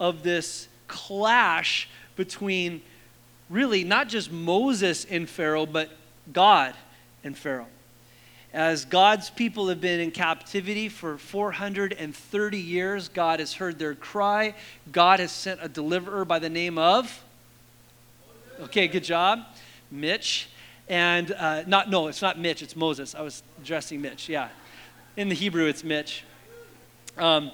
of 0.00 0.22
this 0.22 0.68
clash 0.86 1.88
between 2.16 2.82
really 3.50 3.84
not 3.84 4.08
just 4.08 4.30
Moses 4.30 5.04
and 5.04 5.28
Pharaoh, 5.28 5.66
but 5.66 5.90
God 6.32 6.74
and 7.24 7.36
Pharaoh. 7.36 7.66
As 8.52 8.86
God's 8.86 9.28
people 9.28 9.68
have 9.68 9.80
been 9.80 10.00
in 10.00 10.10
captivity 10.10 10.88
for 10.88 11.18
430 11.18 12.58
years, 12.58 13.08
God 13.08 13.40
has 13.40 13.54
heard 13.54 13.78
their 13.78 13.94
cry. 13.94 14.54
God 14.90 15.20
has 15.20 15.30
sent 15.30 15.60
a 15.62 15.68
deliverer 15.68 16.24
by 16.24 16.38
the 16.38 16.48
name 16.48 16.78
of. 16.78 17.22
Okay, 18.60 18.88
good 18.88 19.04
job. 19.04 19.44
Mitch. 19.90 20.48
And 20.88 21.32
uh, 21.32 21.64
not, 21.66 21.90
no, 21.90 22.08
it's 22.08 22.22
not 22.22 22.38
Mitch, 22.38 22.62
it's 22.62 22.74
Moses. 22.74 23.14
I 23.14 23.20
was 23.20 23.42
addressing 23.60 24.00
Mitch, 24.00 24.28
yeah. 24.28 24.48
In 25.18 25.28
the 25.28 25.34
Hebrew, 25.34 25.66
it's 25.66 25.84
Mitch. 25.84 26.24
Um, 27.18 27.50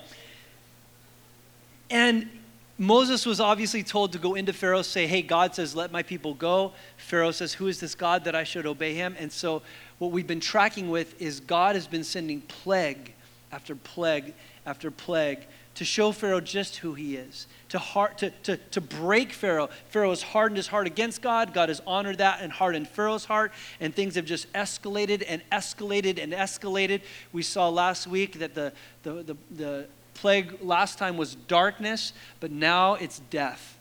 and 1.95 2.29
Moses 2.77 3.25
was 3.25 3.39
obviously 3.39 3.85
told 3.85 4.13
to 4.13 4.19
go 4.19 4.35
into 4.35 4.53
Pharaoh, 4.53 4.83
say, 4.83 5.07
Hey, 5.07 5.23
God 5.23 5.55
says, 5.55 5.77
let 5.77 5.93
my 5.93 6.03
people 6.03 6.35
go. 6.35 6.73
Pharaoh 6.97 7.31
says, 7.31 7.55
Who 7.55 7.69
is 7.69 7.79
this 7.79 7.95
God 7.95 8.25
that 8.25 8.35
I 8.35 8.43
should 8.43 8.67
obey 8.67 8.95
him? 8.95 9.15
And 9.19 9.31
so, 9.31 9.63
what 9.99 10.11
we've 10.11 10.27
been 10.27 10.41
tracking 10.41 10.91
with 10.91 11.21
is 11.23 11.39
God 11.39 11.77
has 11.77 11.87
been 11.87 12.03
sending 12.03 12.41
plague 12.43 13.15
after 13.53 13.77
plague 13.77 14.35
after 14.67 14.91
plague 14.91 15.47
to 15.77 15.85
show 15.85 16.11
Pharaoh 16.11 16.41
just 16.41 16.77
who 16.77 16.95
he 16.95 17.17
is, 17.17 17.47
to, 17.69 17.79
heart, 17.79 18.19
to, 18.19 18.31
to, 18.31 18.57
to 18.57 18.81
break 18.81 19.33
Pharaoh. 19.33 19.69
Pharaoh 19.89 20.11
has 20.11 20.23
hardened 20.23 20.57
his 20.57 20.67
heart 20.67 20.87
against 20.87 21.23
God. 21.23 21.55
God 21.55 21.69
has 21.69 21.81
honored 21.87 22.19
that 22.19 22.41
and 22.41 22.53
hardened 22.53 22.89
Pharaoh's 22.89 23.25
heart, 23.25 23.53
and 23.81 23.95
things 23.95 24.15
have 24.17 24.25
just 24.25 24.53
escalated 24.53 25.25
and 25.27 25.43
escalated 25.51 26.23
and 26.23 26.33
escalated. 26.33 27.03
We 27.33 27.43
saw 27.43 27.69
last 27.69 28.07
week 28.07 28.39
that 28.41 28.55
the, 28.55 28.73
the, 29.03 29.13
the, 29.23 29.37
the 29.51 29.87
plague 30.15 30.59
last 30.63 30.99
time 30.99 31.17
was 31.17 31.35
darkness, 31.35 32.13
but 32.41 32.51
now 32.51 32.95
it's 32.95 33.21
death. 33.31 33.79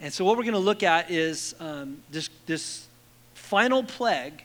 And 0.00 0.12
so, 0.12 0.24
what 0.24 0.36
we're 0.36 0.42
going 0.44 0.54
to 0.54 0.58
look 0.58 0.82
at 0.82 1.10
is 1.10 1.54
um, 1.60 2.02
this, 2.10 2.30
this 2.46 2.86
final 3.34 3.82
plague 3.82 4.44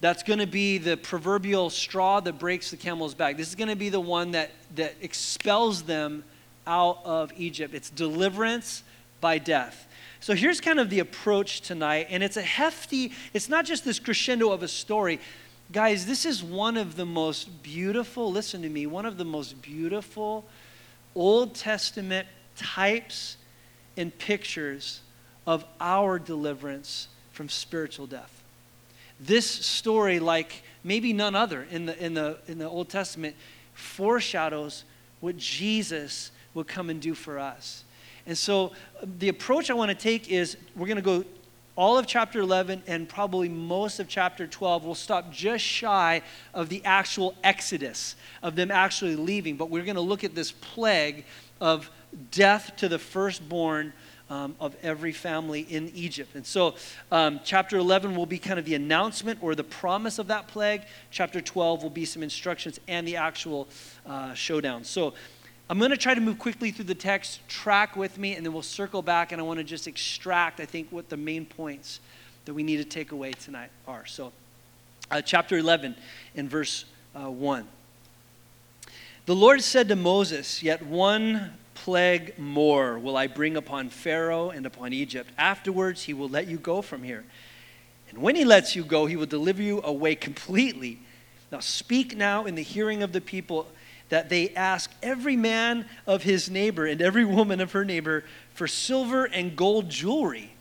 that's 0.00 0.22
going 0.22 0.38
to 0.38 0.46
be 0.46 0.78
the 0.78 0.96
proverbial 0.96 1.70
straw 1.70 2.20
that 2.20 2.38
breaks 2.38 2.70
the 2.70 2.76
camel's 2.76 3.14
back. 3.14 3.36
This 3.36 3.48
is 3.48 3.54
going 3.54 3.68
to 3.68 3.76
be 3.76 3.88
the 3.88 4.00
one 4.00 4.32
that, 4.32 4.50
that 4.76 4.94
expels 5.00 5.82
them 5.82 6.22
out 6.66 7.00
of 7.04 7.32
Egypt. 7.36 7.74
It's 7.74 7.90
deliverance 7.90 8.84
by 9.20 9.38
death. 9.38 9.86
So 10.20 10.34
here's 10.34 10.60
kind 10.60 10.80
of 10.80 10.90
the 10.90 10.98
approach 11.00 11.60
tonight, 11.60 12.08
and 12.10 12.22
it's 12.22 12.36
a 12.36 12.42
hefty, 12.42 13.12
it's 13.32 13.48
not 13.48 13.64
just 13.64 13.84
this 13.84 13.98
crescendo 13.98 14.52
of 14.52 14.62
a 14.62 14.68
story. 14.68 15.20
Guys, 15.70 16.06
this 16.06 16.24
is 16.24 16.42
one 16.42 16.78
of 16.78 16.96
the 16.96 17.04
most 17.04 17.62
beautiful, 17.62 18.32
listen 18.32 18.62
to 18.62 18.70
me, 18.70 18.86
one 18.86 19.04
of 19.04 19.18
the 19.18 19.24
most 19.24 19.60
beautiful 19.60 20.46
Old 21.14 21.54
Testament 21.54 22.26
types 22.56 23.36
and 23.94 24.16
pictures 24.16 25.02
of 25.46 25.66
our 25.78 26.18
deliverance 26.18 27.08
from 27.32 27.50
spiritual 27.50 28.06
death. 28.06 28.42
This 29.20 29.46
story, 29.46 30.20
like 30.20 30.62
maybe 30.82 31.12
none 31.12 31.34
other 31.34 31.66
in 31.70 31.84
the, 31.84 32.02
in 32.02 32.14
the, 32.14 32.38
in 32.46 32.58
the 32.58 32.68
Old 32.68 32.88
Testament, 32.88 33.36
foreshadows 33.74 34.84
what 35.20 35.36
Jesus 35.36 36.30
would 36.54 36.66
come 36.66 36.88
and 36.88 36.98
do 36.98 37.12
for 37.12 37.38
us. 37.38 37.84
And 38.26 38.38
so 38.38 38.68
uh, 38.68 39.06
the 39.18 39.28
approach 39.28 39.70
I 39.70 39.74
want 39.74 39.90
to 39.90 39.94
take 39.94 40.30
is 40.30 40.56
we're 40.74 40.86
going 40.86 40.96
to 40.96 41.02
go 41.02 41.24
all 41.78 41.96
of 41.96 42.08
chapter 42.08 42.40
11 42.40 42.82
and 42.88 43.08
probably 43.08 43.48
most 43.48 44.00
of 44.00 44.08
chapter 44.08 44.48
12 44.48 44.84
will 44.84 44.96
stop 44.96 45.30
just 45.30 45.64
shy 45.64 46.20
of 46.52 46.68
the 46.68 46.84
actual 46.84 47.36
exodus 47.44 48.16
of 48.42 48.56
them 48.56 48.72
actually 48.72 49.14
leaving 49.14 49.56
but 49.56 49.70
we're 49.70 49.84
going 49.84 49.94
to 49.94 50.00
look 50.00 50.24
at 50.24 50.34
this 50.34 50.50
plague 50.50 51.24
of 51.60 51.88
death 52.32 52.72
to 52.76 52.88
the 52.88 52.98
firstborn 52.98 53.92
um, 54.28 54.56
of 54.60 54.76
every 54.82 55.12
family 55.12 55.60
in 55.60 55.88
Egypt. 55.94 56.34
And 56.34 56.44
so, 56.44 56.74
um, 57.10 57.40
chapter 57.44 57.78
11 57.78 58.14
will 58.14 58.26
be 58.26 58.38
kind 58.38 58.58
of 58.58 58.66
the 58.66 58.74
announcement 58.74 59.38
or 59.42 59.54
the 59.54 59.64
promise 59.64 60.18
of 60.18 60.26
that 60.26 60.48
plague. 60.48 60.82
Chapter 61.10 61.40
12 61.40 61.82
will 61.82 61.88
be 61.88 62.04
some 62.04 62.22
instructions 62.22 62.78
and 62.88 63.08
the 63.08 63.16
actual 63.16 63.68
uh, 64.06 64.34
showdown. 64.34 64.84
So, 64.84 65.14
I'm 65.70 65.78
going 65.78 65.90
to 65.90 65.98
try 65.98 66.14
to 66.14 66.20
move 66.20 66.38
quickly 66.38 66.70
through 66.70 66.86
the 66.86 66.94
text, 66.94 67.46
track 67.46 67.94
with 67.94 68.16
me, 68.16 68.34
and 68.34 68.44
then 68.44 68.54
we'll 68.54 68.62
circle 68.62 69.02
back. 69.02 69.32
And 69.32 69.40
I 69.40 69.44
want 69.44 69.58
to 69.58 69.64
just 69.64 69.86
extract, 69.86 70.60
I 70.60 70.64
think, 70.64 70.90
what 70.90 71.10
the 71.10 71.16
main 71.18 71.44
points 71.44 72.00
that 72.46 72.54
we 72.54 72.62
need 72.62 72.78
to 72.78 72.84
take 72.84 73.12
away 73.12 73.32
tonight 73.32 73.70
are. 73.86 74.06
So, 74.06 74.32
uh, 75.10 75.20
chapter 75.20 75.58
11 75.58 75.94
in 76.34 76.48
verse 76.48 76.86
uh, 77.14 77.30
1. 77.30 77.68
The 79.26 79.34
Lord 79.34 79.60
said 79.60 79.88
to 79.88 79.96
Moses, 79.96 80.62
Yet 80.62 80.86
one 80.86 81.52
plague 81.74 82.38
more 82.38 82.98
will 82.98 83.18
I 83.18 83.26
bring 83.26 83.54
upon 83.54 83.90
Pharaoh 83.90 84.48
and 84.48 84.64
upon 84.64 84.94
Egypt. 84.94 85.30
Afterwards, 85.36 86.04
he 86.04 86.14
will 86.14 86.30
let 86.30 86.48
you 86.48 86.56
go 86.56 86.80
from 86.80 87.02
here. 87.02 87.24
And 88.08 88.22
when 88.22 88.36
he 88.36 88.46
lets 88.46 88.74
you 88.74 88.84
go, 88.84 89.04
he 89.04 89.16
will 89.16 89.26
deliver 89.26 89.60
you 89.60 89.82
away 89.82 90.14
completely. 90.14 90.98
Now, 91.52 91.60
speak 91.60 92.16
now 92.16 92.46
in 92.46 92.54
the 92.54 92.62
hearing 92.62 93.02
of 93.02 93.12
the 93.12 93.20
people 93.20 93.68
that 94.08 94.28
they 94.28 94.50
ask 94.50 94.90
every 95.02 95.36
man 95.36 95.86
of 96.06 96.22
his 96.22 96.50
neighbor 96.50 96.86
and 96.86 97.02
every 97.02 97.24
woman 97.24 97.60
of 97.60 97.72
her 97.72 97.84
neighbor 97.84 98.24
for 98.54 98.66
silver 98.66 99.24
and 99.24 99.56
gold 99.56 99.88
jewelry. 99.88 100.54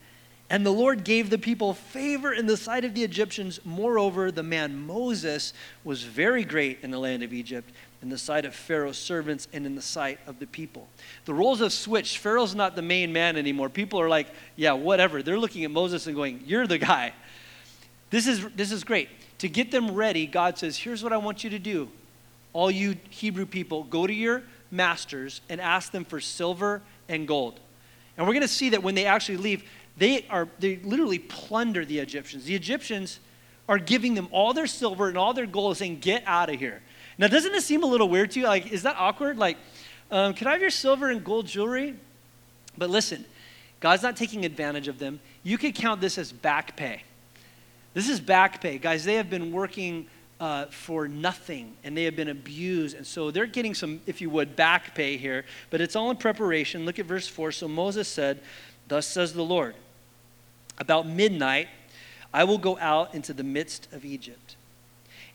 And 0.50 0.66
the 0.66 0.72
Lord 0.72 1.04
gave 1.04 1.30
the 1.30 1.38
people 1.38 1.74
favor 1.74 2.32
in 2.32 2.46
the 2.46 2.56
sight 2.56 2.86
of 2.86 2.94
the 2.94 3.04
Egyptians. 3.04 3.60
Moreover, 3.66 4.32
the 4.32 4.44
man 4.44 4.78
Moses 4.78 5.54
was 5.84 6.04
very 6.04 6.46
great 6.46 6.80
in 6.84 6.92
the 6.92 7.00
land 7.00 7.22
of 7.22 7.34
Egypt 7.34 7.70
in 8.02 8.10
the 8.10 8.18
sight 8.18 8.46
of 8.46 8.54
Pharaoh's 8.54 8.98
servants 8.98 9.48
and 9.54 9.66
in 9.66 9.76
the 9.76 9.82
sight 9.82 10.20
of 10.28 10.40
the 10.40 10.48
people. 10.48 10.88
The 11.26 11.34
roles 11.34 11.60
have 11.60 11.74
switched. 11.74 12.18
Pharaoh's 12.18 12.54
not 12.54 12.76
the 12.76 12.82
main 12.82 13.12
man 13.12 13.38
anymore. 13.38 13.70
People 13.70 14.00
are 14.00 14.10
like, 14.10 14.28
yeah, 14.56 14.74
whatever. 14.74 15.24
They're 15.24 15.40
looking 15.40 15.64
at 15.64 15.72
Moses 15.72 16.06
and 16.08 16.16
going, 16.16 16.44
you're 16.46 16.68
the 16.68 16.78
guy. 16.78 17.14
This 18.10 18.28
is, 18.28 18.48
this 18.56 18.72
is 18.72 18.84
great. 18.84 19.10
To 19.40 19.50
get 19.50 19.72
them 19.72 19.94
ready, 19.94 20.28
God 20.28 20.58
says, 20.58 20.78
here's 20.78 21.04
what 21.04 21.12
I 21.12 21.18
want 21.18 21.44
you 21.44 21.50
to 21.50 21.60
do. 21.60 21.90
All 22.58 22.72
you 22.72 22.96
Hebrew 23.12 23.46
people, 23.46 23.84
go 23.84 24.08
to 24.08 24.14
your 24.14 24.42
masters 24.72 25.42
and 25.48 25.62
ask 25.62 25.92
them 25.92 26.04
for 26.04 26.20
silver 26.20 26.82
and 27.08 27.28
gold. 27.28 27.60
And 28.18 28.26
we're 28.26 28.34
going 28.34 28.42
to 28.42 28.48
see 28.48 28.70
that 28.70 28.82
when 28.82 28.96
they 28.96 29.06
actually 29.06 29.38
leave, 29.38 29.64
they 29.96 30.26
are 30.28 30.48
they 30.58 30.78
literally 30.78 31.20
plunder 31.20 31.86
the 31.86 32.00
Egyptians. 32.00 32.46
The 32.46 32.56
Egyptians 32.56 33.20
are 33.70 33.78
giving 33.78 34.16
them 34.16 34.28
all 34.32 34.56
their 34.56 34.66
silver 34.66 35.08
and 35.08 35.20
all 35.20 35.36
their 35.36 35.46
gold, 35.46 35.78
saying, 35.78 36.00
"Get 36.00 36.24
out 36.26 36.50
of 36.50 36.58
here." 36.58 36.82
Now, 37.20 37.28
doesn't 37.28 37.52
this 37.52 37.64
seem 37.64 37.84
a 37.84 37.86
little 37.86 38.10
weird 38.10 38.32
to 38.32 38.40
you? 38.40 38.48
Like, 38.48 38.72
is 38.72 38.82
that 38.82 38.96
awkward? 38.98 39.38
Like, 39.38 39.58
um, 40.10 40.34
can 40.34 40.48
I 40.48 40.54
have 40.54 40.62
your 40.62 40.72
silver 40.72 41.12
and 41.12 41.24
gold 41.24 41.46
jewelry? 41.46 41.94
But 42.76 42.90
listen, 42.90 43.24
God's 43.82 44.02
not 44.02 44.18
taking 44.18 44.46
advantage 44.46 44.88
of 44.88 44.98
them. 44.98 45.20
You 45.44 45.60
could 45.60 45.76
count 45.76 46.02
this 46.02 46.18
as 46.18 46.32
back 46.32 46.76
pay. 46.76 47.04
This 47.94 48.10
is 48.10 48.20
back 48.20 48.62
pay. 48.62 48.80
Guys, 48.80 49.06
they 49.06 49.14
have 49.14 49.30
been 49.30 49.52
working 49.52 50.08
uh, 50.40 50.66
for 50.66 51.08
nothing 51.08 51.76
and 51.84 51.98
they 51.98 52.04
have 52.04 52.16
been 52.16 52.30
abused. 52.30 52.96
And 52.96 53.06
so 53.06 53.32
they're 53.32 53.46
getting 53.46 53.74
some, 53.74 54.02
if 54.06 54.22
you 54.22 54.30
would, 54.30 54.56
back 54.56 54.96
pay 54.96 55.18
here. 55.18 55.46
But 55.70 55.82
it's 55.82 55.96
all 55.96 56.12
in 56.12 56.18
preparation. 56.18 56.86
Look 56.86 57.00
at 57.00 57.06
verse 57.06 57.28
4. 57.28 57.52
So 57.52 57.68
Moses 57.68 58.08
said, 58.08 58.42
Thus 58.88 59.08
says 59.08 59.34
the 59.34 59.44
Lord, 59.44 59.76
about 60.78 61.08
midnight 61.08 61.68
I 62.34 62.44
will 62.44 62.58
go 62.58 62.78
out 62.80 63.16
into 63.16 63.34
the 63.34 63.44
midst 63.44 63.92
of 63.92 64.06
Egypt 64.06 64.56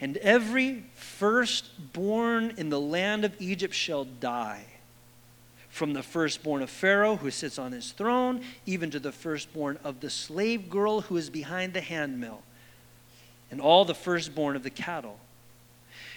and 0.03 0.17
every 0.17 0.85
firstborn 0.95 2.55
in 2.57 2.71
the 2.71 2.81
land 2.81 3.25
of 3.25 3.41
Egypt 3.41 3.73
shall 3.73 4.05
die. 4.05 4.65
From 5.69 5.93
the 5.93 6.03
firstborn 6.03 6.61
of 6.61 6.71
Pharaoh 6.71 7.15
who 7.15 7.31
sits 7.31 7.57
on 7.57 7.71
his 7.71 7.93
throne, 7.93 8.43
even 8.67 8.91
to 8.91 8.99
the 8.99 9.13
firstborn 9.13 9.79
of 9.85 10.01
the 10.01 10.11
slave 10.11 10.69
girl 10.69 11.03
who 11.03 11.17
is 11.17 11.31
behind 11.31 11.73
the 11.73 11.81
handmill, 11.81 12.43
and 13.53 13.61
all 13.61 13.85
the 13.85 13.95
firstborn 13.95 14.57
of 14.57 14.65
the 14.65 14.71
cattle. 14.71 15.21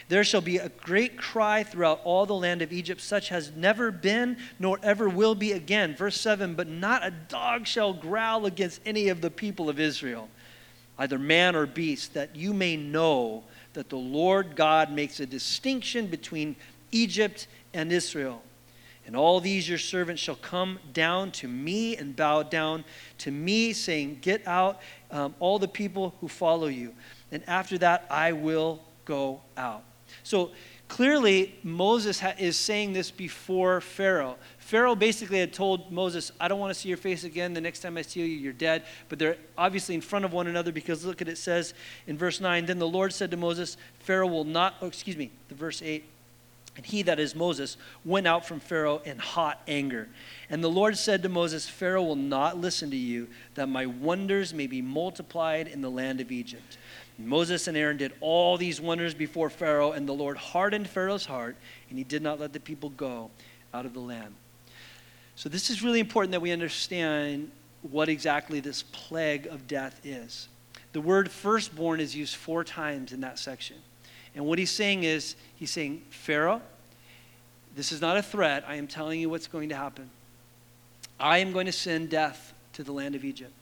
There 0.08 0.24
shall 0.24 0.42
be 0.42 0.58
a 0.58 0.70
great 0.70 1.18
cry 1.18 1.64
throughout 1.64 2.00
all 2.04 2.26
the 2.26 2.34
land 2.34 2.62
of 2.62 2.72
Egypt, 2.72 3.02
such 3.02 3.30
has 3.30 3.52
never 3.56 3.92
been, 3.92 4.38
nor 4.58 4.80
ever 4.82 5.10
will 5.10 5.36
be 5.36 5.52
again. 5.52 5.96
Verse 5.96 6.20
7 6.20 6.56
But 6.56 6.68
not 6.68 7.06
a 7.06 7.12
dog 7.12 7.68
shall 7.68 7.94
growl 7.94 8.46
against 8.46 8.82
any 8.86 9.10
of 9.10 9.22
the 9.22 9.30
people 9.30 9.70
of 9.70 9.80
Israel, 9.80 10.30
either 10.98 11.20
man 11.20 11.56
or 11.56 11.66
beast, 11.66 12.14
that 12.14 12.36
you 12.36 12.54
may 12.54 12.78
know 12.78 13.44
that 13.74 13.90
the 13.90 13.98
Lord 13.98 14.56
God 14.56 14.92
makes 14.92 15.20
a 15.20 15.26
distinction 15.26 16.08
between 16.08 16.56
Egypt 16.92 17.48
and 17.74 17.92
Israel. 17.92 18.42
And 19.06 19.16
all 19.16 19.40
these 19.40 19.70
your 19.70 19.78
servants 19.78 20.22
shall 20.22 20.36
come 20.36 20.80
down 20.94 21.32
to 21.34 21.48
me 21.48 21.96
and 21.96 22.16
bow 22.16 22.44
down 22.44 22.84
to 23.20 23.32
me, 23.32 23.72
saying, 23.72 24.20
Get 24.22 24.48
out, 24.48 24.82
um, 25.12 25.36
all 25.40 25.60
the 25.60 25.68
people 25.68 26.16
who 26.22 26.28
follow 26.28 26.68
you. 26.68 26.94
And 27.32 27.44
after 27.48 27.78
that, 27.80 28.08
I 28.10 28.32
will 28.32 28.82
go 29.06 29.42
out. 29.58 29.84
So 30.24 30.52
clearly, 30.88 31.56
Moses 31.62 32.20
ha- 32.20 32.34
is 32.40 32.58
saying 32.58 32.94
this 32.94 33.12
before 33.12 33.80
Pharaoh. 33.80 34.38
Pharaoh 34.58 34.96
basically 34.96 35.40
had 35.40 35.54
told 35.54 35.92
Moses, 35.92 36.32
I 36.40 36.48
don't 36.48 36.60
want 36.60 36.74
to 36.74 36.80
see 36.80 36.90
your 36.90 36.98
face 36.98 37.24
again. 37.24 37.54
The 37.54 37.62
next 37.62 37.82
time 37.82 37.98
I 37.98 38.02
see 38.02 38.22
you, 38.22 38.26
you're 38.26 38.54
dead. 38.54 38.84
But 39.10 39.20
they're 39.20 39.38
obviously 39.56 39.94
in 39.94 40.02
front 40.02 40.26
of 40.26 40.34
one 40.34 40.48
another 40.48 40.72
because 40.72 41.06
look 41.06 41.22
at 41.22 41.28
it 41.28 41.38
says 41.38 41.76
in 42.08 42.18
verse 42.18 42.42
9 42.42 42.66
Then 42.66 42.80
the 42.80 42.88
Lord 42.88 43.14
said 43.14 43.30
to 43.32 43.38
Moses, 43.38 43.78
Pharaoh 44.00 44.28
will 44.28 44.46
not, 44.46 44.76
oh, 44.82 44.88
excuse 44.88 45.18
me, 45.18 45.32
the 45.50 45.56
verse 45.56 45.84
8. 45.84 46.04
And 46.76 46.86
he, 46.86 47.04
that 47.04 47.20
is 47.20 47.36
Moses, 47.36 47.78
went 48.04 48.28
out 48.28 48.46
from 48.46 48.60
Pharaoh 48.60 49.02
in 49.06 49.18
hot 49.18 49.62
anger. 49.68 50.10
And 50.50 50.64
the 50.64 50.70
Lord 50.70 50.98
said 50.98 51.24
to 51.24 51.30
Moses, 51.30 51.70
Pharaoh 51.70 52.04
will 52.04 52.18
not 52.18 52.58
listen 52.58 52.92
to 52.92 52.98
you, 52.98 53.28
that 53.56 53.70
my 53.70 53.86
wonders 53.86 54.54
may 54.54 54.68
be 54.68 54.82
multiplied 54.82 55.68
in 55.68 55.82
the 55.82 55.90
land 55.90 56.20
of 56.20 56.32
Egypt. 56.32 56.78
And 57.18 57.28
Moses 57.28 57.68
and 57.68 57.78
Aaron 57.78 57.96
did 57.96 58.12
all 58.20 58.58
these 58.58 58.82
wonders 58.82 59.14
before 59.14 59.50
Pharaoh, 59.50 59.94
and 59.94 60.08
the 60.08 60.14
Lord 60.14 60.36
hardened 60.36 60.90
Pharaoh's 60.90 61.26
heart, 61.26 61.56
and 61.90 61.98
he 61.98 62.04
did 62.04 62.22
not 62.22 62.40
let 62.40 62.52
the 62.52 62.60
people 62.60 62.90
go 62.90 63.32
out 63.74 63.86
of 63.86 63.94
the 63.94 64.02
land. 64.02 64.36
So, 65.38 65.50
this 65.50 65.70
is 65.70 65.84
really 65.84 66.00
important 66.00 66.32
that 66.32 66.42
we 66.42 66.52
understand 66.52 67.52
what 67.92 68.10
exactly 68.10 68.60
this 68.60 68.84
plague 68.84 69.48
of 69.48 69.68
death 69.68 70.00
is. 70.04 70.48
The 70.94 71.02
word 71.02 71.30
firstborn 71.30 72.00
is 72.00 72.16
used 72.16 72.36
four 72.36 72.64
times 72.64 73.12
in 73.12 73.22
that 73.22 73.38
section. 73.38 73.78
And 74.36 74.46
what 74.46 74.60
he's 74.60 74.72
saying 74.72 75.04
is, 75.04 75.36
he's 75.56 75.72
saying, 75.72 76.04
Pharaoh, 76.10 76.62
this 77.76 77.92
is 77.92 78.02
not 78.02 78.18
a 78.18 78.22
threat. 78.22 78.66
I 78.68 78.76
am 78.76 78.88
telling 78.88 79.20
you 79.20 79.30
what's 79.30 79.48
going 79.48 79.70
to 79.70 79.76
happen. 79.76 80.10
I 81.20 81.40
am 81.40 81.54
going 81.54 81.66
to 81.66 81.72
send 81.72 82.10
death 82.10 82.54
to 82.74 82.84
the 82.84 82.92
land 82.92 83.16
of 83.16 83.24
Egypt. 83.24 83.54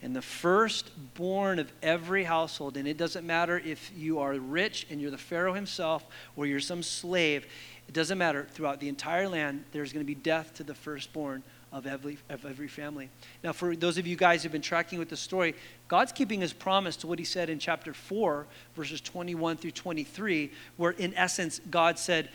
And 0.00 0.14
the 0.14 0.22
firstborn 0.22 1.58
of 1.58 1.72
every 1.82 2.24
household, 2.24 2.76
and 2.76 2.86
it 2.86 2.96
doesn't 2.96 3.26
matter 3.26 3.58
if 3.58 3.90
you 3.96 4.20
are 4.20 4.32
rich 4.34 4.86
and 4.90 5.00
you're 5.00 5.10
the 5.10 5.18
Pharaoh 5.18 5.54
himself 5.54 6.06
or 6.36 6.46
you're 6.46 6.60
some 6.60 6.82
slave, 6.82 7.46
it 7.88 7.94
doesn't 7.94 8.16
matter. 8.16 8.46
Throughout 8.52 8.80
the 8.80 8.88
entire 8.88 9.28
land, 9.28 9.64
there's 9.72 9.92
going 9.92 10.04
to 10.04 10.06
be 10.06 10.14
death 10.14 10.54
to 10.54 10.62
the 10.62 10.74
firstborn 10.74 11.42
of 11.72 11.86
every, 11.86 12.18
of 12.28 12.44
every 12.44 12.68
family. 12.68 13.10
Now, 13.44 13.52
for 13.52 13.76
those 13.76 13.98
of 13.98 14.06
you 14.06 14.16
guys 14.16 14.42
who've 14.42 14.52
been 14.52 14.62
tracking 14.62 14.98
with 14.98 15.08
the 15.08 15.16
story, 15.16 15.54
God's 15.86 16.12
keeping 16.12 16.40
his 16.40 16.52
promise 16.52 16.96
to 16.96 17.06
what 17.06 17.18
he 17.18 17.24
said 17.24 17.50
in 17.50 17.58
chapter 17.58 17.92
4, 17.92 18.46
verses 18.74 19.00
21 19.00 19.58
through 19.58 19.72
23, 19.72 20.50
where 20.76 20.92
in 20.92 21.14
essence, 21.14 21.60
God 21.70 21.98
said 21.98 22.30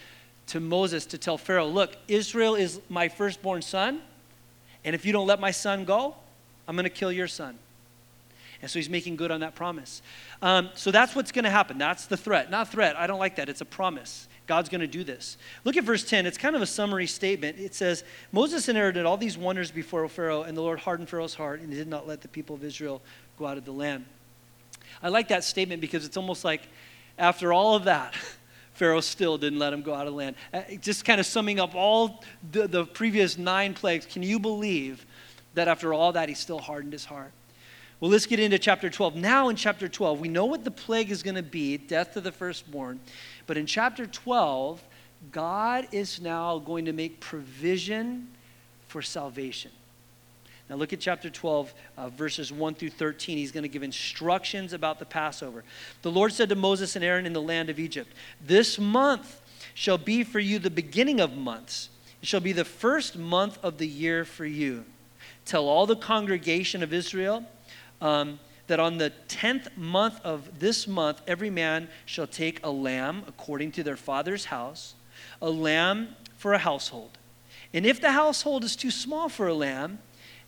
to 0.48 0.60
Moses 0.60 1.06
to 1.08 1.18
tell 1.18 1.38
Pharaoh, 1.38 1.68
Look, 1.68 1.96
Israel 2.08 2.56
is 2.56 2.80
my 2.90 3.10
firstborn 3.10 3.62
son, 3.62 4.02
and 4.86 4.94
if 4.94 5.06
you 5.06 5.14
don't 5.14 5.28
let 5.28 5.40
my 5.40 5.52
son 5.52 5.86
go, 5.86 6.16
I'm 6.68 6.76
going 6.76 6.84
to 6.84 6.90
kill 6.90 7.12
your 7.12 7.28
son. 7.28 7.58
And 8.62 8.72
so 8.72 8.80
he's 8.80 8.90
making 8.90 9.18
good 9.18 9.30
on 9.30 9.42
that 9.42 9.56
promise. 9.56 10.02
Um, 10.42 10.70
so 10.74 10.90
that's 10.90 11.16
what's 11.16 11.34
going 11.34 11.44
to 11.44 11.52
happen. 11.52 11.78
That's 11.78 12.06
the 12.06 12.16
threat. 12.16 12.50
Not 12.50 12.70
threat. 12.70 12.98
I 12.98 13.08
don't 13.08 13.20
like 13.20 13.36
that. 13.36 13.50
It's 13.50 13.60
a 13.60 13.66
promise. 13.66 14.28
God's 14.46 14.70
going 14.70 14.82
to 14.82 14.88
do 14.88 15.04
this. 15.04 15.38
Look 15.64 15.78
at 15.78 15.84
verse 15.84 16.04
10. 16.04 16.26
It's 16.26 16.38
kind 16.38 16.56
of 16.56 16.62
a 16.62 16.66
summary 16.66 17.08
statement. 17.08 17.60
It 17.60 17.74
says, 17.74 18.04
Moses 18.32 18.68
and 18.68 18.78
Aaron 18.78 18.94
did 18.94 19.06
all 19.06 19.16
these 19.16 19.38
wonders 19.38 19.72
before 19.72 20.08
Pharaoh, 20.10 20.44
and 20.44 20.58
the 20.58 20.62
Lord 20.62 20.80
hardened 20.80 21.10
Pharaoh's 21.10 21.34
heart, 21.34 21.62
and 21.62 21.72
he 21.72 21.80
did 21.80 21.88
not 21.88 22.08
let 22.08 22.22
the 22.22 22.28
people 22.28 22.56
of 22.56 22.64
Israel 22.64 23.02
go 23.40 23.46
out 23.46 23.58
of 23.58 23.66
the 23.66 23.72
land. 23.72 24.06
I 25.02 25.10
like 25.10 25.30
that 25.30 25.44
statement 25.44 25.82
because 25.82 26.06
it's 26.06 26.18
almost 26.18 26.44
like 26.44 26.62
after 27.18 27.54
all 27.54 27.76
of 27.76 27.86
that, 27.86 28.16
Pharaoh 28.74 29.02
still 29.02 29.38
didn't 29.38 29.60
let 29.60 29.72
him 29.72 29.82
go 29.82 29.94
out 29.94 30.08
of 30.08 30.14
the 30.14 30.18
land. 30.18 30.36
Uh, 30.54 30.62
just 30.82 31.06
kind 31.06 31.20
of 31.20 31.26
summing 31.26 31.60
up 31.60 31.76
all 31.76 32.24
the, 32.52 32.68
the 32.68 32.86
previous 32.86 33.38
nine 33.38 33.74
plagues, 33.74 34.06
can 34.06 34.24
you 34.24 34.40
believe 34.40 35.06
that 35.54 35.68
after 35.68 35.94
all 35.94 36.12
that, 36.14 36.28
he 36.28 36.36
still 36.36 36.60
hardened 36.60 36.92
his 36.92 37.06
heart? 37.06 37.32
Well, 38.00 38.12
let's 38.12 38.26
get 38.26 38.40
into 38.40 38.60
chapter 38.60 38.90
12. 38.90 39.16
Now, 39.16 39.48
in 39.48 39.56
chapter 39.56 39.88
12, 39.88 40.20
we 40.20 40.28
know 40.28 40.44
what 40.44 40.66
the 40.66 40.72
plague 40.72 41.10
is 41.10 41.24
going 41.24 41.36
to 41.36 41.44
be 41.44 41.78
death 41.78 42.16
to 42.16 42.22
the 42.22 42.34
firstborn. 42.34 43.00
But 43.48 43.58
in 43.58 43.66
chapter 43.66 44.06
12, 44.06 44.82
God 45.32 45.88
is 45.92 46.22
now 46.22 46.60
going 46.60 46.86
to 46.86 46.94
make 46.94 47.20
provision 47.20 48.28
for 48.88 49.02
salvation. 49.02 49.72
Now, 50.70 50.76
look 50.76 50.94
at 50.94 51.00
chapter 51.00 51.30
12, 51.30 51.74
uh, 51.98 52.10
verses 52.10 52.52
1 52.52 52.76
through 52.76 52.92
13. 52.92 53.38
He's 53.38 53.52
going 53.52 53.64
to 53.64 53.70
give 53.70 53.84
instructions 53.84 54.72
about 54.72 54.98
the 54.98 55.06
Passover. 55.06 55.64
The 56.02 56.12
Lord 56.12 56.32
said 56.32 56.50
to 56.50 56.56
Moses 56.56 56.96
and 56.96 57.04
Aaron 57.04 57.26
in 57.26 57.34
the 57.34 57.42
land 57.42 57.70
of 57.70 57.80
Egypt, 57.80 58.12
This 58.46 58.80
month 58.80 59.42
shall 59.74 59.98
be 59.98 60.24
for 60.24 60.40
you 60.40 60.60
the 60.60 60.70
beginning 60.70 61.20
of 61.20 61.36
months. 61.36 61.90
It 62.22 62.28
shall 62.28 62.40
be 62.40 62.54
the 62.54 62.66
first 62.66 63.18
month 63.18 63.60
of 63.62 63.78
the 63.78 63.88
year 63.88 64.24
for 64.24 64.46
you. 64.46 64.86
Tell 65.46 65.68
all 65.68 65.86
the 65.86 65.96
congregation 65.96 66.82
of 66.82 66.94
Israel, 66.94 67.44
um, 68.00 68.40
that 68.68 68.80
on 68.80 68.98
the 68.98 69.10
tenth 69.28 69.68
month 69.76 70.20
of 70.24 70.60
this 70.60 70.88
month, 70.88 71.22
every 71.28 71.50
man 71.50 71.90
shall 72.06 72.28
take 72.28 72.66
a 72.66 72.70
lamb 72.70 73.24
according 73.28 73.72
to 73.74 73.84
their 73.84 73.98
father's 73.98 74.46
house, 74.46 74.96
a 75.42 75.50
lamb 75.50 76.16
for 76.38 76.54
a 76.54 76.58
household. 76.58 77.18
And 77.74 77.86
if 77.86 78.00
the 78.00 78.12
household 78.12 78.64
is 78.64 78.76
too 78.76 78.92
small 78.92 79.30
for 79.30 79.48
a 79.48 79.54
lamb, 79.54 80.00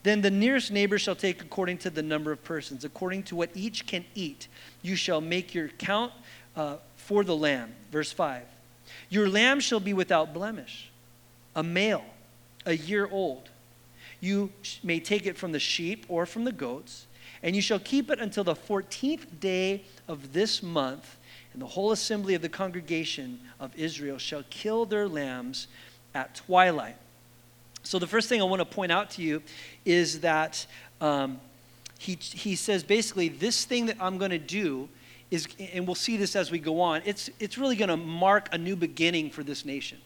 then 0.04 0.22
the 0.22 0.32
nearest 0.32 0.72
neighbor 0.72 1.00
shall 1.00 1.16
take 1.16 1.42
according 1.42 1.80
to 1.80 1.90
the 1.90 2.04
number 2.04 2.32
of 2.32 2.44
persons, 2.44 2.86
according 2.86 3.24
to 3.24 3.36
what 3.36 3.50
each 3.56 3.88
can 3.88 4.06
eat. 4.14 4.48
You 4.82 4.96
shall 4.96 5.20
make 5.20 5.54
your 5.54 5.70
count 5.70 6.14
uh, 6.56 6.78
for 6.96 7.24
the 7.24 7.36
lamb. 7.36 7.74
Verse 7.92 8.12
5. 8.12 8.44
Your 9.10 9.28
lamb 9.28 9.60
shall 9.60 9.80
be 9.80 9.94
without 9.94 10.34
blemish, 10.34 10.92
a 11.56 11.64
male, 11.64 12.06
a 12.66 12.74
year 12.74 13.10
old. 13.12 13.50
You 14.22 14.52
may 14.84 15.00
take 15.00 15.26
it 15.26 15.38
from 15.38 15.52
the 15.52 15.60
sheep 15.60 16.06
or 16.08 16.26
from 16.26 16.46
the 16.46 16.52
goats 16.52 17.08
and 17.44 17.56
you 17.56 17.62
shall 17.62 17.80
keep 17.80 18.10
it 18.10 18.20
until 18.20 18.44
the 18.44 18.56
14th 18.56 19.40
day 19.40 19.84
of 20.08 20.34
this 20.34 20.62
month, 20.64 21.18
and 21.54 21.62
the 21.62 21.68
whole 21.68 21.92
assembly 21.92 22.34
of 22.34 22.42
the 22.42 22.50
congregation 22.50 23.40
of 23.60 23.76
Israel 23.76 24.18
shall 24.18 24.44
kill 24.50 24.86
their 24.86 25.08
lambs 25.08 25.68
at 26.14 26.36
twilight. 26.36 26.98
So, 27.84 28.00
the 28.00 28.08
first 28.08 28.30
thing 28.30 28.42
I 28.42 28.46
want 28.46 28.62
to 28.62 28.66
point 28.66 28.92
out 28.92 29.12
to 29.12 29.22
you 29.22 29.44
is 29.86 30.22
that 30.22 30.66
um, 31.02 31.40
he, 32.00 32.16
he 32.16 32.56
says 32.56 32.84
basically, 32.84 33.30
this 33.30 33.66
thing 33.66 33.86
that 33.88 33.98
I'm 34.00 34.18
going 34.18 34.32
to 34.32 34.40
do 34.40 34.90
is, 35.32 35.48
and 35.74 35.86
we'll 35.86 35.96
see 35.96 36.18
this 36.18 36.36
as 36.36 36.52
we 36.52 36.60
go 36.60 36.82
on, 36.82 37.02
it's, 37.06 37.30
it's 37.40 37.58
really 37.58 37.76
going 37.76 37.90
to 37.90 37.98
mark 37.98 38.50
a 38.52 38.58
new 38.58 38.76
beginning 38.76 39.30
for 39.30 39.44
this 39.44 39.66
nation. 39.66 40.00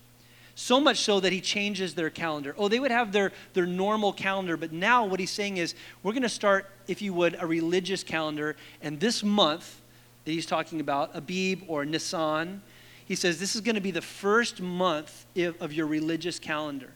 So 0.60 0.82
much 0.82 0.98
so 0.98 1.22
that 1.22 1.32
he 1.32 1.40
changes 1.40 1.96
their 1.96 2.10
calendar. 2.10 2.54
Oh, 2.58 2.68
they 2.68 2.82
would 2.82 2.92
have 2.92 3.14
their, 3.14 3.32
their 3.54 3.66
normal 3.66 4.12
calendar, 4.12 4.58
but 4.58 4.74
now 4.74 5.06
what 5.06 5.22
he's 5.22 5.32
saying 5.32 5.56
is 5.56 5.74
we're 6.04 6.12
going 6.12 6.22
to 6.24 6.28
start, 6.28 6.70
if 6.86 7.02
you 7.02 7.14
would, 7.14 7.38
a 7.40 7.48
religious 7.48 8.04
calendar. 8.04 8.58
And 8.82 9.00
this 9.00 9.24
month 9.24 9.80
that 10.26 10.32
he's 10.32 10.46
talking 10.46 10.82
about, 10.82 11.12
Abib 11.16 11.64
or 11.70 11.86
Nisan, 11.86 12.62
he 13.06 13.16
says 13.16 13.40
this 13.40 13.56
is 13.56 13.62
going 13.62 13.76
to 13.76 13.82
be 13.82 13.92
the 13.92 14.02
first 14.02 14.62
month 14.62 15.26
of 15.62 15.72
your 15.72 15.88
religious 15.88 16.40
calendar. 16.40 16.90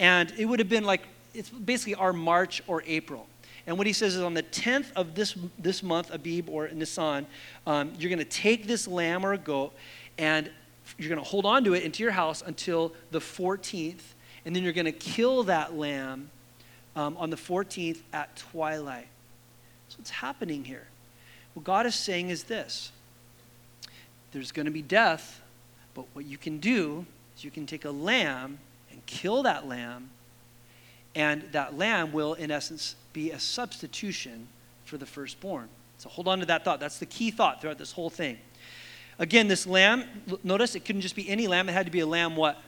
And 0.00 0.32
it 0.38 0.46
would 0.46 0.58
have 0.58 0.70
been 0.70 0.84
like, 0.84 1.02
it's 1.34 1.50
basically 1.50 1.96
our 1.96 2.14
March 2.14 2.62
or 2.66 2.82
April. 2.86 3.26
And 3.66 3.76
what 3.76 3.86
he 3.86 3.92
says 3.92 4.16
is 4.16 4.22
on 4.22 4.32
the 4.32 4.44
10th 4.44 4.92
of 4.96 5.14
this, 5.14 5.36
this 5.58 5.82
month, 5.82 6.10
Abib 6.10 6.48
or 6.48 6.68
Nisan, 6.68 7.26
um, 7.66 7.92
you're 7.98 8.08
going 8.08 8.18
to 8.18 8.24
take 8.24 8.66
this 8.66 8.88
lamb 8.88 9.26
or 9.26 9.34
a 9.34 9.38
goat, 9.38 9.74
and 10.16 10.50
you're 10.98 11.08
going 11.08 11.22
to 11.22 11.28
hold 11.28 11.46
on 11.46 11.64
to 11.64 11.74
it 11.74 11.82
into 11.82 12.02
your 12.02 12.12
house 12.12 12.42
until 12.44 12.92
the 13.10 13.18
14th, 13.18 14.14
and 14.44 14.54
then 14.54 14.62
you're 14.62 14.72
going 14.72 14.84
to 14.84 14.92
kill 14.92 15.44
that 15.44 15.74
lamb 15.74 16.30
um, 16.96 17.16
on 17.16 17.30
the 17.30 17.36
14th 17.36 17.98
at 18.12 18.36
twilight. 18.36 19.08
So, 19.88 19.96
what's 19.98 20.10
happening 20.10 20.64
here? 20.64 20.86
What 21.54 21.64
God 21.64 21.86
is 21.86 21.94
saying 21.94 22.30
is 22.30 22.44
this 22.44 22.92
there's 24.32 24.52
going 24.52 24.66
to 24.66 24.72
be 24.72 24.82
death, 24.82 25.40
but 25.94 26.04
what 26.12 26.24
you 26.24 26.38
can 26.38 26.58
do 26.58 27.06
is 27.36 27.44
you 27.44 27.50
can 27.50 27.66
take 27.66 27.84
a 27.84 27.90
lamb 27.90 28.58
and 28.90 29.04
kill 29.06 29.42
that 29.44 29.66
lamb, 29.68 30.10
and 31.14 31.42
that 31.52 31.76
lamb 31.76 32.12
will, 32.12 32.34
in 32.34 32.50
essence, 32.50 32.96
be 33.12 33.30
a 33.30 33.38
substitution 33.38 34.48
for 34.84 34.98
the 34.98 35.06
firstborn. 35.06 35.68
So, 35.98 36.08
hold 36.08 36.28
on 36.28 36.40
to 36.40 36.46
that 36.46 36.64
thought. 36.64 36.80
That's 36.80 36.98
the 36.98 37.06
key 37.06 37.30
thought 37.30 37.60
throughout 37.60 37.78
this 37.78 37.92
whole 37.92 38.10
thing. 38.10 38.38
Again, 39.18 39.48
this 39.48 39.66
lamb, 39.66 40.04
notice 40.42 40.74
it 40.74 40.84
couldn't 40.84 41.02
just 41.02 41.16
be 41.16 41.28
any 41.28 41.46
lamb, 41.46 41.68
it 41.68 41.72
had 41.72 41.86
to 41.86 41.92
be 41.92 42.00
a 42.00 42.06
lamb 42.06 42.36
what? 42.36 42.60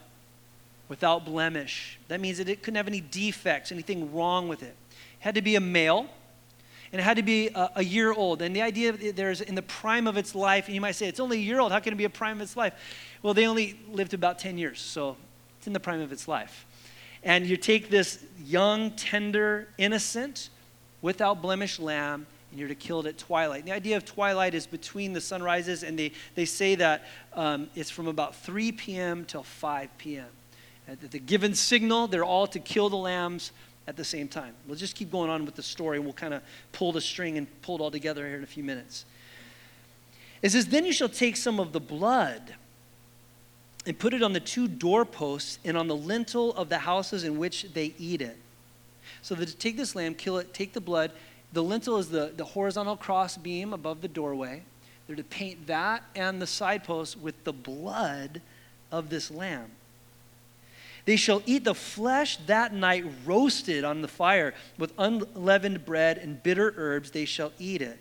Without 0.88 1.24
blemish. 1.24 1.98
That 2.08 2.20
means 2.20 2.38
that 2.38 2.48
it 2.48 2.62
couldn't 2.62 2.76
have 2.76 2.86
any 2.86 3.00
defects, 3.00 3.72
anything 3.72 4.14
wrong 4.14 4.48
with 4.48 4.62
it. 4.62 4.76
It 4.90 5.20
had 5.20 5.34
to 5.34 5.42
be 5.42 5.56
a 5.56 5.60
male, 5.60 6.08
and 6.92 7.00
it 7.00 7.04
had 7.04 7.16
to 7.16 7.24
be 7.24 7.48
a, 7.48 7.70
a 7.76 7.84
year 7.84 8.12
old. 8.12 8.42
And 8.42 8.54
the 8.54 8.62
idea 8.62 8.92
there's 9.12 9.40
in 9.40 9.56
the 9.56 9.62
prime 9.62 10.06
of 10.06 10.16
its 10.16 10.34
life, 10.34 10.66
and 10.66 10.74
you 10.74 10.80
might 10.80 10.92
say, 10.92 11.08
it's 11.08 11.18
only 11.18 11.38
a 11.38 11.40
year 11.40 11.58
old, 11.58 11.72
how 11.72 11.80
can 11.80 11.92
it 11.92 11.96
be 11.96 12.04
a 12.04 12.10
prime 12.10 12.36
of 12.36 12.42
its 12.42 12.56
life? 12.56 12.74
Well, 13.22 13.34
they 13.34 13.46
only 13.46 13.80
lived 13.90 14.14
about 14.14 14.38
10 14.38 14.56
years, 14.56 14.80
so 14.80 15.16
it's 15.58 15.66
in 15.66 15.72
the 15.72 15.80
prime 15.80 16.00
of 16.00 16.12
its 16.12 16.28
life. 16.28 16.64
And 17.24 17.44
you 17.44 17.56
take 17.56 17.90
this 17.90 18.24
young, 18.44 18.92
tender, 18.92 19.68
innocent, 19.78 20.50
without 21.02 21.42
blemish 21.42 21.80
lamb, 21.80 22.26
and 22.56 22.60
you're 22.60 22.70
to 22.70 22.74
kill 22.74 23.00
it 23.00 23.06
at 23.06 23.18
twilight. 23.18 23.58
And 23.58 23.68
the 23.68 23.74
idea 23.74 23.98
of 23.98 24.06
twilight 24.06 24.54
is 24.54 24.66
between 24.66 25.12
the 25.12 25.20
sunrises, 25.20 25.82
and 25.82 25.98
they, 25.98 26.12
they 26.36 26.46
say 26.46 26.74
that 26.76 27.04
um, 27.34 27.68
it's 27.74 27.90
from 27.90 28.06
about 28.06 28.34
3 28.34 28.72
p.m. 28.72 29.26
till 29.26 29.42
5 29.42 29.90
p.m. 29.98 30.28
At 30.88 31.10
the 31.10 31.18
given 31.18 31.54
signal, 31.54 32.06
they're 32.06 32.24
all 32.24 32.46
to 32.46 32.58
kill 32.58 32.88
the 32.88 32.96
lambs 32.96 33.52
at 33.86 33.98
the 33.98 34.04
same 34.04 34.26
time. 34.26 34.54
We'll 34.66 34.78
just 34.78 34.96
keep 34.96 35.12
going 35.12 35.28
on 35.28 35.44
with 35.44 35.54
the 35.54 35.62
story, 35.62 35.98
and 35.98 36.06
we'll 36.06 36.14
kind 36.14 36.32
of 36.32 36.40
pull 36.72 36.92
the 36.92 37.00
string 37.02 37.36
and 37.36 37.46
pull 37.60 37.76
it 37.76 37.82
all 37.82 37.90
together 37.90 38.26
here 38.26 38.38
in 38.38 38.42
a 38.42 38.46
few 38.46 38.64
minutes. 38.64 39.04
It 40.40 40.52
says, 40.52 40.64
Then 40.64 40.86
you 40.86 40.94
shall 40.94 41.10
take 41.10 41.36
some 41.36 41.60
of 41.60 41.74
the 41.74 41.80
blood 41.80 42.54
and 43.84 43.98
put 43.98 44.14
it 44.14 44.22
on 44.22 44.32
the 44.32 44.40
two 44.40 44.66
doorposts 44.66 45.58
and 45.62 45.76
on 45.76 45.88
the 45.88 45.96
lintel 45.96 46.54
of 46.54 46.70
the 46.70 46.78
houses 46.78 47.22
in 47.22 47.36
which 47.36 47.74
they 47.74 47.92
eat 47.98 48.22
it. 48.22 48.38
So 49.20 49.34
that 49.34 49.60
take 49.60 49.76
this 49.76 49.94
lamb, 49.94 50.14
kill 50.14 50.38
it, 50.38 50.54
take 50.54 50.72
the 50.72 50.80
blood, 50.80 51.12
the 51.52 51.62
lintel 51.62 51.98
is 51.98 52.08
the, 52.08 52.32
the 52.36 52.44
horizontal 52.44 52.96
cross 52.96 53.36
beam 53.36 53.72
above 53.72 54.00
the 54.00 54.08
doorway. 54.08 54.62
They're 55.06 55.16
to 55.16 55.24
paint 55.24 55.66
that 55.68 56.02
and 56.14 56.42
the 56.42 56.46
side 56.46 56.84
posts 56.84 57.16
with 57.16 57.44
the 57.44 57.52
blood 57.52 58.42
of 58.90 59.08
this 59.08 59.30
lamb. 59.30 59.70
They 61.04 61.16
shall 61.16 61.42
eat 61.46 61.64
the 61.64 61.74
flesh 61.74 62.36
that 62.46 62.74
night 62.74 63.04
roasted 63.24 63.84
on 63.84 64.02
the 64.02 64.08
fire 64.08 64.54
with 64.76 64.92
unleavened 64.98 65.84
bread 65.86 66.18
and 66.18 66.42
bitter 66.42 66.74
herbs, 66.76 67.12
they 67.12 67.24
shall 67.24 67.52
eat 67.58 67.80
it. 67.80 67.98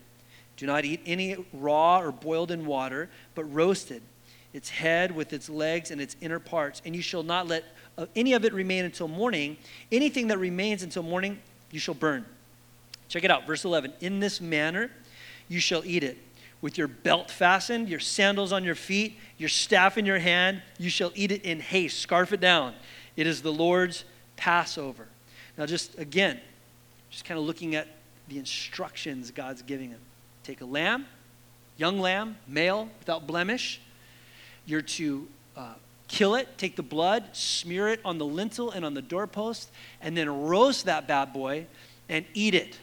Do 0.57 0.65
not 0.65 0.85
eat 0.85 1.01
any 1.05 1.37
raw 1.53 1.99
or 1.99 2.11
boiled 2.11 2.49
in 2.49 2.65
water, 2.65 3.09
but 3.35 3.43
roasted, 3.43 4.01
its 4.53 4.69
head 4.69 5.15
with 5.15 5.33
its 5.33 5.49
legs 5.49 5.91
and 5.91 6.01
its 6.01 6.15
inner 6.19 6.39
parts. 6.39 6.81
And 6.83 6.95
you 6.95 7.03
shall 7.03 7.23
not 7.23 7.47
let 7.47 7.63
uh, 7.97 8.07
any 8.15 8.33
of 8.33 8.43
it 8.43 8.53
remain 8.53 8.85
until 8.85 9.07
morning. 9.07 9.57
Anything 9.91 10.27
that 10.29 10.39
remains 10.39 10.81
until 10.81 11.03
morning, 11.03 11.39
you 11.71 11.79
shall 11.79 11.93
burn. 11.93 12.25
Check 13.07 13.23
it 13.23 13.31
out, 13.31 13.45
verse 13.45 13.65
11. 13.65 13.93
In 14.01 14.19
this 14.19 14.41
manner 14.41 14.89
you 15.47 15.59
shall 15.59 15.83
eat 15.85 16.03
it. 16.03 16.17
With 16.61 16.77
your 16.77 16.87
belt 16.87 17.29
fastened, 17.29 17.89
your 17.89 17.99
sandals 17.99 18.51
on 18.51 18.63
your 18.63 18.75
feet, 18.75 19.17
your 19.37 19.49
staff 19.49 19.97
in 19.97 20.05
your 20.05 20.17
hand, 20.17 20.61
you 20.79 20.89
shall 20.89 21.11
eat 21.13 21.31
it 21.31 21.43
in 21.43 21.59
haste. 21.59 21.99
Scarf 21.99 22.33
it 22.33 22.39
down. 22.39 22.73
It 23.15 23.27
is 23.27 23.41
the 23.41 23.51
Lord's 23.51 24.05
Passover. 24.35 25.07
Now, 25.57 25.65
just 25.65 25.97
again, 25.99 26.39
just 27.09 27.25
kind 27.25 27.39
of 27.39 27.45
looking 27.45 27.75
at 27.75 27.87
the 28.27 28.39
instructions 28.39 29.31
God's 29.31 29.61
giving 29.61 29.89
him. 29.89 29.99
Take 30.43 30.61
a 30.61 30.65
lamb, 30.65 31.05
young 31.77 31.99
lamb, 31.99 32.37
male, 32.47 32.89
without 32.99 33.27
blemish. 33.27 33.79
You're 34.65 34.81
to 34.81 35.27
uh, 35.55 35.73
kill 36.07 36.35
it, 36.35 36.57
take 36.57 36.75
the 36.75 36.83
blood, 36.83 37.25
smear 37.33 37.89
it 37.89 37.99
on 38.03 38.17
the 38.17 38.25
lintel 38.25 38.71
and 38.71 38.83
on 38.83 38.95
the 38.95 39.01
doorpost, 39.01 39.69
and 40.01 40.17
then 40.17 40.43
roast 40.43 40.85
that 40.85 41.07
bad 41.07 41.31
boy 41.31 41.67
and 42.09 42.25
eat 42.33 42.55
it 42.55 42.79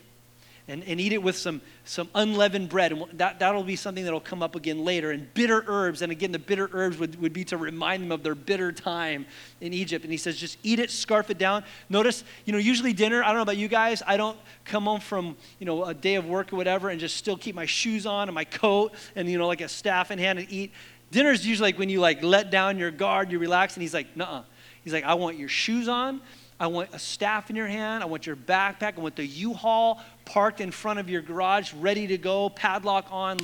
and, 0.69 0.85
and 0.85 1.01
eat 1.01 1.13
it 1.13 1.23
with 1.23 1.37
some, 1.37 1.61
some 1.85 2.09
unleavened 2.15 2.69
bread. 2.69 2.93
And 2.93 3.05
that, 3.15 3.41
that'll 3.41 3.65
be 3.65 3.77
something 3.77 4.05
that'll 4.05 4.21
come 4.21 4.43
up 4.43 4.55
again 4.55 4.85
later. 4.85 5.11
And 5.11 5.33
bitter 5.35 5.65
herbs. 5.67 6.03
And 6.03 6.13
again, 6.13 6.33
the 6.33 6.39
bitter 6.39 6.71
herbs 6.73 6.99
would, 6.99 7.21
would 7.21 7.33
be 7.33 7.45
to 7.45 7.57
remind 7.57 8.03
them 8.03 8.13
of 8.13 8.23
their 8.23 8.35
bitter 8.35 8.71
time 8.71 9.27
in 9.61 9.73
Egypt. 9.73 10.05
And 10.05 10.13
he 10.13 10.19
says, 10.19 10.37
just 10.37 10.59
eat 10.63 10.79
it, 10.79 10.91
scarf 10.91 11.31
it 11.31 11.39
down. 11.39 11.65
Notice, 11.89 12.23
you 12.45 12.53
know, 12.53 12.59
usually 12.59 12.93
dinner, 12.93 13.23
I 13.23 13.29
don't 13.29 13.37
know 13.37 13.43
about 13.43 13.57
you 13.57 13.69
guys, 13.69 14.03
I 14.07 14.17
don't 14.17 14.39
come 14.65 14.85
home 14.85 15.01
from, 15.01 15.37
you 15.59 15.67
know, 15.67 15.85
a 15.85 15.95
day 15.95 16.15
of 16.15 16.27
work 16.27 16.53
or 16.53 16.57
whatever 16.57 16.91
and 16.91 17.01
just 17.01 17.17
still 17.17 17.37
keep 17.37 17.55
my 17.55 17.67
shoes 17.67 18.07
on 18.07 18.29
and 18.29 18.35
my 18.35 18.45
coat 18.45 18.95
and, 19.17 19.29
you 19.29 19.39
know, 19.39 19.49
like 19.49 19.61
a 19.61 19.69
staff 19.69 20.11
in 20.11 20.19
hand 20.19 20.39
and 20.39 20.51
eat. 20.51 20.73
Dinner 21.11 21.31
is 21.31 21.47
usually 21.47 21.69
like 21.69 21.79
when 21.79 21.89
you 21.89 22.01
like 22.01 22.23
let 22.23 22.51
down 22.51 22.79
your 22.79 22.91
guard, 22.91 23.31
you 23.33 23.39
relax. 23.39 23.75
And 23.75 23.83
he's 23.83 23.95
like, 23.95 24.17
nah. 24.17 24.45
He's 24.83 24.93
like, 24.93 25.05
I 25.05 25.15
want 25.15 25.39
your 25.39 25.49
shoes 25.49 25.87
on. 25.87 26.21
I 26.59 26.69
want 26.69 26.91
a 26.93 26.99
staff 26.99 27.51
in 27.51 27.57
your 27.57 27.67
hand. 27.67 28.05
I 28.05 28.07
want 28.07 28.25
your 28.25 28.37
backpack. 28.37 28.97
I 28.97 29.01
want 29.01 29.17
the 29.17 29.27
U 29.27 29.53
Haul 29.53 30.01
parked 30.25 30.61
in 30.61 30.71
front 30.71 30.99
of 30.99 31.11
your 31.11 31.23
garage, 31.23 31.73
ready 31.75 32.07
to 32.07 32.19
go, 32.19 32.49
padlock 32.49 33.07
on, 33.11 33.39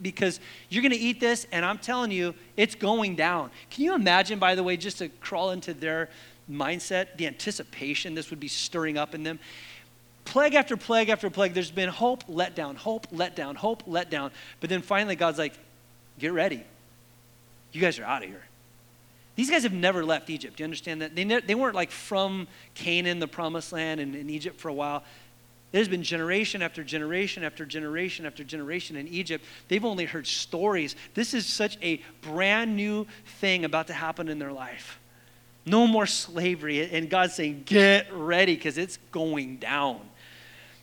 because 0.00 0.40
you're 0.68 0.82
going 0.82 0.92
to 0.92 0.98
eat 0.98 1.20
this, 1.20 1.46
and 1.52 1.64
I'm 1.64 1.78
telling 1.78 2.10
you, 2.10 2.34
it's 2.56 2.74
going 2.74 3.16
down. 3.16 3.50
Can 3.70 3.84
you 3.84 3.94
imagine, 3.94 4.38
by 4.38 4.54
the 4.54 4.62
way, 4.62 4.76
just 4.76 4.98
to 4.98 5.08
crawl 5.08 5.50
into 5.50 5.74
their 5.74 6.08
mindset, 6.50 7.16
the 7.16 7.26
anticipation 7.26 8.14
this 8.14 8.30
would 8.30 8.40
be 8.40 8.48
stirring 8.48 8.98
up 8.98 9.14
in 9.14 9.22
them? 9.22 9.38
Plague 10.24 10.54
after 10.54 10.76
plague 10.76 11.08
after 11.08 11.28
plague, 11.30 11.54
there's 11.54 11.70
been 11.70 11.88
hope, 11.88 12.24
let 12.28 12.54
down, 12.54 12.76
hope, 12.76 13.06
let 13.10 13.34
down, 13.34 13.56
hope, 13.56 13.82
let 13.86 14.10
down. 14.10 14.30
But 14.60 14.70
then 14.70 14.82
finally, 14.82 15.16
God's 15.16 15.38
like, 15.38 15.54
get 16.18 16.32
ready. 16.32 16.62
You 17.72 17.80
guys 17.80 17.98
are 17.98 18.04
out 18.04 18.22
of 18.22 18.28
here. 18.28 18.42
These 19.34 19.50
guys 19.50 19.62
have 19.62 19.72
never 19.72 20.04
left 20.04 20.28
Egypt. 20.28 20.56
Do 20.56 20.62
you 20.62 20.66
understand 20.66 21.00
that? 21.00 21.16
They, 21.16 21.24
ne- 21.24 21.40
they 21.40 21.54
weren't 21.54 21.74
like 21.74 21.90
from 21.90 22.46
Canaan, 22.74 23.18
the 23.18 23.26
promised 23.26 23.72
land, 23.72 23.98
and 23.98 24.14
in 24.14 24.28
Egypt 24.28 24.60
for 24.60 24.68
a 24.68 24.74
while. 24.74 25.02
There's 25.72 25.88
been 25.88 26.02
generation 26.02 26.60
after 26.60 26.84
generation 26.84 27.42
after 27.44 27.64
generation 27.64 28.26
after 28.26 28.44
generation 28.44 28.96
in 28.96 29.08
Egypt. 29.08 29.44
They've 29.68 29.84
only 29.84 30.04
heard 30.04 30.26
stories. 30.26 30.94
This 31.14 31.32
is 31.32 31.46
such 31.46 31.78
a 31.82 32.02
brand 32.20 32.76
new 32.76 33.06
thing 33.40 33.64
about 33.64 33.86
to 33.86 33.94
happen 33.94 34.28
in 34.28 34.38
their 34.38 34.52
life. 34.52 35.00
No 35.64 35.86
more 35.86 36.06
slavery. 36.06 36.88
And 36.90 37.08
God's 37.08 37.34
saying, 37.34 37.62
get 37.64 38.12
ready 38.12 38.54
because 38.54 38.76
it's 38.76 38.98
going 39.12 39.56
down. 39.56 40.00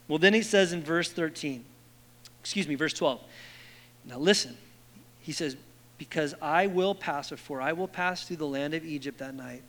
Well, 0.08 0.18
then 0.18 0.34
he 0.34 0.42
says 0.42 0.74
in 0.74 0.82
verse 0.82 1.12
13, 1.12 1.64
excuse 2.42 2.68
me, 2.68 2.74
verse 2.74 2.94
12. 2.94 3.22
Now 4.06 4.18
listen. 4.18 4.58
He 5.22 5.34
says, 5.34 5.56
because 6.00 6.34
I 6.42 6.66
will 6.66 6.96
pass, 6.96 7.32
or 7.32 7.38
for 7.38 7.62
I 7.62 7.74
will 7.74 7.88
pass 7.88 8.24
through 8.24 8.38
the 8.38 8.48
land 8.48 8.74
of 8.74 8.84
Egypt 8.84 9.20
that 9.20 9.36
night, 9.36 9.62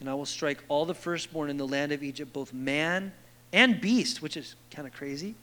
and 0.00 0.10
I 0.10 0.14
will 0.14 0.26
strike 0.26 0.64
all 0.68 0.84
the 0.84 0.94
firstborn 0.94 1.50
in 1.50 1.58
the 1.58 1.66
land 1.66 1.92
of 1.92 2.02
Egypt, 2.02 2.32
both 2.32 2.52
man 2.52 3.12
and 3.54 3.80
beast, 3.80 4.20
which 4.20 4.36
is 4.36 4.56
kind 4.70 4.86
of 4.86 4.92
crazy. 4.92 5.34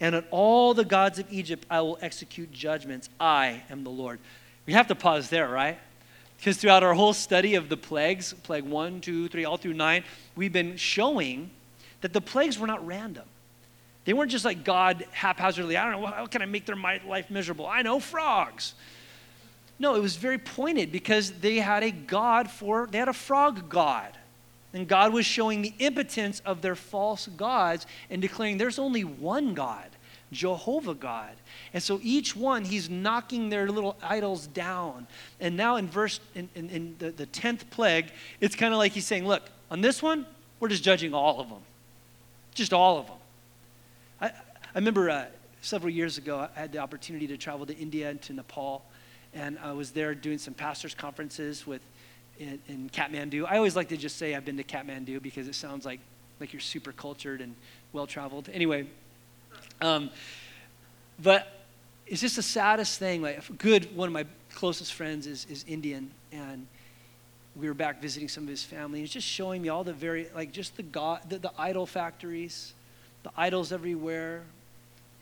And 0.00 0.16
on 0.16 0.24
all 0.30 0.74
the 0.74 0.84
gods 0.84 1.18
of 1.18 1.30
Egypt 1.30 1.66
I 1.70 1.82
will 1.82 1.98
execute 2.00 2.50
judgments. 2.50 3.08
I 3.20 3.62
am 3.70 3.84
the 3.84 3.90
Lord. 3.90 4.18
We 4.64 4.72
have 4.72 4.88
to 4.88 4.94
pause 4.94 5.28
there, 5.30 5.48
right? 5.48 5.78
Because 6.38 6.56
throughout 6.56 6.82
our 6.82 6.94
whole 6.94 7.12
study 7.12 7.54
of 7.54 7.68
the 7.68 7.76
plagues, 7.76 8.32
plague 8.42 8.64
one, 8.64 9.00
two, 9.00 9.28
three, 9.28 9.44
all 9.44 9.56
through 9.56 9.74
nine, 9.74 10.02
we've 10.34 10.52
been 10.52 10.76
showing 10.76 11.50
that 12.00 12.12
the 12.12 12.20
plagues 12.20 12.58
were 12.58 12.66
not 12.66 12.84
random. 12.86 13.24
They 14.06 14.12
weren't 14.12 14.30
just 14.30 14.44
like 14.44 14.64
God 14.64 15.04
haphazardly, 15.12 15.76
I 15.76 15.90
don't 15.90 16.00
know, 16.00 16.06
how 16.06 16.26
can 16.26 16.40
I 16.40 16.46
make 16.46 16.64
their 16.64 16.76
life 16.76 17.30
miserable? 17.30 17.66
I 17.66 17.82
know 17.82 18.00
frogs. 18.00 18.74
No, 19.78 19.94
it 19.94 20.00
was 20.00 20.16
very 20.16 20.38
pointed 20.38 20.90
because 20.90 21.32
they 21.32 21.56
had 21.56 21.82
a 21.82 21.90
god 21.90 22.50
for, 22.50 22.88
they 22.90 22.98
had 22.98 23.08
a 23.08 23.12
frog 23.12 23.68
god. 23.68 24.16
And 24.72 24.86
God 24.86 25.12
was 25.12 25.24
showing 25.24 25.62
the 25.62 25.72
impotence 25.78 26.40
of 26.44 26.62
their 26.62 26.74
false 26.74 27.28
gods 27.28 27.86
and 28.10 28.20
declaring 28.20 28.58
there's 28.58 28.78
only 28.78 29.04
one 29.04 29.54
God, 29.54 29.88
Jehovah 30.32 30.94
God. 30.94 31.32
And 31.72 31.82
so 31.82 32.00
each 32.02 32.36
one, 32.36 32.64
he's 32.64 32.90
knocking 32.90 33.48
their 33.48 33.68
little 33.68 33.96
idols 34.02 34.46
down. 34.46 35.06
And 35.40 35.56
now 35.56 35.76
in 35.76 35.88
verse, 35.88 36.20
in, 36.34 36.48
in, 36.54 36.68
in 36.70 36.96
the, 36.98 37.10
the 37.10 37.26
10th 37.26 37.70
plague, 37.70 38.10
it's 38.40 38.54
kind 38.54 38.74
of 38.74 38.78
like 38.78 38.92
he's 38.92 39.06
saying, 39.06 39.26
look, 39.26 39.44
on 39.70 39.80
this 39.80 40.02
one, 40.02 40.26
we're 40.60 40.68
just 40.68 40.82
judging 40.82 41.14
all 41.14 41.40
of 41.40 41.48
them. 41.48 41.62
Just 42.54 42.72
all 42.72 42.98
of 42.98 43.06
them. 43.06 43.16
I, 44.20 44.26
I 44.28 44.78
remember 44.78 45.10
uh, 45.10 45.26
several 45.62 45.90
years 45.90 46.18
ago, 46.18 46.48
I 46.54 46.60
had 46.60 46.72
the 46.72 46.78
opportunity 46.78 47.26
to 47.28 47.36
travel 47.36 47.66
to 47.66 47.76
India 47.76 48.10
and 48.10 48.20
to 48.22 48.32
Nepal 48.32 48.82
and 49.36 49.58
I 49.62 49.72
was 49.72 49.90
there 49.90 50.14
doing 50.14 50.38
some 50.38 50.54
pastors' 50.54 50.94
conferences 50.94 51.66
with 51.66 51.82
in, 52.38 52.58
in, 52.68 52.90
Kathmandu. 52.90 53.46
I 53.48 53.56
always 53.56 53.76
like 53.76 53.88
to 53.88 53.96
just 53.96 54.16
say 54.16 54.34
I've 54.34 54.44
been 54.44 54.56
to 54.56 54.64
Kathmandu 54.64 55.22
because 55.22 55.48
it 55.48 55.54
sounds 55.54 55.84
like 55.84 56.00
like 56.38 56.52
you're 56.52 56.60
super 56.60 56.92
cultured 56.92 57.40
and 57.40 57.54
well 57.92 58.06
traveled. 58.06 58.50
Anyway, 58.52 58.86
um, 59.80 60.10
but 61.22 61.66
it's 62.06 62.20
just 62.20 62.36
the 62.36 62.42
saddest 62.42 62.98
thing. 62.98 63.22
Like, 63.22 63.40
good 63.58 63.94
one 63.96 64.08
of 64.08 64.12
my 64.12 64.26
closest 64.54 64.94
friends 64.94 65.26
is 65.26 65.46
is 65.48 65.64
Indian, 65.66 66.10
and 66.32 66.66
we 67.56 67.68
were 67.68 67.74
back 67.74 68.02
visiting 68.02 68.28
some 68.28 68.44
of 68.44 68.50
his 68.50 68.62
family. 68.62 69.00
He's 69.00 69.10
just 69.10 69.26
showing 69.26 69.62
me 69.62 69.68
all 69.68 69.84
the 69.84 69.92
very 69.92 70.28
like 70.34 70.52
just 70.52 70.76
the 70.76 70.82
god 70.82 71.20
the, 71.28 71.38
the 71.38 71.52
idol 71.58 71.86
factories, 71.86 72.74
the 73.22 73.30
idols 73.36 73.72
everywhere, 73.72 74.42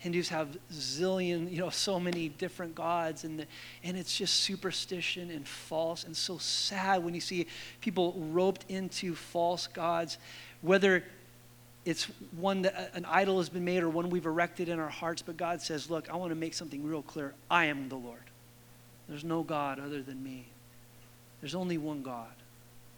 Hindus 0.05 0.29
have 0.29 0.59
zillion, 0.71 1.51
you 1.51 1.61
know, 1.61 1.71
so 1.71 1.99
many 1.99 2.29
different 2.29 2.75
gods, 2.75 3.25
and, 3.25 3.39
the, 3.39 3.47
and 3.83 3.97
it's 3.97 4.15
just 4.15 4.35
superstition 4.35 5.31
and 5.31 5.49
false, 5.49 6.05
and 6.05 6.15
so 6.15 6.37
sad 6.37 7.03
when 7.03 7.15
you 7.15 7.23
see 7.23 7.47
people 7.81 8.13
roped 8.31 8.67
into 8.69 9.15
false 9.15 9.67
gods, 9.67 10.19
whether 10.61 11.05
it's 11.87 12.05
one 12.37 12.61
that 12.63 12.91
an 12.93 13.07
idol 13.07 13.39
has 13.39 13.49
been 13.49 13.65
made 13.65 13.83
or 13.83 13.89
one 13.89 14.11
we've 14.11 14.27
erected 14.27 14.69
in 14.69 14.79
our 14.79 14.91
hearts. 14.91 15.23
But 15.23 15.39
God 15.39 15.63
says, 15.63 15.89
Look, 15.89 16.11
I 16.11 16.17
want 16.17 16.33
to 16.33 16.37
make 16.37 16.53
something 16.53 16.85
real 16.85 17.01
clear. 17.01 17.33
I 17.51 17.65
am 17.65 17.89
the 17.89 17.97
Lord. 17.97 18.21
There's 19.09 19.25
no 19.25 19.43
God 19.43 19.81
other 19.81 20.03
than 20.03 20.23
me. 20.23 20.45
There's 21.41 21.55
only 21.55 21.79
one 21.79 22.03
God. 22.03 22.35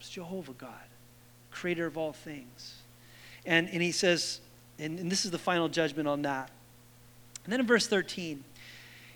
It's 0.01 0.11
Jehovah 0.11 0.55
God, 0.55 0.73
creator 1.53 1.87
of 1.87 1.97
all 1.97 2.13
things. 2.13 2.79
And, 3.45 3.69
and 3.69 3.81
he 3.81 3.93
says, 3.93 4.41
and, 4.81 4.99
and 4.99 5.09
this 5.09 5.25
is 5.25 5.31
the 5.31 5.39
final 5.39 5.69
judgment 5.69 6.09
on 6.09 6.23
that. 6.23 6.51
And 7.47 7.53
then 7.53 7.61
in 7.61 7.67
verse 7.67 7.87
13, 7.87 8.43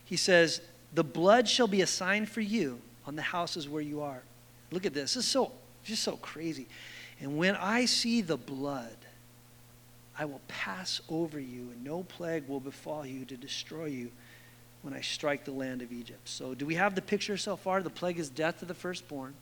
he 0.04 0.16
says, 0.16 0.60
The 0.94 1.02
blood 1.02 1.48
shall 1.48 1.66
be 1.66 1.82
a 1.82 1.86
sign 1.86 2.26
for 2.26 2.40
you 2.40 2.80
on 3.08 3.16
the 3.16 3.22
houses 3.22 3.68
where 3.68 3.82
you 3.82 4.02
are. 4.02 4.22
Look 4.70 4.86
at 4.86 4.94
this. 4.94 5.14
This 5.14 5.24
is 5.24 5.30
so 5.30 5.50
just 5.82 6.04
so 6.04 6.16
crazy. 6.16 6.68
And 7.20 7.36
when 7.36 7.56
I 7.56 7.86
see 7.86 8.20
the 8.20 8.36
blood, 8.36 8.96
I 10.16 10.26
will 10.26 10.40
pass 10.46 11.00
over 11.08 11.40
you, 11.40 11.70
and 11.72 11.82
no 11.82 12.04
plague 12.04 12.46
will 12.46 12.60
befall 12.60 13.04
you 13.04 13.24
to 13.24 13.36
destroy 13.36 13.86
you 13.86 14.12
when 14.82 14.94
I 14.94 15.00
strike 15.00 15.44
the 15.44 15.52
land 15.52 15.82
of 15.82 15.92
Egypt. 15.92 16.28
So, 16.28 16.54
do 16.54 16.66
we 16.66 16.76
have 16.76 16.94
the 16.94 17.02
picture 17.02 17.36
so 17.36 17.56
far? 17.56 17.82
The 17.82 17.90
plague 17.90 18.18
is 18.18 18.30
death 18.30 18.62
of 18.62 18.68
the 18.68 18.74
firstborn. 18.74 19.34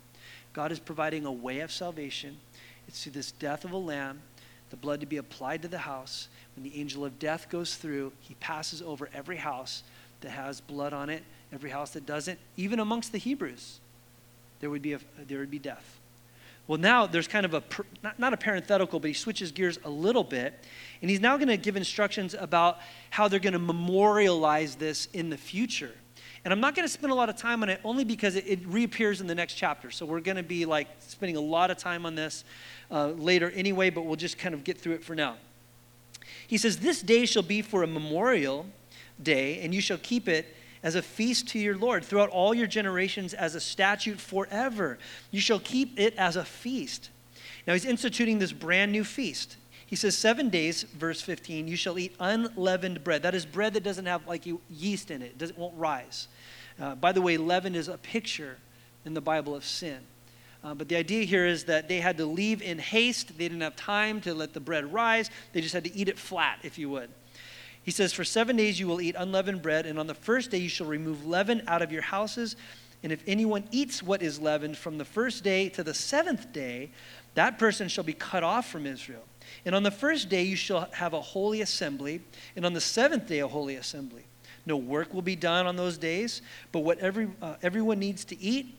God 0.54 0.73
is 0.73 0.78
providing 0.78 1.26
a 1.26 1.33
way 1.33 1.61
of 1.61 1.71
salvation. 1.71 2.38
It's 2.87 3.02
through 3.02 3.12
this 3.12 3.33
death 3.33 3.66
of 3.66 3.73
a 3.73 3.76
lamb, 3.76 4.23
the 4.71 4.77
blood 4.77 5.01
to 5.01 5.07
be 5.07 5.17
applied 5.17 5.63
to 5.63 5.69
the 5.69 5.79
house, 5.79 6.29
when 6.55 6.65
the 6.65 6.79
angel 6.79 7.05
of 7.05 7.19
death 7.19 7.49
goes 7.49 7.77
through, 7.77 8.13
he 8.21 8.35
passes 8.35 8.83
over 8.83 9.09
every 9.15 9.37
house 9.37 9.83
that 10.21 10.31
has 10.31 10.61
blood 10.61 10.93
on 10.93 11.11
it, 11.11 11.23
every 11.53 11.71
house 11.71 11.91
that 11.91 12.07
doesn't, 12.07 12.39
even 12.57 12.81
amongst 12.81 13.13
the 13.13 13.19
Hebrews, 13.19 13.81
there 14.61 14.71
would 14.71 14.83
be, 14.83 14.95
a, 14.95 15.01
there 15.27 15.39
would 15.39 15.51
be 15.51 15.59
death. 15.59 15.99
Well, 16.67 16.79
now 16.79 17.07
there's 17.07 17.27
kind 17.27 17.47
of 17.47 17.55
a, 17.55 17.63
not, 18.03 18.19
not 18.19 18.35
a 18.35 18.37
parenthetical, 18.37 19.01
but 19.01 19.09
he 19.09 19.15
switches 19.15 19.53
gears 19.53 19.79
a 19.85 19.91
little 19.91 20.25
bit. 20.25 20.53
And 21.01 21.11
he's 21.11 21.21
now 21.21 21.39
going 21.39 21.49
to 21.49 21.57
give 21.57 21.77
instructions 21.77 22.35
about 22.35 22.79
how 23.09 23.27
they're 23.27 23.41
going 23.41 23.55
to 23.55 23.59
memorialize 23.59 24.75
this 24.75 25.09
in 25.15 25.31
the 25.31 25.39
future. 25.39 25.93
And 26.49 26.52
I'm 26.55 26.61
not 26.61 26.75
going 26.75 26.88
to 26.88 26.90
spend 26.90 27.12
a 27.12 27.14
lot 27.14 27.28
of 27.28 27.37
time 27.37 27.62
on 27.62 27.69
it 27.69 27.78
only 27.85 28.05
because 28.05 28.35
it, 28.35 28.47
it 28.47 28.67
reappears 28.67 29.21
in 29.21 29.26
the 29.26 29.35
next 29.35 29.52
chapter. 29.52 29.90
So 29.90 30.07
we're 30.07 30.21
going 30.21 30.38
to 30.38 30.43
be 30.43 30.64
like 30.64 30.88
spending 31.00 31.37
a 31.37 31.43
lot 31.43 31.71
of 31.71 31.76
time 31.76 32.07
on 32.07 32.14
this 32.14 32.43
uh, 32.90 33.09
later 33.09 33.50
anyway, 33.50 33.90
but 33.90 34.07
we'll 34.07 34.17
just 34.17 34.38
kind 34.38 34.55
of 34.55 34.64
get 34.64 34.81
through 34.81 34.95
it 34.95 35.05
for 35.05 35.14
now. 35.14 35.37
He 36.47 36.57
says, 36.57 36.78
This 36.78 37.02
day 37.02 37.26
shall 37.26 37.43
be 37.43 37.61
for 37.61 37.83
a 37.83 37.87
memorial 37.87 38.64
day, 39.23 39.61
and 39.61 39.75
you 39.75 39.83
shall 39.83 39.99
keep 39.99 40.26
it 40.26 40.57
as 40.83 40.95
a 40.95 41.02
feast 41.02 41.49
to 41.49 41.59
your 41.59 41.76
Lord 41.76 42.02
throughout 42.02 42.31
all 42.31 42.55
your 42.55 42.67
generations 42.67 43.35
as 43.35 43.55
a 43.55 43.61
statute 43.61 44.19
forever. 44.19 44.97
You 45.31 45.43
shall 45.43 45.61
keep 45.61 46.00
it 46.00 46.14
as 46.17 46.37
a 46.37 46.47
feast. 46.47 47.11
Now 47.67 47.75
he's 47.75 47.85
instituting 47.85 48.38
this 48.38 48.52
brand 48.52 48.90
new 48.90 49.05
feast. 49.05 49.59
He 49.88 49.97
says, 49.97 50.17
Seven 50.17 50.50
days, 50.50 50.83
verse 50.83 51.23
15, 51.23 51.67
you 51.67 51.75
shall 51.75 51.99
eat 51.99 52.14
unleavened 52.21 53.05
bread. 53.05 53.23
That 53.23 53.35
is 53.35 53.47
bread 53.47 53.75
that 53.75 53.83
doesn't 53.83 54.07
have 54.07 54.26
like 54.26 54.45
yeast 54.71 55.11
in 55.11 55.23
it, 55.23 55.40
it, 55.40 55.59
won't 55.59 55.75
rise. 55.76 56.28
Uh, 56.80 56.94
by 56.94 57.12
the 57.12 57.23
way, 57.23 57.37
leaven 57.37 57.75
is 57.75 57.88
a 57.88 57.99
picture 57.99 58.56
in 59.04 59.14
the 59.14 59.20
Bible 59.20 59.54
of 59.54 59.64
sin. 59.64 59.99
Uh, 60.62 60.75
but 60.75 60.88
the 60.88 60.97
idea 60.97 61.25
here 61.25 61.47
is 61.47 61.64
that 61.64 61.88
they 61.88 62.00
had 62.00 62.16
to 62.18 62.26
leave 62.26 62.62
in 62.62 62.78
haste. 62.78 63.28
They 63.38 63.49
didn't 63.49 63.61
have 63.61 63.76
time 63.76 64.20
to 64.23 64.35
let 64.35 64.54
the 64.54 64.61
bread 64.61 64.92
rise. 64.92 65.30
They 65.52 65.61
just 65.61 65.75
had 65.75 65.85
to 65.85 65.94
eat 65.94 66.08
it 66.08 66.18
flat, 66.18 66.58
if 66.62 66.78
you 66.78 66.90
would. 66.90 67.11
He 67.85 67.90
says, 67.90 68.12
For 68.12 68.25
seven 68.25 68.56
days 68.56 68.78
you 68.78 68.87
will 68.87 69.00
eat 69.00 69.14
unleavened 69.16 69.62
bread, 69.62 69.87
and 69.87 69.99
on 69.99 70.06
the 70.06 70.14
first 70.14 70.50
day 70.50 70.58
you 70.58 70.68
shall 70.68 70.87
remove 70.87 71.26
leaven 71.26 71.62
out 71.66 71.80
of 71.80 71.92
your 71.92 72.02
houses. 72.02 72.56
And 73.02 73.12
if 73.12 73.23
anyone 73.26 73.64
eats 73.70 74.02
what 74.02 74.23
is 74.23 74.40
leavened 74.40 74.76
from 74.76 74.99
the 74.99 75.04
first 75.04 75.44
day 75.44 75.68
to 75.70 75.85
the 75.85 75.94
seventh 75.94 76.52
day, 76.52 76.90
that 77.35 77.58
person 77.58 77.88
shall 77.88 78.04
be 78.04 78.12
cut 78.12 78.42
off 78.42 78.68
from 78.68 78.85
Israel. 78.85 79.23
And 79.64 79.75
on 79.75 79.85
the 79.85 79.90
first 79.90 80.28
day 80.28 80.42
you 80.42 80.56
shall 80.56 80.88
have 80.92 81.14
a 81.14 81.20
holy 81.20 81.61
assembly, 81.61 82.20
and 82.56 82.66
on 82.66 82.73
the 82.73 82.80
seventh 82.80 83.28
day 83.28 83.38
a 83.38 83.49
holy 83.49 83.76
assembly. 83.76 84.25
No 84.69 84.77
work 84.77 85.15
will 85.15 85.23
be 85.23 85.35
done 85.35 85.67
on 85.67 85.77
those 85.77 85.97
days, 85.97 86.43
but 86.73 86.81
what 86.81 86.99
every, 86.99 87.31
uh, 87.41 87.55
everyone 87.63 87.99
needs 87.99 88.23
to 88.27 88.39
eat, 88.39 88.75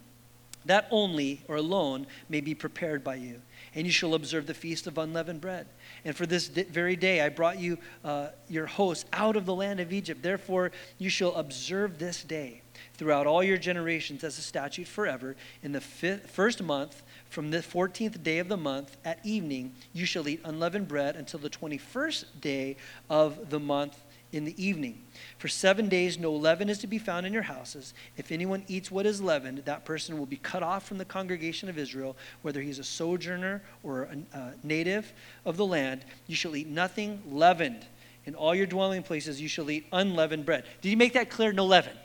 that 0.65 0.87
only 0.91 1.41
or 1.47 1.55
alone 1.55 2.05
may 2.29 2.41
be 2.41 2.53
prepared 2.53 3.03
by 3.03 3.15
you. 3.15 3.41
And 3.73 3.87
you 3.87 3.91
shall 3.91 4.13
observe 4.13 4.45
the 4.45 4.53
feast 4.53 4.85
of 4.85 4.99
unleavened 4.99 5.41
bread. 5.41 5.65
And 6.05 6.15
for 6.15 6.27
this 6.27 6.47
very 6.47 6.95
day 6.95 7.21
I 7.21 7.29
brought 7.29 7.57
you 7.57 7.79
uh, 8.03 8.27
your 8.47 8.67
host 8.67 9.07
out 9.13 9.35
of 9.35 9.47
the 9.47 9.55
land 9.55 9.79
of 9.79 9.91
Egypt. 9.91 10.21
Therefore 10.21 10.71
you 10.99 11.09
shall 11.09 11.33
observe 11.33 11.97
this 11.97 12.23
day 12.23 12.61
throughout 12.93 13.25
all 13.25 13.43
your 13.43 13.57
generations 13.57 14.23
as 14.23 14.37
a 14.37 14.43
statute 14.43 14.87
forever. 14.87 15.35
In 15.63 15.71
the 15.71 15.81
first 15.81 16.61
month, 16.61 17.01
from 17.31 17.49
the 17.49 17.59
14th 17.59 18.21
day 18.21 18.37
of 18.37 18.47
the 18.47 18.57
month 18.57 18.95
at 19.03 19.25
evening, 19.25 19.73
you 19.93 20.05
shall 20.05 20.27
eat 20.27 20.41
unleavened 20.43 20.87
bread 20.87 21.15
until 21.15 21.39
the 21.39 21.49
21st 21.49 22.25
day 22.41 22.77
of 23.09 23.49
the 23.49 23.59
month 23.59 24.03
in 24.31 24.45
the 24.45 24.63
evening. 24.63 25.03
For 25.37 25.47
seven 25.47 25.89
days, 25.89 26.17
no 26.19 26.31
leaven 26.31 26.69
is 26.69 26.77
to 26.79 26.87
be 26.87 26.97
found 26.97 27.25
in 27.25 27.33
your 27.33 27.43
houses. 27.43 27.93
If 28.17 28.31
anyone 28.31 28.63
eats 28.67 28.91
what 28.91 29.05
is 29.05 29.21
leavened, 29.21 29.59
that 29.65 29.85
person 29.85 30.17
will 30.17 30.25
be 30.25 30.37
cut 30.37 30.63
off 30.63 30.87
from 30.87 30.97
the 30.97 31.05
congregation 31.05 31.69
of 31.69 31.77
Israel, 31.77 32.15
whether 32.41 32.61
he's 32.61 32.79
a 32.79 32.83
sojourner 32.83 33.61
or 33.83 34.03
a, 34.03 34.37
a 34.37 34.53
native 34.63 35.11
of 35.45 35.57
the 35.57 35.65
land. 35.65 36.05
You 36.27 36.35
shall 36.35 36.55
eat 36.55 36.67
nothing 36.67 37.21
leavened. 37.29 37.85
In 38.25 38.35
all 38.35 38.53
your 38.53 38.67
dwelling 38.67 39.01
places, 39.01 39.41
you 39.41 39.47
shall 39.47 39.71
eat 39.71 39.87
unleavened 39.91 40.45
bread. 40.45 40.65
Did 40.81 40.89
you 40.89 40.97
make 40.97 41.13
that 41.13 41.29
clear? 41.29 41.51
No 41.51 41.65
leaven. 41.65 41.97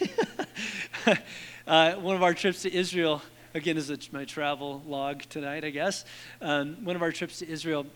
uh, 1.66 1.94
one 1.94 2.14
of 2.14 2.22
our 2.22 2.34
trips 2.34 2.62
to 2.62 2.72
Israel, 2.72 3.22
again, 3.54 3.76
is 3.76 4.12
my 4.12 4.24
travel 4.24 4.82
log 4.86 5.22
tonight, 5.22 5.64
I 5.64 5.70
guess. 5.70 6.04
Um, 6.40 6.84
one 6.84 6.94
of 6.94 7.02
our 7.02 7.10
trips 7.12 7.40
to 7.40 7.48
Israel 7.48 7.86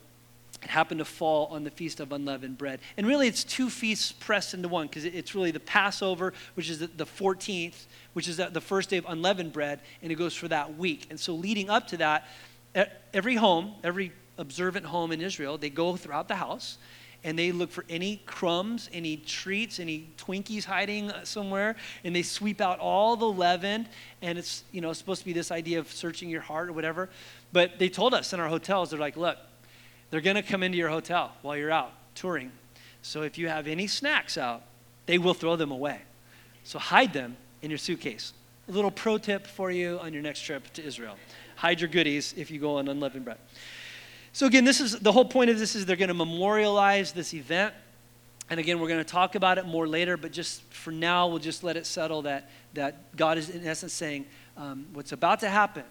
it 0.62 0.69
happened 0.69 0.99
to 0.99 1.05
fall 1.05 1.47
on 1.47 1.64
the 1.64 1.71
Feast 1.71 2.00
of 2.00 2.12
Unleavened 2.12 2.59
Bread. 2.59 2.81
And 2.97 3.07
really, 3.07 3.29
it's 3.29 3.45
two 3.45 3.71
feasts 3.71 4.12
pressed 4.12 4.52
into 4.52 4.69
one 4.69 4.87
because 4.87 5.05
it's 5.05 5.35
really 5.35 5.50
the 5.50 5.61
Passover, 5.61 6.35
which 6.55 6.69
is 6.69 6.81
the 6.81 7.07
14th, 7.07 7.87
which 8.13 8.28
is 8.28 8.37
the 8.37 8.61
first 8.61 8.91
day 8.91 8.99
of 8.99 9.06
unleavened 9.08 9.52
bread, 9.52 9.80
and 10.02 10.13
it 10.13 10.17
goes 10.17 10.35
for 10.35 10.49
that 10.49 10.76
week. 10.76 11.06
And 11.11 11.19
so, 11.19 11.35
leading 11.35 11.71
up 11.71 11.89
to 11.89 11.97
that, 11.99 12.28
every 13.15 13.37
home, 13.37 13.75
every 13.82 14.13
observant 14.37 14.87
home 14.87 15.13
in 15.13 15.21
Israel, 15.21 15.56
they 15.56 15.71
go 15.71 15.97
throughout 15.97 16.28
the 16.28 16.37
house 16.37 16.78
and 17.23 17.39
they 17.39 17.52
look 17.52 17.71
for 17.71 17.85
any 17.89 18.17
crumbs, 18.25 18.89
any 18.93 19.19
treats, 19.19 19.78
any 19.78 20.11
Twinkies 20.17 20.65
hiding 20.65 21.11
uh, 21.11 21.25
somewhere, 21.25 21.76
and 22.02 22.17
they 22.17 22.23
sweep 22.23 22.61
out 22.61 22.78
all 22.78 23.15
the 23.17 23.26
leaven. 23.26 23.87
And 24.23 24.39
it's 24.39 24.65
you 24.73 24.80
know 24.80 24.93
supposed 24.93 25.21
to 25.21 25.26
be 25.26 25.32
this 25.32 25.50
idea 25.50 25.78
of 25.78 25.91
searching 25.91 26.30
your 26.30 26.41
heart 26.41 26.69
or 26.69 26.73
whatever. 26.73 27.11
But 27.52 27.78
they 27.78 27.89
told 27.89 28.15
us 28.15 28.32
in 28.32 28.41
our 28.41 28.49
hotels, 28.49 28.91
they're 28.91 28.99
like, 28.99 29.17
look, 29.17 29.37
they're 30.11 30.21
going 30.21 30.37
to 30.37 30.43
come 30.43 30.63
into 30.63 30.77
your 30.77 30.89
hotel 30.89 31.33
while 31.43 31.57
you're 31.57 31.71
out 31.71 31.93
touring. 32.15 32.53
So 33.03 33.23
if 33.23 33.39
you 33.39 33.49
have 33.49 33.67
any 33.67 33.87
snacks 33.87 34.37
out, 34.37 34.63
they 35.07 35.19
will 35.19 35.35
throw 35.35 35.57
them 35.57 35.71
away. 35.71 36.01
So 36.65 36.79
hide 36.79 37.13
them 37.13 37.37
in 37.63 37.71
your 37.71 37.79
suitcase. 37.79 38.33
A 38.69 38.73
little 38.73 38.91
pro 38.91 39.19
tip 39.19 39.47
for 39.47 39.71
you 39.71 39.99
on 40.01 40.13
your 40.13 40.23
next 40.23 40.43
trip 40.43 40.71
to 40.75 40.85
Israel. 40.85 41.17
Hide 41.57 41.81
your 41.81 41.89
goodies 41.89 42.35
if 42.37 42.51
you 42.51 42.61
go 42.61 42.79
on 42.79 42.89
unleavened 42.89 43.25
bread. 43.25 43.39
So 44.33 44.47
again, 44.47 44.65
this 44.65 44.81
is 44.81 44.99
the 44.99 45.13
whole 45.13 45.25
point 45.25 45.51
of 45.51 45.59
this 45.59 45.75
is 45.75 45.87
they're 45.87 45.97
going 45.97 46.09
to 46.09 46.15
memorialize 46.15 47.13
this 47.13 47.35
event. 47.35 47.75
And 48.49 48.61
again, 48.61 48.81
we're 48.81 48.89
going 48.89 49.03
to 49.03 49.11
talk 49.11 49.35
about 49.35 49.59
it 49.59 49.67
more 49.67 49.87
later, 49.89 50.17
but 50.17 50.33
just 50.33 50.63
for 50.73 50.91
now, 50.91 51.29
we'll 51.29 51.39
just 51.39 51.63
let 51.63 51.77
it 51.77 51.87
settle 51.87 52.23
that, 52.23 52.51
that 52.75 53.17
God 53.17 53.39
is 53.39 53.51
in 53.51 53.67
essence 53.67 53.93
saying, 53.93 54.27
um, 54.57 54.87
what's 54.93 55.13
about 55.13 55.41
to 55.41 55.49
happen 55.49 55.85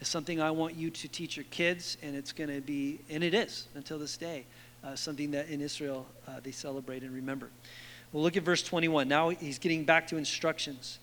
is 0.00 0.08
something 0.08 0.40
I 0.40 0.50
want 0.50 0.74
you 0.74 0.90
to 0.90 1.08
teach 1.08 1.36
your 1.36 1.44
kids, 1.50 1.96
and 2.02 2.16
it's 2.16 2.32
going 2.32 2.50
to 2.50 2.60
be, 2.60 3.00
and 3.10 3.22
it 3.22 3.34
is 3.34 3.68
until 3.74 3.98
this 3.98 4.16
day, 4.16 4.44
uh, 4.82 4.94
something 4.96 5.30
that 5.32 5.48
in 5.48 5.60
Israel 5.60 6.06
uh, 6.26 6.40
they 6.42 6.52
celebrate 6.52 7.02
and 7.02 7.14
remember. 7.14 7.50
Well, 8.12 8.22
look 8.22 8.36
at 8.36 8.42
verse 8.42 8.62
21. 8.62 9.08
Now 9.08 9.28
he's 9.28 9.58
getting 9.58 9.84
back 9.84 10.08
to 10.08 10.16
instructions. 10.16 10.98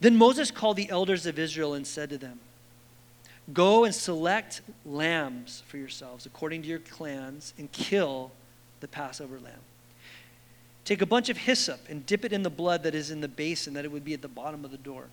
Then 0.00 0.16
Moses 0.16 0.50
called 0.50 0.76
the 0.76 0.88
elders 0.90 1.26
of 1.26 1.38
Israel 1.38 1.74
and 1.74 1.86
said 1.86 2.10
to 2.10 2.18
them, 2.18 2.40
Go 3.52 3.84
and 3.84 3.94
select 3.94 4.62
lambs 4.86 5.62
for 5.66 5.76
yourselves 5.76 6.24
according 6.24 6.62
to 6.62 6.68
your 6.68 6.78
clans 6.78 7.52
and 7.58 7.70
kill 7.72 8.32
the 8.80 8.88
Passover 8.88 9.38
lamb. 9.38 9.60
Take 10.84 11.02
a 11.02 11.06
bunch 11.06 11.28
of 11.28 11.36
hyssop 11.36 11.80
and 11.88 12.04
dip 12.06 12.24
it 12.24 12.32
in 12.32 12.42
the 12.42 12.50
blood 12.50 12.82
that 12.82 12.94
is 12.94 13.10
in 13.10 13.20
the 13.20 13.28
basin 13.28 13.74
that 13.74 13.84
it 13.84 13.92
would 13.92 14.04
be 14.04 14.14
at 14.14 14.22
the 14.22 14.28
bottom 14.28 14.64
of 14.64 14.70
the 14.70 14.78
door. 14.78 15.04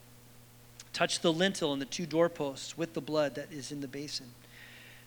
Touch 0.94 1.22
the 1.22 1.32
lintel 1.32 1.74
and 1.74 1.82
the 1.82 1.86
two 1.86 2.06
doorposts 2.06 2.78
with 2.78 2.94
the 2.94 3.02
blood 3.02 3.36
that 3.36 3.52
is 3.52 3.72
in 3.72 3.82
the 3.82 3.88
basin. 3.88 4.28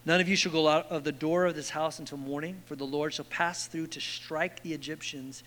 None 0.07 0.21
of 0.21 0.29
you 0.29 0.37
shall 0.37 0.53
go 0.53 0.69
out 0.69 0.91
of 0.91 1.05
the 1.05 1.13
door 1.13 1.47
of 1.47 1.55
this 1.55 1.71
house 1.71 1.99
until 1.99 2.19
morning, 2.19 2.63
for 2.67 2.77
the 2.77 2.85
Lord 2.85 3.15
shall 3.15 3.25
pass 3.27 3.67
through 3.67 3.87
to 3.89 4.01
strike 4.01 4.63
the 4.63 4.75
Egyptians. 4.75 5.43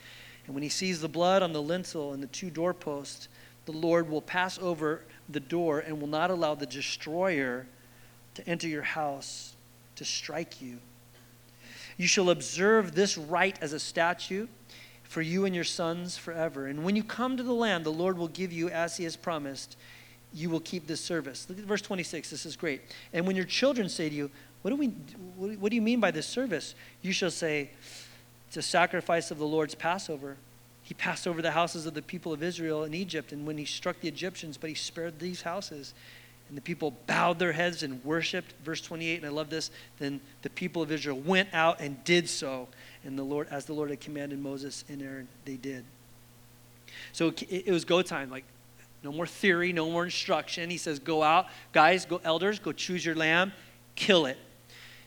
And 0.45 0.55
when 0.55 0.63
he 0.63 0.69
sees 0.69 0.99
the 0.99 1.07
blood 1.07 1.43
on 1.43 1.53
the 1.53 1.61
lintel 1.61 2.13
and 2.13 2.23
the 2.23 2.27
two 2.27 2.49
doorposts, 2.49 3.27
the 3.65 3.71
Lord 3.71 4.09
will 4.09 4.21
pass 4.21 4.57
over 4.59 5.03
the 5.29 5.39
door 5.39 5.79
and 5.79 5.99
will 5.99 6.07
not 6.07 6.31
allow 6.31 6.55
the 6.55 6.65
destroyer 6.65 7.67
to 8.35 8.47
enter 8.47 8.67
your 8.67 8.83
house 8.83 9.55
to 9.95 10.05
strike 10.05 10.61
you. 10.61 10.79
You 11.97 12.07
shall 12.07 12.29
observe 12.29 12.95
this 12.95 13.17
rite 13.17 13.57
as 13.61 13.73
a 13.73 13.79
statute 13.79 14.49
for 15.03 15.21
you 15.21 15.45
and 15.45 15.53
your 15.53 15.63
sons 15.63 16.17
forever. 16.17 16.67
And 16.67 16.83
when 16.83 16.95
you 16.95 17.03
come 17.03 17.37
to 17.37 17.43
the 17.43 17.53
land, 17.53 17.85
the 17.85 17.91
Lord 17.91 18.17
will 18.17 18.27
give 18.27 18.53
you 18.53 18.69
as 18.69 18.97
he 18.97 19.03
has 19.03 19.15
promised 19.15 19.75
you 20.33 20.49
will 20.49 20.59
keep 20.59 20.87
this 20.87 21.01
service. 21.01 21.45
Look 21.49 21.57
at 21.57 21.65
verse 21.65 21.81
26. 21.81 22.29
This 22.29 22.45
is 22.45 22.55
great. 22.55 22.81
And 23.13 23.25
when 23.25 23.35
your 23.35 23.45
children 23.45 23.89
say 23.89 24.09
to 24.09 24.15
you, 24.15 24.29
what 24.61 24.71
do, 24.71 24.75
we, 24.75 24.87
what 25.55 25.69
do 25.69 25.75
you 25.75 25.81
mean 25.81 25.99
by 25.99 26.11
this 26.11 26.27
service? 26.27 26.75
You 27.01 27.13
shall 27.13 27.31
say, 27.31 27.69
It's 28.47 28.57
a 28.57 28.61
sacrifice 28.61 29.31
of 29.31 29.37
the 29.37 29.45
Lord's 29.45 29.75
Passover. 29.75 30.37
He 30.83 30.93
passed 30.93 31.27
over 31.27 31.41
the 31.41 31.51
houses 31.51 31.85
of 31.85 31.93
the 31.93 32.01
people 32.01 32.33
of 32.33 32.41
Israel 32.41 32.83
in 32.83 32.93
Egypt, 32.93 33.31
and 33.31 33.45
when 33.45 33.57
he 33.57 33.65
struck 33.65 33.99
the 33.99 34.07
Egyptians, 34.07 34.57
but 34.57 34.69
he 34.69 34.75
spared 34.75 35.19
these 35.19 35.41
houses. 35.41 35.93
And 36.47 36.57
the 36.57 36.61
people 36.61 36.95
bowed 37.07 37.39
their 37.39 37.51
heads 37.51 37.83
and 37.83 38.03
worshiped. 38.05 38.53
Verse 38.63 38.79
28, 38.79 39.17
and 39.17 39.25
I 39.25 39.29
love 39.29 39.49
this. 39.49 39.69
Then 39.99 40.21
the 40.43 40.49
people 40.49 40.81
of 40.81 40.91
Israel 40.91 41.19
went 41.19 41.53
out 41.53 41.81
and 41.81 42.01
did 42.05 42.29
so. 42.29 42.69
And 43.03 43.19
the 43.19 43.23
Lord, 43.23 43.47
as 43.51 43.65
the 43.65 43.73
Lord 43.73 43.89
had 43.89 43.99
commanded 43.99 44.39
Moses 44.39 44.85
and 44.87 45.01
Aaron, 45.01 45.27
they 45.43 45.55
did. 45.55 45.83
So 47.11 47.33
it 47.49 47.71
was 47.71 47.83
go 47.83 48.01
time. 48.01 48.29
Like 48.29 48.45
no 49.03 49.11
more 49.11 49.27
theory, 49.27 49.73
no 49.73 49.89
more 49.89 50.05
instruction. 50.05 50.69
He 50.69 50.77
says, 50.77 50.99
Go 50.99 51.23
out, 51.23 51.47
guys, 51.71 52.05
go, 52.05 52.19
elders, 52.23 52.59
go 52.59 52.71
choose 52.71 53.05
your 53.05 53.15
lamb, 53.15 53.53
kill 53.95 54.25
it. 54.25 54.37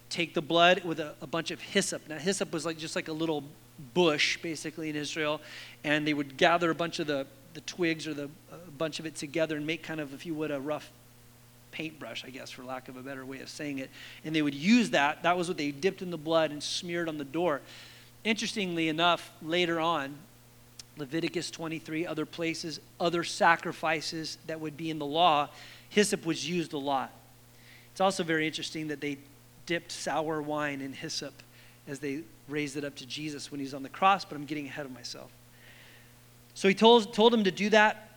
Take 0.09 0.35
the 0.35 0.43
blood 0.43 0.83
with 0.85 0.99
a, 0.99 1.15
a 1.21 1.27
bunch 1.27 1.51
of 1.51 1.61
hyssop. 1.61 2.09
Now, 2.09 2.19
hyssop 2.19 2.53
was 2.53 2.67
like 2.67 2.79
just 2.79 2.97
like 2.97 3.09
a 3.09 3.13
little 3.13 3.45
bush, 3.95 4.39
basically, 4.39 4.91
in 4.91 4.97
Israel. 4.97 5.41
And 5.85 6.07
they 6.07 6.15
would 6.15 6.37
gather 6.37 6.71
a 6.71 6.75
bunch 6.75 6.99
of 6.99 7.07
the, 7.07 7.27
the 7.55 7.61
twigs 7.63 8.07
or 8.07 8.15
the 8.15 8.29
a 8.53 8.71
bunch 8.73 8.99
of 8.99 9.07
it 9.07 9.15
together 9.15 9.57
and 9.57 9.67
make 9.67 9.83
kind 9.83 10.01
of, 10.01 10.13
if 10.15 10.27
you 10.27 10.35
would, 10.35 10.51
a 10.51 10.61
rough 10.61 10.91
paintbrush, 11.71 12.25
I 12.25 12.31
guess, 12.31 12.51
for 12.51 12.65
lack 12.65 12.89
of 12.89 12.97
a 12.97 13.03
better 13.03 13.25
way 13.25 13.41
of 13.41 13.49
saying 13.49 13.79
it. 13.79 13.91
And 14.25 14.35
they 14.35 14.43
would 14.43 14.55
use 14.55 14.91
that. 14.91 15.23
That 15.23 15.37
was 15.37 15.49
what 15.49 15.57
they 15.57 15.71
dipped 15.71 16.03
in 16.03 16.11
the 16.11 16.19
blood 16.19 16.51
and 16.51 16.63
smeared 16.63 17.09
on 17.09 17.19
the 17.19 17.25
door. 17.25 17.61
Interestingly 18.25 18.89
enough, 18.89 19.31
later 19.43 19.81
on, 19.81 20.17
Leviticus 21.01 21.51
23, 21.51 22.07
other 22.07 22.27
places, 22.27 22.81
other 23.01 23.25
sacrifices 23.25 24.39
that 24.47 24.61
would 24.61 24.77
be 24.77 24.91
in 24.91 24.99
the 24.99 25.07
law, 25.07 25.49
hyssop 25.89 26.25
was 26.25 26.49
used 26.49 26.73
a 26.73 26.79
lot. 26.79 27.13
It's 27.93 28.01
also 28.01 28.23
very 28.23 28.47
interesting 28.47 28.89
that 28.89 29.01
they 29.01 29.19
dipped 29.67 29.91
sour 29.91 30.41
wine 30.41 30.81
in 30.81 30.93
hyssop 30.93 31.35
as 31.89 31.99
they 31.99 32.21
raised 32.49 32.77
it 32.77 32.85
up 32.85 32.95
to 32.97 33.07
Jesus 33.07 33.51
when 33.51 33.61
he's 33.61 33.75
on 33.75 33.83
the 33.83 33.89
cross, 33.89 34.25
but 34.25 34.37
I'm 34.37 34.45
getting 34.45 34.67
ahead 34.67 34.87
of 34.87 34.93
myself. 34.93 35.31
So 36.55 36.69
he 36.69 36.75
told, 36.75 37.15
told 37.15 37.33
him 37.33 37.45
to 37.45 37.51
do 37.51 37.71
that. 37.71 38.09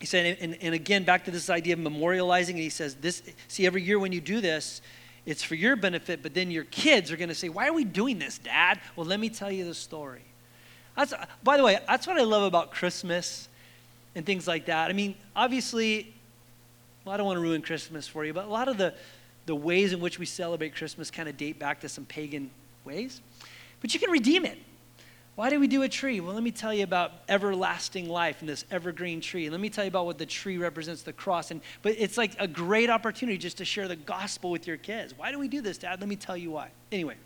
He 0.00 0.06
said, 0.06 0.36
and, 0.40 0.58
and 0.60 0.74
again, 0.74 1.04
back 1.04 1.24
to 1.24 1.30
this 1.30 1.48
idea 1.48 1.74
of 1.74 1.80
memorializing, 1.80 2.50
and 2.50 2.58
he 2.58 2.68
says, 2.68 2.96
this, 2.96 3.22
see, 3.48 3.66
every 3.66 3.82
year 3.82 3.98
when 3.98 4.12
you 4.12 4.20
do 4.20 4.40
this, 4.40 4.82
it's 5.26 5.42
for 5.42 5.56
your 5.56 5.76
benefit, 5.76 6.22
but 6.22 6.34
then 6.34 6.50
your 6.50 6.64
kids 6.64 7.10
are 7.10 7.16
going 7.16 7.28
to 7.28 7.34
say, 7.34 7.48
Why 7.48 7.66
are 7.66 7.72
we 7.72 7.84
doing 7.84 8.18
this, 8.20 8.38
Dad? 8.38 8.80
Well, 8.94 9.06
let 9.06 9.18
me 9.18 9.28
tell 9.28 9.50
you 9.50 9.64
the 9.64 9.74
story. 9.74 10.22
That's, 10.96 11.12
by 11.42 11.56
the 11.56 11.62
way, 11.62 11.78
that's 11.86 12.06
what 12.06 12.18
I 12.18 12.22
love 12.22 12.42
about 12.42 12.70
Christmas 12.70 13.48
and 14.14 14.24
things 14.24 14.48
like 14.48 14.66
that. 14.66 14.90
I 14.90 14.94
mean, 14.94 15.14
obviously, 15.34 16.14
well, 17.04 17.14
I 17.14 17.16
don't 17.18 17.26
want 17.26 17.36
to 17.36 17.42
ruin 17.42 17.62
Christmas 17.62 18.08
for 18.08 18.24
you, 18.24 18.32
but 18.32 18.46
a 18.46 18.48
lot 18.48 18.68
of 18.68 18.78
the, 18.78 18.94
the 19.44 19.54
ways 19.54 19.92
in 19.92 20.00
which 20.00 20.18
we 20.18 20.26
celebrate 20.26 20.74
Christmas 20.74 21.10
kind 21.10 21.28
of 21.28 21.36
date 21.36 21.58
back 21.58 21.80
to 21.80 21.88
some 21.88 22.06
pagan 22.06 22.50
ways. 22.84 23.20
But 23.80 23.92
you 23.92 24.00
can 24.00 24.10
redeem 24.10 24.44
it. 24.44 24.58
Why 25.36 25.50
do 25.50 25.60
we 25.60 25.66
do 25.66 25.82
a 25.82 25.88
tree? 25.88 26.20
Well, 26.20 26.32
let 26.32 26.42
me 26.42 26.50
tell 26.50 26.72
you 26.72 26.82
about 26.82 27.12
everlasting 27.28 28.08
life 28.08 28.40
and 28.40 28.48
this 28.48 28.64
evergreen 28.70 29.20
tree. 29.20 29.50
Let 29.50 29.60
me 29.60 29.68
tell 29.68 29.84
you 29.84 29.88
about 29.88 30.06
what 30.06 30.16
the 30.16 30.24
tree 30.24 30.56
represents, 30.56 31.02
the 31.02 31.12
cross. 31.12 31.50
And 31.50 31.60
but 31.82 31.94
it's 31.98 32.16
like 32.16 32.34
a 32.38 32.48
great 32.48 32.88
opportunity 32.88 33.36
just 33.36 33.58
to 33.58 33.64
share 33.66 33.86
the 33.86 33.96
gospel 33.96 34.50
with 34.50 34.66
your 34.66 34.78
kids. 34.78 35.12
Why 35.14 35.30
do 35.30 35.38
we 35.38 35.46
do 35.46 35.60
this, 35.60 35.76
Dad? 35.76 36.00
Let 36.00 36.08
me 36.08 36.16
tell 36.16 36.38
you 36.38 36.52
why. 36.52 36.70
Anyway, 36.90 37.16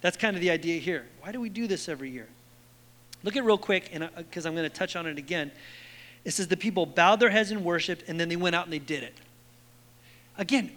that's 0.00 0.16
kind 0.16 0.34
of 0.34 0.42
the 0.42 0.50
idea 0.50 0.80
here. 0.80 1.06
Why 1.20 1.30
do 1.30 1.40
we 1.40 1.48
do 1.48 1.68
this 1.68 1.88
every 1.88 2.10
year? 2.10 2.26
Look 3.24 3.36
at 3.36 3.44
real 3.44 3.58
quick, 3.58 3.90
and 3.92 4.04
uh, 4.04 4.08
because 4.16 4.46
I'm 4.46 4.54
going 4.54 4.68
to 4.68 4.74
touch 4.74 4.96
on 4.96 5.06
it 5.06 5.18
again. 5.18 5.50
It 6.24 6.32
says 6.32 6.48
the 6.48 6.56
people 6.56 6.86
bowed 6.86 7.20
their 7.20 7.30
heads 7.30 7.50
and 7.50 7.64
worshiped, 7.64 8.08
and 8.08 8.18
then 8.18 8.28
they 8.28 8.36
went 8.36 8.54
out 8.54 8.64
and 8.64 8.72
they 8.72 8.78
did 8.78 9.02
it. 9.02 9.14
Again, 10.38 10.70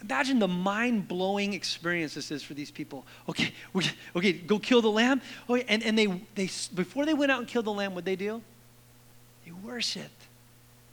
imagine 0.00 0.38
the 0.38 0.48
mind 0.48 1.08
blowing 1.08 1.52
experience 1.52 2.14
this 2.14 2.30
is 2.30 2.42
for 2.42 2.54
these 2.54 2.70
people. 2.70 3.04
Okay, 3.28 3.52
okay, 3.76 3.90
okay 4.16 4.32
go 4.32 4.58
kill 4.58 4.82
the 4.82 4.90
lamb. 4.90 5.20
Oh, 5.48 5.56
and, 5.56 5.82
and 5.82 5.98
they, 5.98 6.06
they, 6.34 6.48
before 6.74 7.06
they 7.06 7.14
went 7.14 7.32
out 7.32 7.40
and 7.40 7.48
killed 7.48 7.66
the 7.66 7.72
lamb, 7.72 7.94
what 7.94 8.04
they 8.04 8.16
do? 8.16 8.42
They 9.44 9.52
worshiped. 9.52 10.10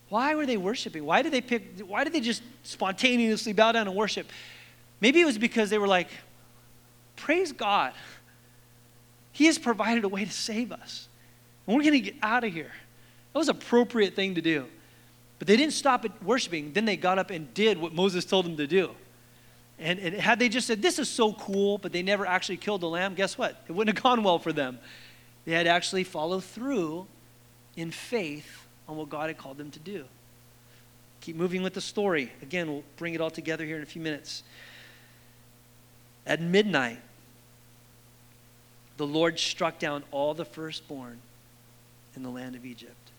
Why 0.09 0.35
were 0.35 0.45
they 0.45 0.57
worshiping? 0.57 1.05
Why 1.05 1.21
did 1.21 1.31
they 1.31 1.39
pick, 1.39 1.79
why 1.87 2.03
did 2.03 2.11
they 2.11 2.19
just 2.19 2.43
spontaneously 2.63 3.53
bow 3.53 3.71
down 3.71 3.87
and 3.87 3.95
worship? 3.95 4.27
Maybe 4.99 5.21
it 5.21 5.25
was 5.25 5.37
because 5.37 5.69
they 5.69 5.77
were 5.77 5.87
like, 5.87 6.09
praise 7.15 7.53
God. 7.53 7.93
He 9.31 9.45
has 9.45 9.57
provided 9.57 10.03
a 10.03 10.09
way 10.09 10.25
to 10.25 10.31
save 10.31 10.71
us. 10.71 11.07
And 11.65 11.75
we're 11.75 11.83
going 11.83 11.93
to 11.93 12.11
get 12.11 12.15
out 12.21 12.43
of 12.43 12.53
here. 12.53 12.71
That 13.33 13.39
was 13.39 13.49
an 13.49 13.55
appropriate 13.55 14.15
thing 14.15 14.35
to 14.35 14.41
do. 14.41 14.65
But 15.39 15.47
they 15.47 15.57
didn't 15.57 15.73
stop 15.73 16.05
at 16.05 16.23
worshiping. 16.23 16.73
Then 16.73 16.85
they 16.85 16.97
got 16.97 17.17
up 17.17 17.31
and 17.31 17.53
did 17.53 17.77
what 17.77 17.93
Moses 17.93 18.25
told 18.25 18.45
them 18.45 18.57
to 18.57 18.67
do. 18.67 18.91
And, 19.79 19.97
and 19.99 20.15
had 20.15 20.37
they 20.37 20.49
just 20.49 20.67
said, 20.67 20.81
This 20.81 20.99
is 20.99 21.09
so 21.09 21.33
cool, 21.33 21.77
but 21.77 21.91
they 21.91 22.03
never 22.03 22.25
actually 22.25 22.57
killed 22.57 22.81
the 22.81 22.89
lamb, 22.89 23.15
guess 23.15 23.37
what? 23.37 23.63
It 23.67 23.71
wouldn't 23.71 23.97
have 23.97 24.03
gone 24.11 24.23
well 24.23 24.37
for 24.37 24.53
them. 24.53 24.77
They 25.45 25.53
had 25.53 25.65
actually 25.65 26.03
followed 26.03 26.43
through 26.43 27.07
in 27.75 27.89
faith 27.89 28.67
on 28.87 28.97
what 28.97 29.09
God 29.09 29.29
had 29.29 29.37
called 29.37 29.57
them 29.57 29.71
to 29.71 29.79
do. 29.79 30.05
Keep 31.21 31.35
moving 31.35 31.63
with 31.63 31.73
the 31.73 31.81
story. 31.81 32.31
Again, 32.41 32.67
we'll 32.67 32.83
bring 32.97 33.13
it 33.13 33.21
all 33.21 33.31
together 33.31 33.65
here 33.65 33.77
in 33.77 33.83
a 33.83 33.87
few 33.87 34.01
minutes. 34.01 34.43
At 36.25 36.41
midnight, 36.41 36.99
the 39.01 39.07
Lord 39.07 39.39
struck 39.39 39.79
down 39.79 40.03
all 40.11 40.35
the 40.35 40.45
firstborn 40.45 41.17
in 42.15 42.21
the 42.21 42.29
land 42.29 42.55
of 42.55 42.67
Egypt. 42.67 43.09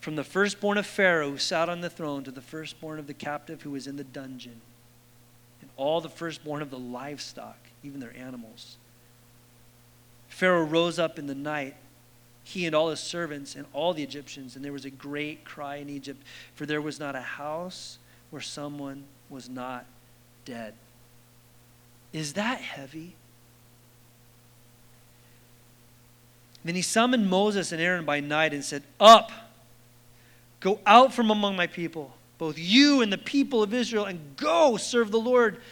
From 0.00 0.16
the 0.16 0.24
firstborn 0.24 0.78
of 0.78 0.86
Pharaoh 0.86 1.32
who 1.32 1.36
sat 1.36 1.68
on 1.68 1.82
the 1.82 1.90
throne 1.90 2.24
to 2.24 2.30
the 2.30 2.40
firstborn 2.40 2.98
of 2.98 3.06
the 3.06 3.12
captive 3.12 3.60
who 3.60 3.72
was 3.72 3.86
in 3.86 3.98
the 3.98 4.04
dungeon, 4.04 4.62
and 5.60 5.68
all 5.76 6.00
the 6.00 6.08
firstborn 6.08 6.62
of 6.62 6.70
the 6.70 6.78
livestock, 6.78 7.58
even 7.84 8.00
their 8.00 8.16
animals. 8.16 8.78
Pharaoh 10.30 10.64
rose 10.64 10.98
up 10.98 11.18
in 11.18 11.26
the 11.26 11.34
night, 11.34 11.76
he 12.44 12.64
and 12.64 12.74
all 12.74 12.88
his 12.88 13.00
servants 13.00 13.54
and 13.54 13.66
all 13.74 13.92
the 13.92 14.02
Egyptians, 14.02 14.56
and 14.56 14.64
there 14.64 14.72
was 14.72 14.86
a 14.86 14.90
great 14.90 15.44
cry 15.44 15.76
in 15.76 15.90
Egypt, 15.90 16.22
for 16.54 16.64
there 16.64 16.80
was 16.80 16.98
not 16.98 17.14
a 17.14 17.20
house 17.20 17.98
where 18.30 18.40
someone 18.40 19.04
was 19.28 19.50
not 19.50 19.84
dead. 20.46 20.72
Is 22.14 22.32
that 22.32 22.62
heavy? 22.62 23.14
Then 26.68 26.74
he 26.74 26.82
summoned 26.82 27.30
Moses 27.30 27.72
and 27.72 27.80
Aaron 27.80 28.04
by 28.04 28.20
night 28.20 28.52
and 28.52 28.62
said, 28.62 28.82
Up! 29.00 29.32
Go 30.60 30.80
out 30.84 31.14
from 31.14 31.30
among 31.30 31.56
my 31.56 31.66
people, 31.66 32.12
both 32.36 32.58
you 32.58 33.00
and 33.00 33.10
the 33.10 33.16
people 33.16 33.62
of 33.62 33.72
Israel, 33.72 34.04
and 34.04 34.36
go 34.36 34.76
serve 34.76 35.10
the 35.10 35.18
Lord 35.18 35.62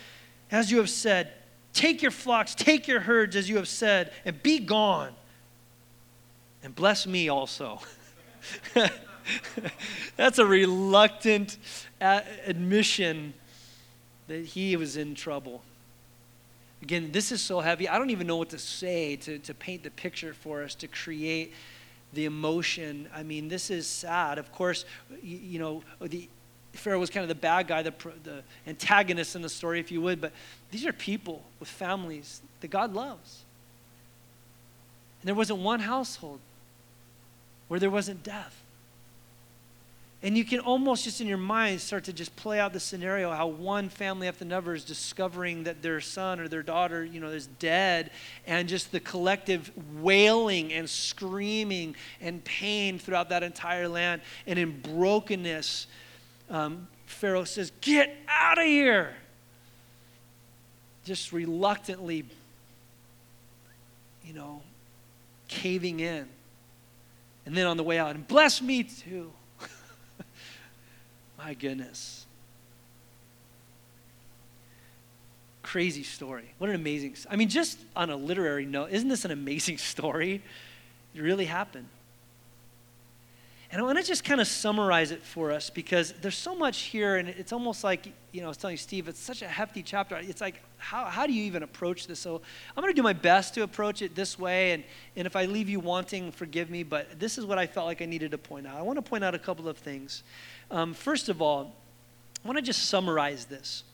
as 0.51 0.71
you 0.71 0.79
have 0.79 0.89
said. 0.89 1.35
Take 1.75 2.01
your 2.01 2.11
flocks, 2.11 2.55
take 2.55 2.89
your 2.89 3.01
herds 3.01 3.37
as 3.37 3.47
you 3.47 3.57
have 3.57 3.69
said, 3.69 4.11
and 4.25 4.43
be 4.43 4.59
gone. 4.59 5.13
And 6.63 6.75
bless 6.75 7.07
me 7.07 7.29
also. 7.29 7.83
That's 10.17 10.39
a 10.39 10.47
reluctant 10.47 11.59
uh, 12.01 12.23
admission 12.47 13.35
that 14.29 14.47
he 14.47 14.77
was 14.77 14.97
in 14.97 15.15
trouble. 15.15 15.63
Again, 16.83 17.11
this 17.11 17.33
is 17.33 17.41
so 17.41 17.61
heavy. 17.61 17.89
I 17.89 17.99
don't 17.99 18.11
even 18.11 18.27
know 18.27 18.37
what 18.37 18.51
to 18.51 18.59
say 18.59 19.17
to, 19.17 19.39
to 19.39 19.55
paint 19.55 19.83
the 19.83 19.91
picture 19.91 20.35
for 20.35 20.63
us, 20.63 20.75
to 20.77 20.89
create 20.89 21.55
the 22.13 22.27
emotion. 22.27 23.09
I 23.15 23.23
mean, 23.23 23.49
this 23.49 23.71
is 23.71 23.87
sad. 23.87 24.39
Of 24.39 24.53
course, 24.53 24.85
you, 25.23 25.39
you 25.39 25.59
know, 25.59 25.83
the, 26.01 26.29
Pharaoh 26.73 27.01
was 27.01 27.11
kind 27.11 27.23
of 27.23 27.29
the 27.29 27.35
bad 27.35 27.67
guy, 27.67 27.83
the, 27.83 27.95
the 28.23 28.43
antagonist 28.67 29.35
in 29.35 29.43
the 29.43 29.49
story, 29.49 29.81
if 29.81 29.91
you 29.91 30.01
would, 30.03 30.21
but 30.21 30.33
these 30.71 30.87
are 30.87 30.93
people 30.93 31.43
with 31.59 31.69
families 31.69 32.43
that 32.61 32.69
God 32.69 32.93
loves. 32.93 33.45
And 35.23 35.29
there 35.29 35.35
wasn't 35.35 35.61
one 35.61 35.81
household 35.81 36.41
where 37.69 37.81
there 37.81 37.91
wasn't 37.91 38.23
death. 38.23 38.63
And 40.23 40.37
you 40.37 40.45
can 40.45 40.61
almost 40.61 41.05
just 41.05 41.21
in 41.21 41.27
your 41.27 41.37
mind 41.37 41.81
start 41.81 42.05
to 42.05 42.13
just 42.13 42.35
play 42.37 42.59
out 42.59 42.73
the 42.73 42.81
scenario 42.81 43.31
how 43.33 43.49
one 43.49 43.89
family 43.89 44.29
after 44.29 44.45
another 44.45 44.75
is 44.75 44.85
discovering 44.85 45.65
that 45.65 45.83
their 45.83 46.01
son 46.01 46.41
or 46.41 46.49
their 46.49 46.63
daughter, 46.63 47.05
you 47.05 47.21
know, 47.21 47.29
is 47.29 47.47
dead, 47.47 48.11
and 48.47 48.67
just 48.69 48.93
the 48.93 49.01
collective 49.01 49.71
wailing 50.01 50.73
and 50.73 50.89
screaming 50.89 51.95
and 52.21 52.43
pain 52.45 52.99
throughout 52.99 53.29
that 53.29 53.43
entire 53.43 53.89
land. 53.89 54.23
And 54.47 54.59
in 54.59 54.81
brokenness, 54.81 55.87
um, 56.49 56.89
Pharaoh 57.05 57.45
says, 57.45 57.71
Get 57.83 58.17
out 58.27 58.59
of 58.59 58.65
here! 58.65 59.15
Just 61.05 61.33
reluctantly, 61.33 62.25
you 64.25 64.33
know, 64.33 64.63
caving 65.47 66.01
in. 66.01 66.27
And 67.45 67.55
then 67.55 67.67
on 67.67 67.77
the 67.77 67.85
way 67.85 67.99
out, 67.99 68.17
and 68.17 68.27
bless 68.27 68.61
me 68.61 68.83
too. 68.83 69.31
My 71.39 71.55
goodness. 71.55 72.27
Crazy 75.63 76.03
story. 76.03 76.53
What 76.59 76.71
an 76.71 76.77
amazing 76.77 77.17
I 77.31 77.37
mean, 77.37 77.49
just 77.49 77.79
on 77.95 78.11
a 78.11 78.17
literary 78.17 78.67
note, 78.67 78.91
isn't 78.91 79.09
this 79.09 79.25
an 79.25 79.31
amazing 79.31 79.79
story? 79.93 80.43
It 81.15 81.21
really 81.21 81.47
happened. 81.47 81.89
And 83.77 83.83
I 83.83 83.85
want 83.85 83.99
to 83.99 84.05
just 84.05 84.25
kind 84.25 84.41
of 84.41 84.47
summarize 84.47 85.11
it 85.11 85.23
for 85.23 85.53
us 85.53 85.69
because 85.69 86.15
there's 86.23 86.39
so 86.39 86.55
much 86.55 86.85
here, 86.85 87.17
and 87.17 87.29
it's 87.29 87.53
almost 87.53 87.85
like, 87.85 88.11
you 88.33 88.41
know, 88.41 88.47
I 88.47 88.49
was 88.49 88.57
telling 88.57 88.73
you, 88.73 88.79
Steve, 88.79 89.07
it's 89.07 89.21
such 89.21 89.43
a 89.43 89.47
hefty 89.47 89.83
chapter. 89.83 90.17
It's 90.17 90.41
like, 90.41 90.63
how, 90.79 91.05
how 91.05 91.27
do 91.27 91.35
you 91.35 91.43
even 91.43 91.63
approach 91.63 92.07
this? 92.07 92.19
So 92.19 92.41
I'm 92.75 92.83
going 92.83 92.91
to 92.91 92.97
do 92.97 93.03
my 93.03 93.13
best 93.13 93.53
to 93.53 93.65
approach 93.65 94.01
it 94.01 94.15
this 94.15 94.39
way, 94.39 94.73
and, 94.73 94.83
and 95.15 95.27
if 95.27 95.37
I 95.37 95.45
leave 95.45 95.69
you 95.69 95.79
wanting, 95.79 96.33
forgive 96.33 96.71
me, 96.71 96.85
but 96.85 97.21
this 97.21 97.37
is 97.37 97.45
what 97.45 97.59
I 97.59 97.67
felt 97.67 97.85
like 97.85 98.01
I 98.01 98.07
needed 98.07 98.31
to 98.31 98.39
point 98.39 98.67
out. 98.67 98.79
I 98.79 98.81
want 98.81 98.97
to 98.97 99.03
point 99.03 99.23
out 99.23 99.35
a 99.35 99.39
couple 99.39 99.69
of 99.69 99.77
things. 99.77 100.23
Um, 100.71 100.95
first 100.95 101.29
of 101.29 101.43
all, 101.43 101.75
I 102.43 102.49
want 102.49 102.57
to 102.57 102.63
just 102.63 102.87
summarize 102.87 103.45
this. 103.45 103.85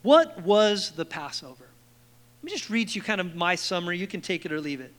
What 0.00 0.40
was 0.44 0.92
the 0.92 1.04
Passover? 1.04 1.66
Let 2.38 2.44
me 2.44 2.50
just 2.52 2.70
read 2.70 2.94
you 2.94 3.02
kind 3.02 3.20
of 3.20 3.36
my 3.36 3.54
summary. 3.54 3.98
You 3.98 4.06
can 4.06 4.22
take 4.22 4.46
it 4.46 4.50
or 4.50 4.62
leave 4.62 4.80
it. 4.80 4.94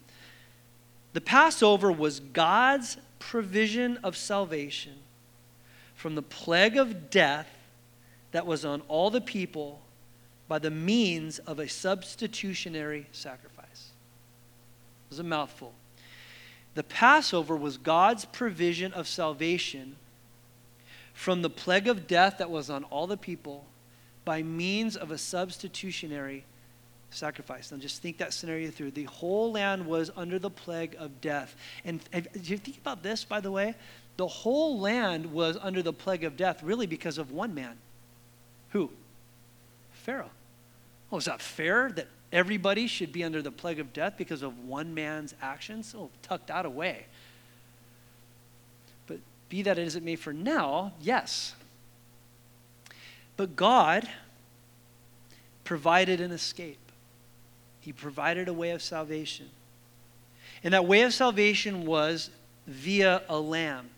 The 1.14 1.22
Passover 1.22 1.92
was 1.92 2.20
God's 2.20 2.98
provision 3.20 3.98
of 3.98 4.18
salvation 4.18 4.96
from 5.94 6.16
the 6.16 6.22
plague 6.22 6.78
of 6.78 7.10
death 7.10 7.50
that 8.32 8.46
was 8.46 8.66
on 8.66 8.82
all 8.88 9.10
the 9.10 9.22
people 9.22 9.82
by 10.48 10.60
the 10.60 10.72
means 10.72 11.40
of 11.40 11.60
a 11.60 11.68
substitutionary 11.68 13.08
sacrifice. 13.12 13.92
It 15.06 15.10
was 15.10 15.20
a 15.20 15.24
mouthful. 15.24 15.74
The 16.76 16.84
Passover 16.84 17.56
was 17.56 17.78
God's 17.78 18.26
provision 18.26 18.94
of 18.94 19.08
salvation 19.08 19.98
from 21.14 21.42
the 21.42 21.50
plague 21.50 21.88
of 21.88 22.08
death 22.08 22.38
that 22.38 22.50
was 22.50 22.70
on 22.70 22.84
all 22.86 23.06
the 23.06 23.18
people 23.18 23.66
by 24.24 24.42
means 24.42 24.96
of 24.96 25.12
a 25.12 25.18
substitutionary 25.18 26.46
sacrifice. 27.12 27.72
Now, 27.72 27.78
just 27.78 28.02
think 28.02 28.18
that 28.18 28.34
scenario 28.34 28.72
through. 28.72 28.92
The 28.92 29.06
whole 29.06 29.52
land 29.52 29.86
was 29.86 30.12
under 30.16 30.40
the 30.40 30.50
plague 30.50 30.96
of 31.00 31.22
death. 31.22 31.56
And 31.86 32.00
do 32.12 32.22
you 32.44 32.58
think 32.58 32.78
about 32.78 33.04
this, 33.04 33.24
by 33.24 33.40
the 33.40 33.52
way? 33.52 33.76
The 34.18 34.28
whole 34.28 34.80
land 34.80 35.32
was 35.32 35.58
under 35.62 35.82
the 35.82 35.94
plague 35.94 36.24
of 36.24 36.38
death 36.38 36.62
really 36.62 36.88
because 36.88 37.18
of 37.18 37.32
one 37.32 37.54
man. 37.54 37.78
Who? 38.72 38.92
Pharaoh. 39.94 40.32
Oh, 41.12 41.18
is 41.18 41.26
that 41.26 41.42
fair 41.42 41.92
that 41.94 42.08
everybody 42.32 42.86
should 42.88 43.12
be 43.12 43.24
under 43.24 43.42
the 43.42 43.52
plague 43.52 43.80
of 43.80 43.94
death 43.94 44.14
because 44.18 44.44
of 44.44 44.66
one 44.66 44.94
man's 44.94 45.34
actions. 45.42 45.96
Oh, 45.98 46.10
tuck 46.22 46.46
that 46.48 46.66
away. 46.66 47.06
But 49.08 49.18
be 49.50 49.64
that 49.64 49.80
as 49.80 49.96
it 49.96 50.04
may 50.04 50.16
for 50.16 50.34
now, 50.34 50.94
yes. 51.02 51.56
But 53.38 53.56
God 53.56 54.08
provided 55.64 56.22
an 56.22 56.32
escape. 56.32 56.89
He 57.90 57.94
provided 57.94 58.48
a 58.48 58.54
way 58.54 58.70
of 58.70 58.84
salvation. 58.84 59.50
And 60.64 60.76
that 60.76 60.86
way 60.86 61.02
of 61.02 61.12
salvation 61.12 61.88
was 61.88 62.30
via 62.68 63.24
a 63.28 63.40
lamb. 63.40 63.90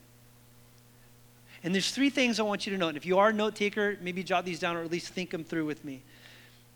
And 1.62 1.76
there's 1.76 1.92
three 1.92 2.10
things 2.10 2.40
I 2.40 2.44
want 2.44 2.66
you 2.66 2.72
to 2.72 2.78
note. 2.78 2.88
And 2.88 2.98
if 2.98 3.06
you 3.06 3.18
are 3.18 3.28
a 3.28 3.34
note 3.34 3.54
taker, 3.54 3.98
maybe 4.00 4.24
jot 4.24 4.46
these 4.46 4.62
down 4.62 4.78
or 4.78 4.82
at 4.82 4.90
least 4.90 5.10
think 5.10 5.32
them 5.32 5.44
through 5.44 5.66
with 5.66 5.84
me. 5.84 6.04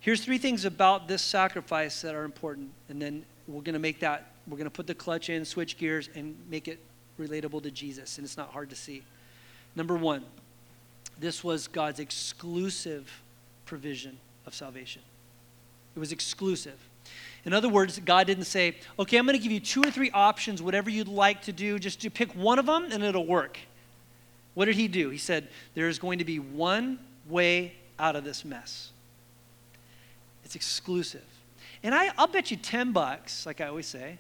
Here's 0.02 0.26
three 0.26 0.38
things 0.38 0.66
about 0.66 1.08
this 1.08 1.22
sacrifice 1.22 2.02
that 2.02 2.14
are 2.14 2.26
important. 2.26 2.72
And 2.90 3.02
then 3.02 3.24
we're 3.48 3.62
going 3.62 3.76
to 3.76 3.80
make 3.80 4.02
that, 4.02 4.34
we're 4.46 4.58
going 4.58 4.66
to 4.66 4.70
put 4.70 4.86
the 4.86 4.94
clutch 4.94 5.30
in, 5.30 5.46
switch 5.46 5.78
gears, 5.78 6.10
and 6.16 6.36
make 6.50 6.68
it 6.68 6.80
relatable 7.18 7.64
to 7.64 7.72
Jesus. 7.72 8.18
And 8.18 8.26
it's 8.26 8.36
not 8.36 8.50
hard 8.50 8.70
to 8.72 8.76
see. 8.76 9.04
Number 9.74 9.96
one, 9.96 10.26
this 11.18 11.46
was 11.46 11.70
God's 11.70 12.02
exclusive 12.02 13.22
provision 13.66 14.18
of 14.46 14.54
salvation. 14.54 15.02
It 15.96 16.00
was 16.00 16.12
exclusive. 16.12 16.78
In 17.46 17.54
other 17.54 17.70
words, 17.70 18.00
God 18.00 18.26
didn't 18.26 18.46
say, 18.46 18.76
okay, 18.98 19.18
I'm 19.18 19.26
going 19.26 19.38
to 19.38 19.42
give 19.42 19.52
you 19.52 19.60
two 19.60 19.82
or 19.82 19.92
three 19.92 20.10
options, 20.12 20.62
whatever 20.62 20.90
you'd 20.90 21.08
like 21.08 21.44
to 21.44 21.52
do, 21.52 21.78
just 21.78 22.02
to 22.02 22.10
pick 22.10 22.34
one 22.34 22.58
of 22.58 22.66
them 22.66 22.88
and 22.92 23.04
it'll 23.04 23.26
work. 23.26 23.60
What 24.56 24.66
did 24.66 24.76
he 24.76 24.88
do? 24.88 25.10
He 25.10 25.18
said, 25.18 25.48
There's 25.76 26.00
going 26.00 26.20
to 26.20 26.26
be 26.26 26.40
one 26.40 26.98
way 27.28 27.74
out 28.00 28.16
of 28.16 28.24
this 28.24 28.44
mess. 28.44 28.92
It's 30.44 30.56
exclusive. 30.56 31.26
And 31.84 31.94
I, 31.94 32.10
I'll 32.18 32.28
bet 32.28 32.50
you 32.50 32.58
10 32.58 32.94
bucks, 32.94 33.46
like 33.46 33.62
I 33.62 33.68
always 33.68 33.86
say, 33.86 34.18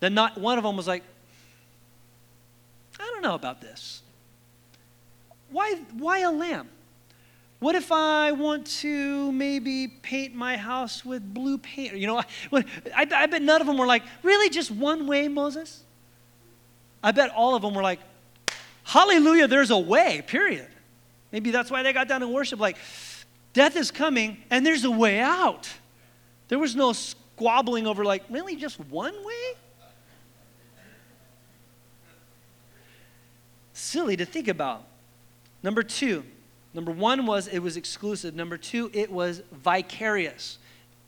that 0.00 0.12
not 0.12 0.38
one 0.38 0.58
of 0.58 0.64
them 0.64 0.76
was 0.76 0.86
like, 0.86 1.02
I 3.00 3.04
don't 3.04 3.22
know 3.22 3.34
about 3.34 3.60
this. 3.60 4.02
Why, 5.50 5.74
why 5.96 6.20
a 6.20 6.30
lamb? 6.30 6.68
What 7.60 7.74
if 7.74 7.90
I 7.90 8.32
want 8.32 8.66
to 8.78 9.32
maybe 9.32 9.88
paint 9.88 10.34
my 10.34 10.56
house 10.56 11.04
with 11.04 11.34
blue 11.34 11.58
paint? 11.58 11.96
You 11.96 12.06
know, 12.06 12.18
I, 12.52 12.64
I, 12.94 13.26
bet 13.26 13.42
none 13.42 13.60
of 13.60 13.66
them 13.66 13.76
were 13.76 13.86
like, 13.86 14.04
really, 14.22 14.48
just 14.48 14.70
one 14.70 15.08
way, 15.08 15.26
Moses? 15.26 15.82
I 17.02 17.10
bet 17.10 17.30
all 17.30 17.56
of 17.56 17.62
them 17.62 17.74
were 17.74 17.82
like, 17.82 17.98
Hallelujah, 18.84 19.48
there's 19.48 19.70
a 19.70 19.78
way, 19.78 20.22
period. 20.26 20.66
Maybe 21.30 21.50
that's 21.50 21.70
why 21.70 21.82
they 21.82 21.92
got 21.92 22.08
down 22.08 22.22
in 22.22 22.32
worship 22.32 22.58
like, 22.58 22.78
death 23.52 23.76
is 23.76 23.90
coming 23.90 24.38
and 24.48 24.64
there's 24.64 24.84
a 24.84 24.90
way 24.90 25.20
out. 25.20 25.68
There 26.48 26.58
was 26.58 26.74
no 26.74 26.94
squabbling 26.94 27.86
over, 27.86 28.02
like, 28.02 28.24
really, 28.30 28.56
just 28.56 28.80
one 28.80 29.12
way? 29.24 29.52
Silly 33.74 34.16
to 34.16 34.24
think 34.24 34.48
about. 34.48 34.84
Number 35.62 35.82
two, 35.82 36.24
number 36.74 36.92
one 36.92 37.26
was 37.26 37.48
it 37.48 37.60
was 37.60 37.76
exclusive. 37.76 38.34
Number 38.34 38.56
two, 38.56 38.90
it 38.92 39.10
was 39.10 39.42
vicarious. 39.52 40.58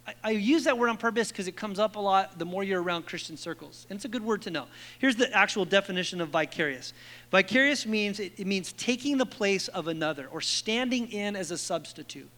I, 0.06 0.14
I 0.24 0.30
use 0.30 0.64
that 0.64 0.78
word 0.78 0.88
on 0.88 0.96
purpose 0.96 1.30
because 1.30 1.48
it 1.48 1.56
comes 1.56 1.78
up 1.78 1.96
a 1.96 2.00
lot 2.00 2.38
the 2.38 2.44
more 2.44 2.64
you're 2.64 2.82
around 2.82 3.06
Christian 3.06 3.36
circles. 3.36 3.86
And 3.90 3.96
it's 3.96 4.04
a 4.04 4.08
good 4.08 4.24
word 4.24 4.42
to 4.42 4.50
know. 4.50 4.66
Here's 4.98 5.16
the 5.16 5.32
actual 5.34 5.64
definition 5.64 6.20
of 6.20 6.30
vicarious 6.30 6.92
vicarious 7.30 7.86
means 7.86 8.20
it, 8.20 8.32
it 8.38 8.46
means 8.46 8.72
taking 8.72 9.18
the 9.18 9.26
place 9.26 9.68
of 9.68 9.88
another 9.88 10.26
or 10.28 10.40
standing 10.40 11.10
in 11.12 11.36
as 11.36 11.50
a 11.50 11.58
substitute 11.58 12.30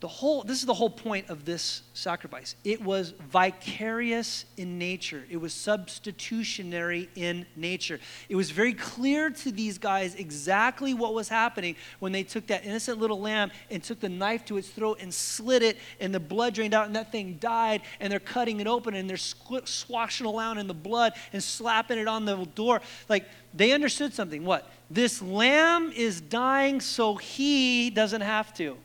the 0.00 0.08
whole 0.08 0.42
this 0.44 0.60
is 0.60 0.66
the 0.66 0.74
whole 0.74 0.90
point 0.90 1.28
of 1.28 1.44
this 1.44 1.82
sacrifice. 1.92 2.54
It 2.62 2.80
was 2.80 3.14
vicarious 3.30 4.44
in 4.56 4.78
nature. 4.78 5.24
It 5.28 5.38
was 5.38 5.52
substitutionary 5.52 7.08
in 7.16 7.46
nature. 7.56 7.98
It 8.28 8.36
was 8.36 8.52
very 8.52 8.74
clear 8.74 9.30
to 9.30 9.50
these 9.50 9.76
guys 9.76 10.14
exactly 10.14 10.94
what 10.94 11.14
was 11.14 11.28
happening 11.28 11.74
when 11.98 12.12
they 12.12 12.22
took 12.22 12.46
that 12.46 12.64
innocent 12.64 13.00
little 13.00 13.20
lamb 13.20 13.50
and 13.70 13.82
took 13.82 13.98
the 13.98 14.08
knife 14.08 14.44
to 14.46 14.56
its 14.56 14.68
throat 14.68 14.98
and 15.00 15.12
slit 15.12 15.64
it 15.64 15.78
and 15.98 16.14
the 16.14 16.20
blood 16.20 16.54
drained 16.54 16.74
out 16.74 16.86
and 16.86 16.94
that 16.94 17.10
thing 17.10 17.34
died 17.40 17.82
and 17.98 18.12
they're 18.12 18.20
cutting 18.20 18.60
it 18.60 18.68
open 18.68 18.94
and 18.94 19.10
they're 19.10 19.16
swashing 19.16 20.26
around 20.28 20.58
in 20.58 20.68
the 20.68 20.74
blood 20.74 21.14
and 21.32 21.42
slapping 21.42 21.98
it 21.98 22.06
on 22.06 22.24
the 22.24 22.36
door. 22.54 22.80
Like 23.08 23.28
they 23.52 23.72
understood 23.72 24.14
something. 24.14 24.44
What? 24.44 24.70
This 24.90 25.20
lamb 25.20 25.90
is 25.90 26.20
dying 26.20 26.80
so 26.80 27.16
he 27.16 27.90
doesn't 27.90 28.20
have 28.20 28.54
to 28.54 28.78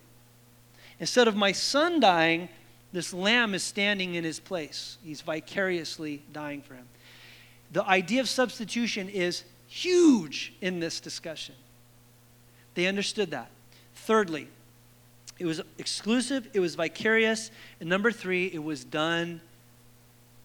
Instead 1.04 1.28
of 1.28 1.36
my 1.36 1.52
son 1.52 2.00
dying, 2.00 2.48
this 2.94 3.14
lamb 3.14 3.54
is 3.54 3.62
standing 3.62 4.16
in 4.16 4.24
his 4.24 4.40
place. 4.40 4.98
He's 5.04 5.20
vicariously 5.20 6.24
dying 6.32 6.62
for 6.62 6.76
him. 6.76 6.86
The 7.74 7.84
idea 7.84 8.22
of 8.22 8.30
substitution 8.30 9.10
is 9.10 9.44
huge 9.68 10.54
in 10.62 10.80
this 10.80 11.02
discussion. 11.02 11.56
They 12.76 12.86
understood 12.86 13.32
that. 13.32 13.52
Thirdly, 13.96 14.48
it 15.40 15.46
was 15.46 15.60
exclusive, 15.78 16.48
it 16.54 16.62
was 16.62 16.76
vicarious, 16.76 17.52
and 17.82 17.90
number 17.90 18.10
three, 18.10 18.46
it 18.46 18.64
was 18.64 18.86
done 18.86 19.42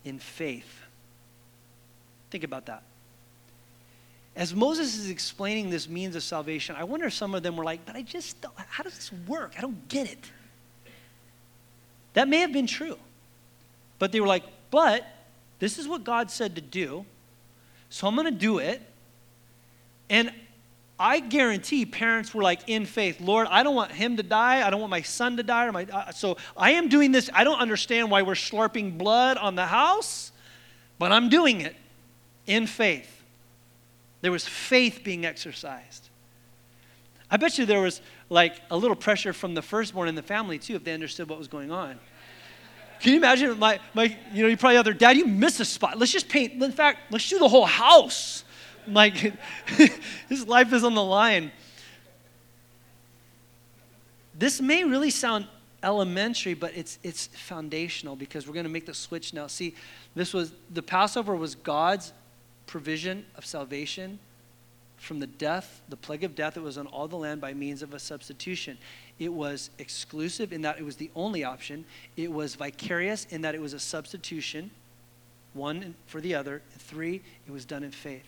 in 0.04 0.18
faith. 0.18 0.80
Think 2.32 2.42
about 2.42 2.66
that. 2.66 2.82
As 4.34 4.52
Moses 4.52 4.98
is 4.98 5.08
explaining 5.08 5.70
this 5.70 5.88
means 5.88 6.16
of 6.16 6.24
salvation, 6.24 6.74
I 6.76 6.82
wonder 6.82 7.06
if 7.06 7.14
some 7.14 7.36
of 7.36 7.44
them 7.44 7.56
were 7.56 7.62
like, 7.62 7.86
but 7.86 7.94
I 7.94 8.02
just, 8.02 8.44
how 8.70 8.82
does 8.82 8.96
this 8.96 9.12
work? 9.28 9.54
I 9.56 9.60
don't 9.60 9.88
get 9.88 10.10
it. 10.10 10.32
That 12.18 12.26
may 12.26 12.38
have 12.38 12.52
been 12.52 12.66
true. 12.66 12.98
But 14.00 14.10
they 14.10 14.20
were 14.20 14.26
like, 14.26 14.42
but 14.72 15.06
this 15.60 15.78
is 15.78 15.86
what 15.86 16.02
God 16.02 16.32
said 16.32 16.56
to 16.56 16.60
do, 16.60 17.06
so 17.90 18.08
I'm 18.08 18.16
going 18.16 18.24
to 18.24 18.32
do 18.32 18.58
it. 18.58 18.82
And 20.10 20.32
I 20.98 21.20
guarantee 21.20 21.86
parents 21.86 22.34
were 22.34 22.42
like 22.42 22.68
in 22.68 22.86
faith, 22.86 23.20
Lord, 23.20 23.46
I 23.48 23.62
don't 23.62 23.76
want 23.76 23.92
him 23.92 24.16
to 24.16 24.24
die. 24.24 24.66
I 24.66 24.70
don't 24.70 24.80
want 24.80 24.90
my 24.90 25.02
son 25.02 25.36
to 25.36 25.44
die. 25.44 25.66
Or 25.68 25.70
my, 25.70 25.84
uh, 25.84 26.10
so 26.10 26.38
I 26.56 26.72
am 26.72 26.88
doing 26.88 27.12
this. 27.12 27.30
I 27.32 27.44
don't 27.44 27.60
understand 27.60 28.10
why 28.10 28.22
we're 28.22 28.34
slurping 28.34 28.98
blood 28.98 29.36
on 29.36 29.54
the 29.54 29.66
house, 29.66 30.32
but 30.98 31.12
I'm 31.12 31.28
doing 31.28 31.60
it 31.60 31.76
in 32.48 32.66
faith. 32.66 33.22
There 34.22 34.32
was 34.32 34.44
faith 34.44 35.02
being 35.04 35.24
exercised. 35.24 36.07
I 37.30 37.36
bet 37.36 37.58
you 37.58 37.66
there 37.66 37.80
was 37.80 38.00
like 38.30 38.60
a 38.70 38.76
little 38.76 38.96
pressure 38.96 39.32
from 39.32 39.54
the 39.54 39.62
firstborn 39.62 40.08
in 40.08 40.14
the 40.14 40.22
family 40.22 40.58
too, 40.58 40.76
if 40.76 40.84
they 40.84 40.92
understood 40.92 41.28
what 41.28 41.38
was 41.38 41.48
going 41.48 41.70
on. 41.70 41.98
Can 43.00 43.12
you 43.12 43.18
imagine 43.18 43.58
my, 43.58 43.78
my 43.94 44.16
you 44.32 44.42
know, 44.42 44.48
you 44.48 44.56
probably 44.56 44.76
other 44.76 44.92
dad, 44.92 45.16
you 45.16 45.26
missed 45.26 45.60
a 45.60 45.64
spot. 45.64 45.98
Let's 45.98 46.12
just 46.12 46.28
paint, 46.28 46.60
in 46.62 46.72
fact, 46.72 47.12
let's 47.12 47.28
do 47.28 47.38
the 47.38 47.48
whole 47.48 47.66
house. 47.66 48.44
Like, 48.90 49.16
his 50.30 50.48
life 50.48 50.72
is 50.72 50.82
on 50.82 50.94
the 50.94 51.04
line. 51.04 51.52
This 54.34 54.62
may 54.62 54.82
really 54.82 55.10
sound 55.10 55.46
elementary, 55.82 56.54
but 56.54 56.74
it's, 56.74 56.98
it's 57.02 57.26
foundational 57.26 58.16
because 58.16 58.46
we're 58.46 58.54
to 58.62 58.70
make 58.70 58.86
the 58.86 58.94
switch 58.94 59.34
now. 59.34 59.46
See, 59.46 59.74
this 60.14 60.32
was, 60.32 60.54
the 60.70 60.82
Passover 60.82 61.36
was 61.36 61.54
God's 61.54 62.14
provision 62.66 63.26
of 63.36 63.44
salvation 63.44 64.18
from 64.98 65.20
the 65.20 65.26
death, 65.26 65.80
the 65.88 65.96
plague 65.96 66.24
of 66.24 66.34
death 66.34 66.54
that 66.54 66.62
was 66.62 66.76
on 66.76 66.86
all 66.88 67.08
the 67.08 67.16
land 67.16 67.40
by 67.40 67.54
means 67.54 67.82
of 67.82 67.94
a 67.94 67.98
substitution. 67.98 68.76
It 69.18 69.32
was 69.32 69.70
exclusive 69.78 70.52
in 70.52 70.62
that 70.62 70.78
it 70.78 70.84
was 70.84 70.96
the 70.96 71.10
only 71.14 71.44
option. 71.44 71.84
It 72.16 72.32
was 72.32 72.56
vicarious 72.56 73.26
in 73.30 73.42
that 73.42 73.54
it 73.54 73.60
was 73.60 73.72
a 73.72 73.78
substitution, 73.78 74.70
one 75.54 75.94
for 76.06 76.20
the 76.20 76.34
other. 76.34 76.62
And 76.72 76.82
three, 76.82 77.22
it 77.46 77.50
was 77.50 77.64
done 77.64 77.84
in 77.84 77.92
faith. 77.92 78.26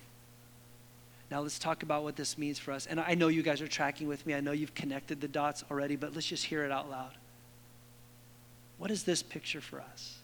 Now 1.30 1.40
let's 1.40 1.58
talk 1.58 1.82
about 1.82 2.02
what 2.02 2.16
this 2.16 2.38
means 2.38 2.58
for 2.58 2.72
us. 2.72 2.86
And 2.86 2.98
I 2.98 3.14
know 3.14 3.28
you 3.28 3.42
guys 3.42 3.60
are 3.60 3.68
tracking 3.68 4.08
with 4.08 4.26
me. 4.26 4.34
I 4.34 4.40
know 4.40 4.52
you've 4.52 4.74
connected 4.74 5.20
the 5.20 5.28
dots 5.28 5.64
already, 5.70 5.96
but 5.96 6.14
let's 6.14 6.26
just 6.26 6.44
hear 6.44 6.64
it 6.64 6.72
out 6.72 6.90
loud. 6.90 7.12
What 8.78 8.90
is 8.90 9.04
this 9.04 9.22
picture 9.22 9.60
for 9.60 9.80
us? 9.80 10.16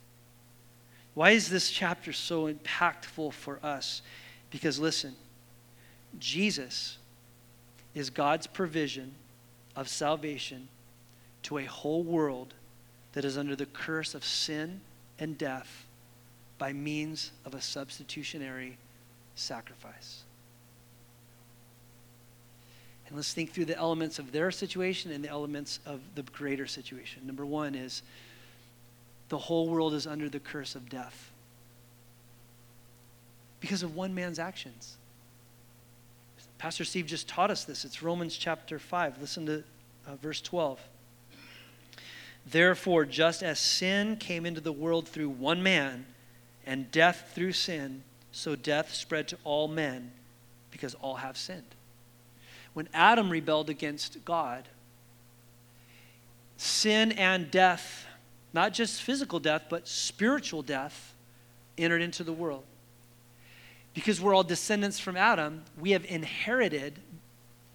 Why 1.15 1.31
is 1.31 1.49
this 1.49 1.71
chapter 1.71 2.13
so 2.13 2.53
impactful 2.53 3.33
for 3.33 3.59
us? 3.63 4.03
Because 4.51 4.79
listen, 4.79 5.15
Jesus 6.19 6.99
is 7.95 8.11
God's 8.11 8.47
provision 8.47 9.15
of 9.75 9.89
salvation 9.89 10.69
to 11.45 11.59
a 11.59 11.65
whole 11.65 12.03
world 12.03 12.55
that 13.13 13.25
is 13.25 13.39
under 13.39 13.57
the 13.57 13.67
curse 13.67 14.15
of 14.15 14.25
sin 14.25 14.81
and 15.19 15.39
death 15.39 15.87
by 16.59 16.73
means 16.73 17.33
of 17.45 17.55
a 17.55 17.61
substitutionary 17.61 18.77
sacrifice. 19.35 20.23
And 23.07 23.17
let's 23.17 23.33
think 23.33 23.53
through 23.53 23.67
the 23.67 23.77
elements 23.77 24.19
of 24.19 24.33
their 24.33 24.51
situation 24.51 25.13
and 25.13 25.25
the 25.25 25.29
elements 25.29 25.79
of 25.87 26.01
the 26.15 26.23
greater 26.23 26.67
situation. 26.67 27.27
Number 27.27 27.47
one 27.47 27.75
is 27.75 28.03
the 29.29 29.39
whole 29.39 29.69
world 29.69 29.95
is 29.95 30.07
under 30.07 30.29
the 30.29 30.41
curse 30.41 30.75
of 30.75 30.89
death 30.89 31.31
because 33.61 33.83
of 33.83 33.95
one 33.95 34.15
man's 34.15 34.39
actions. 34.39 34.97
Pastor 36.59 36.85
Steve 36.85 37.07
just 37.07 37.29
taught 37.29 37.51
us 37.51 37.65
this. 37.65 37.85
It's 37.85 38.03
Romans 38.03 38.37
chapter 38.37 38.79
5. 38.79 39.21
Listen 39.21 39.47
to 39.47 39.65
uh, 40.07 40.17
verse 40.17 40.41
12. 40.41 40.81
Therefore, 42.47 43.05
just 43.05 43.43
as 43.43 43.59
sin 43.59 44.17
came 44.17 44.47
into 44.47 44.61
the 44.61 44.73
world 44.73 45.09
through 45.09 45.31
one 45.31 45.63
man, 45.63 46.07
and 46.67 46.91
death 46.91 47.31
through 47.35 47.53
sin, 47.53 48.03
so 48.33 48.57
death 48.57 48.93
spread 48.93 49.29
to 49.29 49.39
all 49.45 49.69
men 49.69 50.13
because 50.71 50.95
all 50.95 51.17
have 51.17 51.37
sinned. 51.37 51.75
When 52.75 52.89
Adam 52.93 53.31
rebelled 53.31 53.71
against 53.71 54.25
God, 54.25 54.69
sin 56.57 57.13
and 57.13 57.51
death, 57.51 58.07
not 58.53 58.73
just 58.73 59.01
physical 59.03 59.39
death, 59.39 59.65
but 59.71 59.89
spiritual 59.89 60.63
death, 60.63 61.15
entered 61.79 62.03
into 62.03 62.25
the 62.25 62.33
world. 62.33 62.65
Because 63.97 64.21
we're 64.21 64.35
all 64.35 64.45
descendants 64.45 65.01
from 65.01 65.17
Adam, 65.17 65.65
we 65.81 65.93
have 65.93 66.05
inherited 66.05 66.99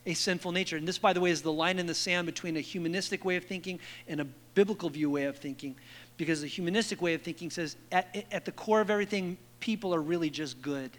a 0.05 0.13
sinful 0.13 0.51
nature. 0.51 0.77
And 0.77 0.87
this, 0.87 0.99
by 0.99 1.13
the 1.13 1.19
way, 1.19 1.31
is 1.31 1.41
the 1.41 1.51
line 1.51 1.79
in 1.79 1.87
the 1.87 1.95
sand 1.95 2.27
between 2.27 2.57
a 2.57 2.59
humanistic 2.61 3.25
way 3.25 3.37
of 3.37 3.45
thinking 3.45 3.79
and 4.07 4.21
a 4.21 4.25
biblical 4.53 4.87
view 4.91 5.09
way 5.09 5.23
of 5.23 5.37
thinking. 5.37 5.75
Because 6.17 6.41
the 6.41 6.47
humanistic 6.47 7.01
way 7.01 7.15
of 7.15 7.23
thinking 7.23 7.49
says 7.49 7.75
at, 7.91 8.23
at 8.31 8.45
the 8.45 8.51
core 8.51 8.81
of 8.81 8.91
everything, 8.91 9.35
people 9.59 9.95
are 9.95 10.01
really 10.01 10.29
just 10.29 10.61
good 10.61 10.91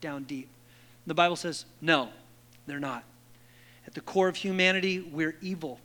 down 0.00 0.24
deep. 0.24 0.48
The 1.06 1.14
Bible 1.14 1.36
says, 1.36 1.66
no, 1.80 2.08
they're 2.66 2.80
not. 2.80 3.04
At 3.86 3.94
the 3.94 4.00
core 4.00 4.26
of 4.26 4.34
humanity, 4.34 4.98
we're 4.98 5.36
evil 5.40 5.78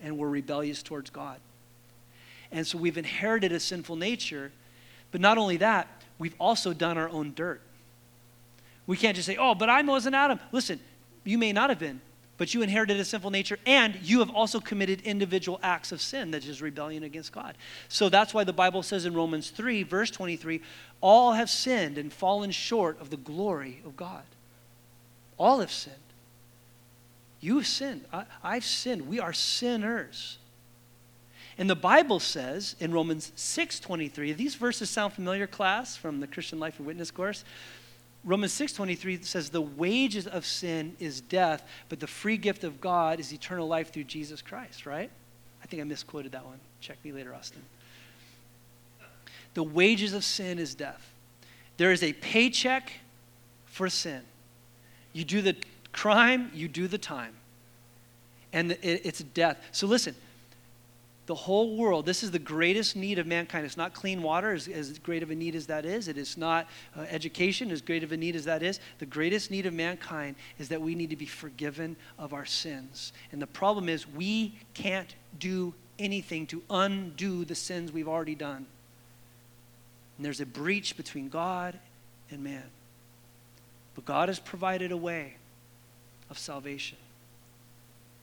and 0.00 0.16
we're 0.16 0.28
rebellious 0.28 0.84
towards 0.84 1.10
God. 1.10 1.40
And 2.52 2.64
so 2.64 2.78
we've 2.78 2.96
inherited 2.96 3.50
a 3.50 3.58
sinful 3.58 3.96
nature, 3.96 4.52
but 5.10 5.20
not 5.20 5.36
only 5.36 5.56
that, 5.56 5.88
we've 6.20 6.36
also 6.38 6.72
done 6.72 6.96
our 6.96 7.08
own 7.08 7.32
dirt. 7.34 7.60
We 8.90 8.96
can't 8.96 9.14
just 9.14 9.26
say, 9.26 9.36
oh, 9.36 9.54
but 9.54 9.68
I 9.68 9.80
wasn't 9.82 10.16
Adam. 10.16 10.40
Listen, 10.50 10.80
you 11.22 11.38
may 11.38 11.52
not 11.52 11.70
have 11.70 11.78
been, 11.78 12.00
but 12.38 12.54
you 12.54 12.62
inherited 12.62 12.98
a 12.98 13.04
sinful 13.04 13.30
nature, 13.30 13.56
and 13.64 13.94
you 14.02 14.18
have 14.18 14.30
also 14.30 14.58
committed 14.58 15.02
individual 15.02 15.60
acts 15.62 15.92
of 15.92 16.00
sin 16.00 16.32
that 16.32 16.44
is 16.44 16.60
rebellion 16.60 17.04
against 17.04 17.30
God. 17.30 17.56
So 17.88 18.08
that's 18.08 18.34
why 18.34 18.42
the 18.42 18.52
Bible 18.52 18.82
says 18.82 19.06
in 19.06 19.14
Romans 19.14 19.50
3, 19.50 19.84
verse 19.84 20.10
23, 20.10 20.60
all 21.00 21.34
have 21.34 21.48
sinned 21.48 21.98
and 21.98 22.12
fallen 22.12 22.50
short 22.50 23.00
of 23.00 23.10
the 23.10 23.16
glory 23.16 23.80
of 23.86 23.96
God. 23.96 24.24
All 25.38 25.60
have 25.60 25.70
sinned. 25.70 25.94
You've 27.38 27.68
sinned. 27.68 28.04
I, 28.12 28.54
have 28.54 28.64
sinned. 28.64 29.06
We 29.06 29.20
are 29.20 29.32
sinners. 29.32 30.38
And 31.56 31.70
the 31.70 31.76
Bible 31.76 32.18
says 32.18 32.74
in 32.80 32.92
Romans 32.92 33.30
6:23, 33.36 34.36
these 34.36 34.56
verses 34.56 34.90
sound 34.90 35.12
familiar, 35.12 35.46
class, 35.46 35.96
from 35.96 36.18
the 36.18 36.26
Christian 36.26 36.58
Life 36.58 36.78
and 36.78 36.88
Witness 36.88 37.12
course. 37.12 37.44
Romans 38.24 38.52
6:23 38.52 39.24
says 39.24 39.50
the 39.50 39.62
wages 39.62 40.26
of 40.26 40.44
sin 40.44 40.94
is 40.98 41.20
death, 41.20 41.66
but 41.88 42.00
the 42.00 42.06
free 42.06 42.36
gift 42.36 42.64
of 42.64 42.80
God 42.80 43.18
is 43.18 43.32
eternal 43.32 43.66
life 43.66 43.92
through 43.92 44.04
Jesus 44.04 44.42
Christ, 44.42 44.84
right? 44.84 45.10
I 45.62 45.66
think 45.66 45.80
I 45.80 45.84
misquoted 45.84 46.32
that 46.32 46.44
one. 46.44 46.60
Check 46.80 46.98
me 47.04 47.12
later, 47.12 47.34
Austin. 47.34 47.62
The 49.54 49.62
wages 49.62 50.12
of 50.12 50.24
sin 50.24 50.58
is 50.58 50.74
death. 50.74 51.12
There 51.76 51.92
is 51.92 52.02
a 52.02 52.12
paycheck 52.12 52.92
for 53.64 53.88
sin. 53.88 54.22
You 55.12 55.24
do 55.24 55.40
the 55.42 55.56
crime, 55.92 56.50
you 56.54 56.68
do 56.68 56.86
the 56.88 56.98
time. 56.98 57.34
And 58.52 58.72
it's 58.82 59.20
death. 59.20 59.58
So 59.72 59.86
listen, 59.86 60.14
the 61.26 61.34
whole 61.34 61.76
world, 61.76 62.06
this 62.06 62.22
is 62.22 62.30
the 62.30 62.38
greatest 62.38 62.96
need 62.96 63.18
of 63.18 63.26
mankind. 63.26 63.64
It's 63.64 63.76
not 63.76 63.94
clean 63.94 64.22
water, 64.22 64.52
as, 64.52 64.66
as 64.66 64.98
great 64.98 65.22
of 65.22 65.30
a 65.30 65.34
need 65.34 65.54
as 65.54 65.66
that 65.66 65.84
is. 65.84 66.08
It 66.08 66.18
is 66.18 66.36
not 66.36 66.66
uh, 66.96 67.02
education, 67.02 67.70
as 67.70 67.80
great 67.80 68.02
of 68.02 68.10
a 68.10 68.16
need 68.16 68.34
as 68.34 68.46
that 68.46 68.62
is. 68.62 68.80
The 68.98 69.06
greatest 69.06 69.50
need 69.50 69.66
of 69.66 69.72
mankind 69.72 70.36
is 70.58 70.68
that 70.70 70.80
we 70.80 70.94
need 70.94 71.10
to 71.10 71.16
be 71.16 71.26
forgiven 71.26 71.96
of 72.18 72.32
our 72.32 72.46
sins. 72.46 73.12
And 73.32 73.40
the 73.40 73.46
problem 73.46 73.88
is, 73.88 74.08
we 74.08 74.54
can't 74.74 75.14
do 75.38 75.74
anything 75.98 76.46
to 76.48 76.62
undo 76.70 77.44
the 77.44 77.54
sins 77.54 77.92
we've 77.92 78.08
already 78.08 78.34
done. 78.34 78.66
And 80.16 80.24
there's 80.24 80.40
a 80.40 80.46
breach 80.46 80.96
between 80.96 81.28
God 81.28 81.78
and 82.30 82.42
man. 82.42 82.64
But 83.94 84.04
God 84.04 84.28
has 84.28 84.38
provided 84.38 84.92
a 84.92 84.96
way 84.96 85.34
of 86.28 86.38
salvation 86.38 86.98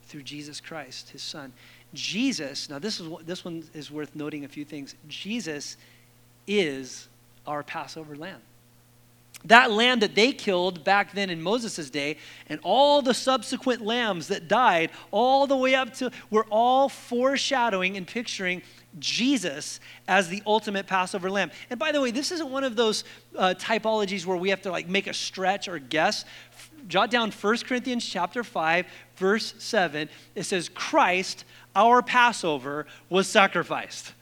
through 0.07 0.23
Jesus 0.23 0.61
Christ, 0.61 1.09
his 1.09 1.21
Son. 1.21 1.53
Jesus, 1.93 2.69
now 2.69 2.79
this, 2.79 2.99
is, 2.99 3.09
this 3.25 3.45
one 3.45 3.63
is 3.73 3.89
worth 3.89 4.15
noting 4.15 4.45
a 4.45 4.47
few 4.47 4.65
things. 4.65 4.95
Jesus 5.07 5.77
is 6.45 7.07
our 7.45 7.63
Passover 7.63 8.15
lamb. 8.15 8.41
That 9.45 9.71
lamb 9.71 9.99
that 9.99 10.15
they 10.15 10.33
killed 10.33 10.83
back 10.83 11.13
then 11.13 11.29
in 11.29 11.41
Moses' 11.41 11.89
day, 11.89 12.17
and 12.49 12.59
all 12.63 13.01
the 13.01 13.13
subsequent 13.13 13.81
lambs 13.81 14.27
that 14.29 14.47
died, 14.47 14.91
all 15.11 15.45
the 15.45 15.55
way 15.55 15.75
up 15.75 15.93
to, 15.95 16.11
were 16.31 16.45
all 16.49 16.89
foreshadowing 16.89 17.97
and 17.97 18.07
picturing 18.07 18.63
Jesus 18.99 19.79
as 20.07 20.27
the 20.27 20.41
ultimate 20.47 20.87
Passover 20.87 21.29
lamb. 21.29 21.51
And 21.69 21.79
by 21.79 21.91
the 21.91 22.01
way, 22.01 22.09
this 22.09 22.31
isn't 22.31 22.49
one 22.49 22.63
of 22.63 22.75
those 22.75 23.03
uh, 23.37 23.53
typologies 23.57 24.25
where 24.25 24.37
we 24.37 24.49
have 24.49 24.61
to 24.63 24.71
like 24.71 24.87
make 24.87 25.05
a 25.05 25.13
stretch 25.13 25.67
or 25.67 25.77
guess. 25.77 26.25
Jot 26.87 27.11
down 27.11 27.31
1 27.31 27.57
Corinthians 27.59 28.05
chapter 28.05 28.43
5, 28.43 28.85
verse 29.17 29.53
7. 29.59 30.09
It 30.35 30.43
says, 30.43 30.67
Christ, 30.69 31.45
our 31.77 32.01
Passover 32.01 32.87
was 33.09 33.27
sacrificed. 33.27 34.13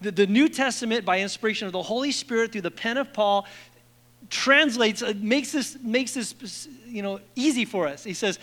The, 0.00 0.12
the 0.12 0.26
New 0.26 0.48
Testament, 0.48 1.04
by 1.04 1.20
inspiration 1.20 1.66
of 1.66 1.72
the 1.72 1.82
Holy 1.82 2.12
Spirit 2.12 2.52
through 2.52 2.60
the 2.60 2.70
pen 2.70 2.98
of 2.98 3.12
Paul, 3.12 3.46
translates, 4.30 5.02
uh, 5.02 5.14
makes 5.16 5.50
this, 5.50 5.78
makes 5.82 6.14
this 6.14 6.68
you 6.86 7.02
know, 7.02 7.20
easy 7.34 7.64
for 7.64 7.88
us. 7.88 8.04
He 8.04 8.14
says, 8.14 8.38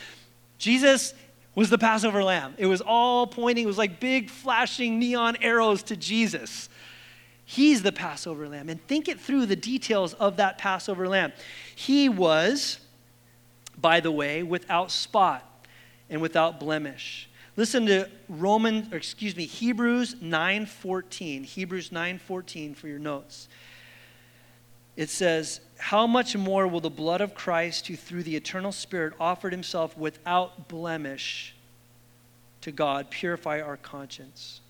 Jesus 0.57 1.13
was 1.53 1.69
the 1.69 1.77
Passover 1.77 2.23
lamb. 2.23 2.55
It 2.57 2.65
was 2.65 2.81
all 2.81 3.27
pointing, 3.27 3.63
it 3.63 3.67
was 3.67 3.77
like 3.77 3.99
big 3.99 4.29
flashing 4.29 4.99
neon 4.99 5.37
arrows 5.41 5.83
to 5.83 5.95
Jesus. 5.95 6.67
He's 7.45 7.83
the 7.83 7.91
Passover 7.91 8.47
lamb. 8.47 8.69
And 8.69 8.81
think 8.87 9.07
it 9.07 9.19
through 9.19 9.45
the 9.45 9.55
details 9.55 10.13
of 10.13 10.37
that 10.37 10.57
Passover 10.57 11.07
lamb. 11.07 11.33
He 11.75 12.07
was, 12.07 12.79
by 13.77 13.99
the 13.99 14.11
way, 14.11 14.41
without 14.41 14.89
spot 14.89 15.45
and 16.09 16.21
without 16.21 16.59
blemish. 16.59 17.27
Listen 17.61 17.85
to 17.85 18.09
Romans, 18.27 18.91
or 18.91 18.97
excuse 18.97 19.35
me, 19.35 19.45
Hebrews 19.45 20.15
9:14. 20.15 21.43
Hebrews 21.43 21.91
9:14 21.91 22.73
for 22.73 22.87
your 22.87 22.97
notes. 22.97 23.47
It 24.95 25.11
says, 25.11 25.61
"How 25.77 26.07
much 26.07 26.35
more 26.35 26.65
will 26.65 26.79
the 26.79 26.89
blood 26.89 27.21
of 27.21 27.35
Christ, 27.35 27.85
who 27.85 27.95
through 27.95 28.23
the 28.23 28.35
eternal 28.35 28.71
Spirit 28.71 29.13
offered 29.19 29.51
himself 29.51 29.95
without 29.95 30.69
blemish 30.69 31.53
to 32.61 32.71
God, 32.71 33.11
purify 33.11 33.61
our 33.61 33.77
conscience?" 33.77 34.61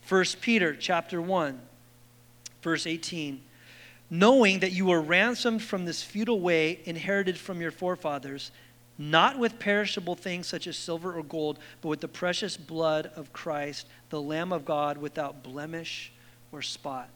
1 0.00 0.40
Peter 0.40 0.74
chapter 0.74 1.20
1, 1.20 1.60
verse 2.62 2.86
18. 2.86 3.42
Knowing 4.08 4.60
that 4.60 4.72
you 4.72 4.86
were 4.86 5.02
ransomed 5.02 5.62
from 5.62 5.84
this 5.84 6.02
futile 6.02 6.40
way 6.40 6.80
inherited 6.86 7.36
from 7.36 7.60
your 7.60 7.70
forefathers, 7.70 8.52
not 8.98 9.38
with 9.38 9.58
perishable 9.58 10.14
things 10.14 10.46
such 10.46 10.66
as 10.66 10.76
silver 10.76 11.16
or 11.16 11.22
gold, 11.22 11.58
but 11.80 11.88
with 11.88 12.00
the 12.00 12.08
precious 12.08 12.56
blood 12.56 13.10
of 13.14 13.32
Christ, 13.32 13.86
the 14.10 14.20
Lamb 14.20 14.52
of 14.52 14.64
God, 14.64 14.98
without 14.98 15.42
blemish 15.42 16.12
or 16.52 16.62
spot. 16.62 17.08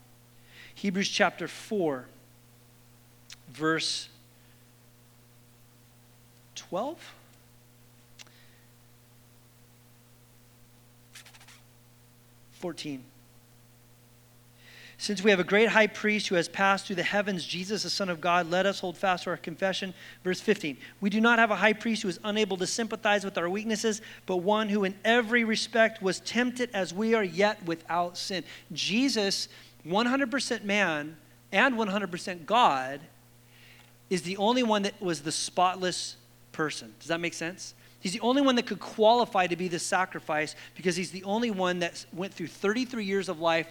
Hebrews 0.75 1.09
chapter 1.09 1.49
4, 1.49 2.07
verse 3.53 4.09
12. 6.55 7.15
Fourteen. 12.53 13.10
Since 15.01 15.25
we 15.25 15.31
have 15.31 15.41
a 15.41 15.45
great 15.45 15.71
high 15.71 15.87
priest 15.87 16.29
who 16.29 16.35
has 16.35 16.47
passed 16.47 16.87
through 16.87 16.97
the 16.97 17.03
heavens, 17.03 17.47
Jesus, 17.47 17.85
the 17.85 17.89
Son 17.89 18.11
of 18.11 18.21
God, 18.21 18.51
let 18.51 18.67
us 18.67 18.81
hold 18.81 18.99
fast 18.99 19.25
to 19.25 19.31
our 19.31 19.39
confession. 19.39 19.95
Verse 20.23 20.43
15 20.43 20.77
We 21.01 21.09
do 21.09 21.23
not 21.23 21.39
have 21.39 21.51
a 21.51 21.57
high 21.57 21.73
priest 21.73 22.03
who 22.03 22.11
is 22.11 22.21
unable 22.23 22.59
to 22.59 22.67
sympathize 22.67 23.25
with 23.25 23.39
our 23.39 23.49
weaknesses, 23.49 24.03
but 24.27 24.37
one 24.37 24.69
who 24.69 24.85
in 24.85 24.95
every 25.03 25.43
respect 25.43 26.03
was 26.03 26.21
tempted 26.21 26.69
as 26.75 26.93
we 26.93 27.15
are, 27.15 27.25
yet 27.25 27.65
without 27.65 28.19
sin. 28.19 28.45
Jesus, 28.75 29.49
100% 29.87 30.65
man 30.65 31.17
and 31.51 31.77
100% 31.77 32.45
God, 32.45 33.01
is 34.11 34.21
the 34.21 34.37
only 34.37 34.63
one 34.63 34.83
that 34.83 35.01
was 35.01 35.23
the 35.23 35.33
spotless 35.33 36.17
person. 36.53 36.93
Does 36.99 37.09
that 37.09 37.21
make 37.21 37.33
sense? 37.33 37.73
He's 38.01 38.13
the 38.13 38.21
only 38.21 38.43
one 38.43 38.57
that 38.57 38.67
could 38.67 38.81
qualify 38.81 39.47
to 39.47 39.57
be 39.57 39.69
the 39.69 39.79
sacrifice 39.79 40.55
because 40.75 40.95
he's 40.95 41.11
the 41.11 41.25
only 41.25 41.51
one 41.51 41.79
that 41.79 42.05
went 42.13 42.35
through 42.35 42.49
33 42.49 43.03
years 43.03 43.31
of 43.31 43.41
life 43.41 43.69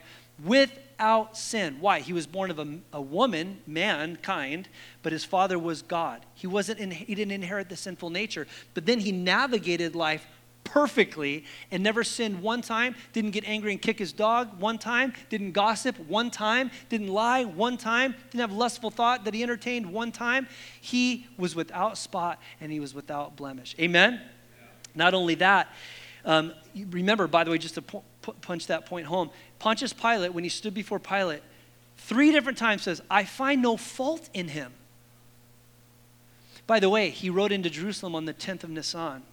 without 0.99 1.37
sin. 1.37 1.77
Why? 1.79 2.01
He 2.01 2.11
was 2.11 2.27
born 2.27 2.51
of 2.51 2.59
a, 2.59 2.67
a 2.91 3.01
woman, 3.01 3.61
mankind, 3.65 4.67
but 5.01 5.13
his 5.13 5.23
father 5.23 5.57
was 5.57 5.81
God. 5.81 6.25
He 6.33 6.45
wasn't 6.45 6.79
in, 6.79 6.91
he 6.91 7.15
didn't 7.15 7.31
inherit 7.31 7.69
the 7.69 7.77
sinful 7.77 8.09
nature, 8.09 8.47
but 8.73 8.85
then 8.85 8.99
he 8.99 9.13
navigated 9.13 9.95
life 9.95 10.27
perfectly 10.65 11.45
and 11.71 11.81
never 11.81 12.03
sinned 12.03 12.41
one 12.41 12.61
time, 12.61 12.95
didn't 13.13 13.31
get 13.31 13.45
angry 13.47 13.71
and 13.71 13.81
kick 13.81 13.97
his 13.97 14.11
dog 14.11 14.59
one 14.59 14.77
time, 14.77 15.13
didn't 15.29 15.53
gossip 15.53 15.97
one 15.99 16.29
time, 16.29 16.69
didn't 16.89 17.07
lie 17.07 17.45
one 17.45 17.77
time, 17.77 18.13
didn't 18.29 18.41
have 18.41 18.51
lustful 18.51 18.91
thought 18.91 19.23
that 19.23 19.33
he 19.33 19.41
entertained 19.41 19.85
one 19.89 20.11
time. 20.11 20.47
He 20.81 21.27
was 21.37 21.55
without 21.55 21.97
spot 21.97 22.41
and 22.59 22.73
he 22.73 22.81
was 22.81 22.93
without 22.93 23.37
blemish. 23.37 23.73
Amen? 23.79 24.19
Yeah. 24.21 24.67
Not 24.95 25.13
only 25.13 25.35
that, 25.35 25.69
um, 26.25 26.53
remember, 26.89 27.25
by 27.27 27.45
the 27.45 27.51
way, 27.51 27.57
just 27.57 27.75
to 27.75 27.81
po- 27.81 28.03
punch 28.41 28.67
that 28.67 28.85
point 28.85 29.07
home. 29.07 29.29
Pontius 29.59 29.93
Pilate, 29.93 30.33
when 30.33 30.43
he 30.43 30.49
stood 30.49 30.73
before 30.73 30.99
Pilate, 30.99 31.41
three 31.97 32.31
different 32.31 32.57
times 32.57 32.83
says, 32.83 33.01
I 33.09 33.23
find 33.25 33.61
no 33.61 33.77
fault 33.77 34.29
in 34.33 34.49
him. 34.49 34.73
By 36.67 36.79
the 36.79 36.89
way, 36.89 37.09
he 37.09 37.29
rode 37.29 37.51
into 37.51 37.69
Jerusalem 37.69 38.15
on 38.15 38.25
the 38.25 38.33
10th 38.33 38.63
of 38.63 38.69
Nisan 38.69 39.23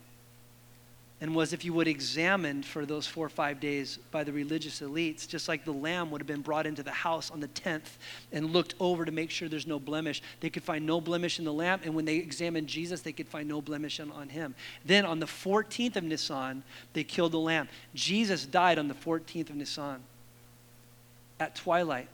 and 1.21 1.35
was, 1.35 1.55
if 1.55 1.64
you 1.64 1.73
would, 1.73 1.89
examined 1.89 2.67
for 2.67 2.85
those 2.85 3.07
four 3.07 3.25
or 3.25 3.31
five 3.31 3.59
days 3.59 3.99
by 4.11 4.23
the 4.23 4.33
religious 4.33 4.81
elites, 4.81 5.27
just 5.27 5.49
like 5.49 5.64
the 5.64 5.73
lamb 5.73 6.11
would 6.11 6.21
have 6.21 6.27
been 6.27 6.43
brought 6.43 6.67
into 6.67 6.83
the 6.83 6.91
house 6.91 7.31
on 7.31 7.41
the 7.41 7.49
10th 7.49 7.97
and 8.33 8.53
looked 8.53 8.75
over 8.81 9.07
to 9.07 9.12
make 9.12 9.31
sure 9.31 9.49
there's 9.49 9.67
no 9.67 9.79
blemish. 9.79 10.23
They 10.41 10.51
could 10.51 10.62
find 10.62 10.85
no 10.85 11.01
blemish 11.01 11.39
in 11.39 11.47
the 11.47 11.53
lamb, 11.53 11.81
and 11.85 11.95
when 11.95 12.05
they 12.05 12.17
examined 12.17 12.67
Jesus, 12.67 13.01
they 13.01 13.12
could 13.12 13.29
find 13.29 13.49
no 13.49 13.62
blemish 13.62 13.99
on, 13.99 14.12
on 14.12 14.29
him. 14.29 14.55
Then 14.85 15.07
on 15.07 15.19
the 15.19 15.27
14th 15.27 15.97
of 15.97 16.05
Nisan, 16.05 16.62
they 16.93 17.03
killed 17.03 17.33
the 17.33 17.39
lamb. 17.39 17.69
Jesus 17.95 18.45
died 18.45 18.79
on 18.79 18.89
the 18.89 18.95
14th 18.95 19.49
of 19.49 19.57
Nisan 19.57 20.03
at 21.41 21.55
twilight. 21.55 22.09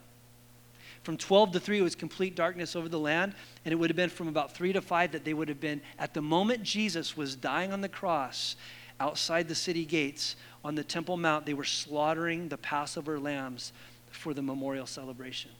From 1.03 1.17
12 1.17 1.51
to 1.51 1.59
3, 1.59 1.79
it 1.79 1.81
was 1.81 1.95
complete 1.95 2.33
darkness 2.33 2.77
over 2.77 2.87
the 2.87 2.99
land. 2.99 3.33
And 3.65 3.73
it 3.73 3.75
would 3.75 3.89
have 3.89 3.97
been 3.97 4.09
from 4.09 4.29
about 4.29 4.55
3 4.55 4.71
to 4.73 4.81
5 4.81 5.11
that 5.11 5.25
they 5.25 5.33
would 5.33 5.49
have 5.49 5.59
been, 5.59 5.81
at 5.99 6.13
the 6.13 6.21
moment 6.21 6.63
Jesus 6.63 7.17
was 7.17 7.35
dying 7.35 7.73
on 7.73 7.81
the 7.81 7.89
cross, 7.89 8.55
outside 8.99 9.47
the 9.47 9.55
city 9.55 9.85
gates 9.85 10.35
on 10.63 10.75
the 10.75 10.83
Temple 10.83 11.17
Mount, 11.17 11.45
they 11.45 11.53
were 11.53 11.63
slaughtering 11.63 12.49
the 12.49 12.57
Passover 12.57 13.19
lambs 13.19 13.73
for 14.11 14.33
the 14.33 14.41
memorial 14.41 14.85
celebration. 14.85 15.51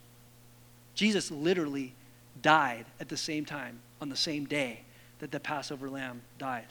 Jesus 0.96 1.32
literally 1.32 1.94
died 2.42 2.86
at 3.00 3.10
the 3.10 3.18
same 3.18 3.46
time, 3.46 3.80
on 4.02 4.10
the 4.10 4.16
same 4.16 4.46
day 4.46 4.82
that 5.20 5.32
the 5.32 5.40
Passover 5.40 5.90
lamb 5.90 6.22
died. 6.38 6.68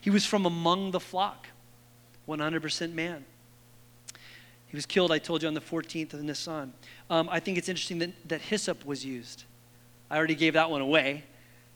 He 0.00 0.10
was 0.10 0.24
from 0.24 0.46
among 0.46 0.90
the 0.90 1.00
flock, 1.00 1.48
100% 2.28 2.92
man. 2.92 3.24
He 4.68 4.76
was 4.76 4.86
killed, 4.86 5.12
I 5.12 5.18
told 5.18 5.42
you, 5.42 5.48
on 5.48 5.54
the 5.54 5.60
14th 5.60 6.14
of 6.14 6.22
Nisan. 6.22 6.72
Um, 7.10 7.28
I 7.30 7.40
think 7.40 7.58
it's 7.58 7.68
interesting 7.68 7.98
that, 7.98 8.10
that 8.28 8.40
hyssop 8.40 8.86
was 8.86 9.04
used. 9.04 9.44
I 10.10 10.16
already 10.16 10.34
gave 10.34 10.54
that 10.54 10.70
one 10.70 10.80
away, 10.80 11.24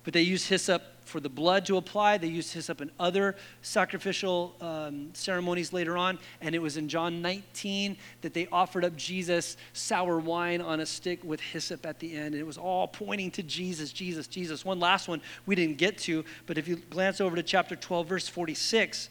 but 0.07 0.15
they 0.15 0.23
used 0.23 0.49
hyssop 0.49 0.85
for 1.05 1.19
the 1.19 1.29
blood 1.29 1.67
to 1.67 1.79
apply. 1.79 2.17
They 2.17 2.29
used 2.29 2.55
hyssop 2.55 2.81
in 2.81 2.93
other 3.01 3.35
sacrificial 3.61 4.55
um, 4.61 5.11
ceremonies 5.15 5.73
later 5.73 5.97
on. 5.97 6.21
And 6.41 6.55
it 6.55 6.61
was 6.61 6.77
in 6.77 6.89
John 6.89 7.21
19 7.21 7.97
that 8.21 8.33
they 8.33 8.47
offered 8.53 8.85
up 8.85 8.95
Jesus 8.95 9.57
sour 9.73 10.21
wine 10.21 10.61
on 10.61 10.79
a 10.79 10.87
stick 10.87 11.25
with 11.25 11.41
hyssop 11.41 11.85
at 11.85 11.99
the 11.99 12.15
end. 12.17 12.35
And 12.35 12.37
it 12.37 12.47
was 12.47 12.57
all 12.57 12.87
pointing 12.87 13.33
to 13.33 13.43
Jesus, 13.43 13.93
Jesus, 13.93 14.29
Jesus. 14.29 14.65
One 14.65 14.79
last 14.79 15.09
one 15.09 15.21
we 15.45 15.57
didn't 15.57 15.77
get 15.79 15.99
to, 15.99 16.25
but 16.47 16.57
if 16.57 16.69
you 16.69 16.77
glance 16.77 17.21
over 17.21 17.35
to 17.35 17.43
chapter 17.43 17.75
12, 17.75 18.09
verse 18.09 18.29
46, 18.29 19.09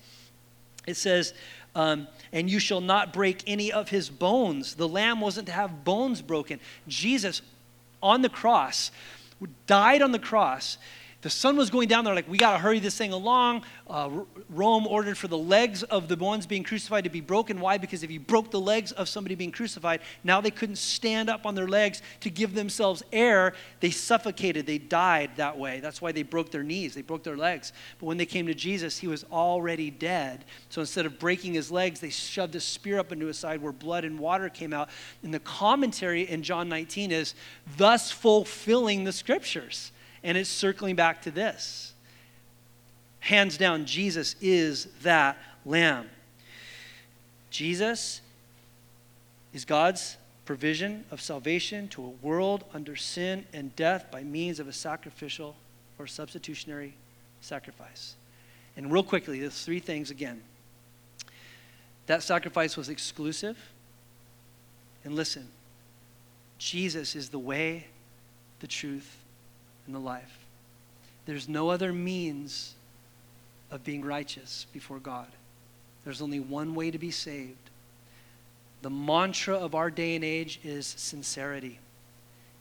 it 0.88 0.96
says, 0.96 1.34
um, 1.76 2.08
and 2.32 2.50
you 2.50 2.60
shall 2.60 2.80
not 2.80 3.12
break 3.12 3.44
any 3.48 3.70
of 3.70 3.90
his 3.90 4.10
bones. 4.10 4.76
The 4.76 4.88
lamb 4.88 5.20
wasn't 5.20 5.48
to 5.48 5.54
have 5.54 5.84
bones 5.84 6.22
broken. 6.22 6.62
Jesus 6.88 7.42
on 8.02 8.22
the 8.22 8.30
cross 8.30 8.92
died 9.68 10.02
on 10.02 10.12
the 10.12 10.20
cross 10.20 10.78
the 11.26 11.32
sun 11.32 11.58
was 11.58 11.72
going 11.72 11.88
down. 11.88 12.06
They're 12.06 12.14
like, 12.14 12.30
we 12.30 12.38
got 12.38 12.52
to 12.52 12.60
hurry 12.60 12.78
this 12.78 12.96
thing 12.96 13.12
along. 13.12 13.64
Uh, 13.90 14.12
Rome 14.48 14.86
ordered 14.86 15.18
for 15.18 15.28
the 15.28 15.36
legs 15.36 15.82
of 15.82 16.08
the 16.08 16.16
ones 16.16 16.46
being 16.46 16.64
crucified 16.64 17.04
to 17.06 17.10
be 17.10 17.20
broken. 17.20 17.60
Why? 17.60 17.80
Because 17.80 18.04
if 18.04 18.12
you 18.12 18.20
broke 18.20 18.52
the 18.52 18.60
legs 18.60 18.92
of 18.92 19.10
somebody 19.10 19.34
being 19.34 19.52
crucified, 19.52 20.02
now 20.24 20.40
they 20.40 20.52
couldn't 20.52 20.76
stand 20.76 21.28
up 21.28 21.48
on 21.48 21.56
their 21.56 21.68
legs 21.68 22.04
to 22.20 22.30
give 22.30 22.54
themselves 22.54 23.02
air. 23.12 23.56
They 23.80 23.90
suffocated. 23.90 24.68
They 24.68 24.78
died 24.78 25.32
that 25.38 25.58
way. 25.58 25.80
That's 25.80 26.00
why 26.00 26.12
they 26.12 26.22
broke 26.22 26.52
their 26.52 26.62
knees. 26.62 26.94
They 26.94 27.02
broke 27.02 27.24
their 27.24 27.38
legs. 27.38 27.74
But 27.98 28.06
when 28.06 28.18
they 28.18 28.28
came 28.28 28.46
to 28.46 28.54
Jesus, 28.54 29.00
he 29.00 29.08
was 29.08 29.24
already 29.32 29.90
dead. 29.90 30.46
So 30.70 30.82
instead 30.82 31.08
of 31.08 31.18
breaking 31.18 31.56
his 31.56 31.72
legs, 31.72 32.02
they 32.02 32.12
shoved 32.12 32.54
a 32.54 32.60
spear 32.60 33.00
up 33.00 33.12
into 33.12 33.26
his 33.26 33.40
side 33.40 33.64
where 33.64 33.72
blood 33.72 34.06
and 34.06 34.20
water 34.20 34.48
came 34.48 34.74
out. 34.74 34.90
And 35.24 35.34
the 35.34 35.40
commentary 35.40 36.30
in 36.30 36.44
John 36.44 36.70
19 36.70 37.12
is 37.12 37.34
thus 37.78 38.12
fulfilling 38.12 39.06
the 39.06 39.12
scriptures. 39.12 39.92
And 40.26 40.38
it's 40.38 40.50
circling 40.50 40.96
back 40.96 41.22
to 41.22 41.32
this. 41.32 41.94
Hands 43.20 43.56
down, 43.58 43.86
Jesus 43.86 44.36
is 44.42 44.88
that 45.04 45.38
lamb. 45.66 46.10
Jesus 47.52 48.22
is 49.54 49.66
God's 49.66 50.18
provision 50.44 51.06
of 51.12 51.22
salvation 51.22 51.88
to 51.90 52.04
a 52.04 52.10
world 52.26 52.64
under 52.74 52.96
sin 52.96 53.46
and 53.54 53.76
death 53.76 54.08
by 54.12 54.24
means 54.24 54.60
of 54.60 54.68
a 54.68 54.74
sacrificial 54.74 55.56
or 56.00 56.08
substitutionary 56.08 56.96
sacrifice. 57.42 58.16
And 58.76 58.92
real 58.92 59.04
quickly, 59.04 59.40
there's 59.40 59.64
three 59.64 59.80
things 59.80 60.10
again. 60.10 60.42
That 62.08 62.24
sacrifice 62.24 62.76
was 62.76 62.90
exclusive. 62.90 63.58
And 65.04 65.16
listen, 65.16 65.48
Jesus 66.58 67.16
is 67.16 67.30
the 67.30 67.40
way, 67.40 67.86
the 68.60 68.68
truth, 68.68 69.18
in 69.88 69.94
the 69.94 70.00
life. 70.00 70.46
There's 71.26 71.50
no 71.50 71.70
other 71.70 71.92
means 71.92 72.76
of 73.72 73.84
being 73.84 74.04
righteous 74.04 74.68
before 74.74 75.00
God. 75.00 75.28
There's 76.04 76.22
only 76.22 76.40
one 76.40 76.76
way 76.76 76.92
to 76.92 77.00
be 77.00 77.12
saved. 77.12 77.58
The 78.82 78.90
mantra 78.90 79.56
of 79.56 79.74
our 79.74 79.90
day 79.90 80.16
and 80.16 80.24
age 80.24 80.60
is 80.64 80.86
sincerity. 80.86 81.80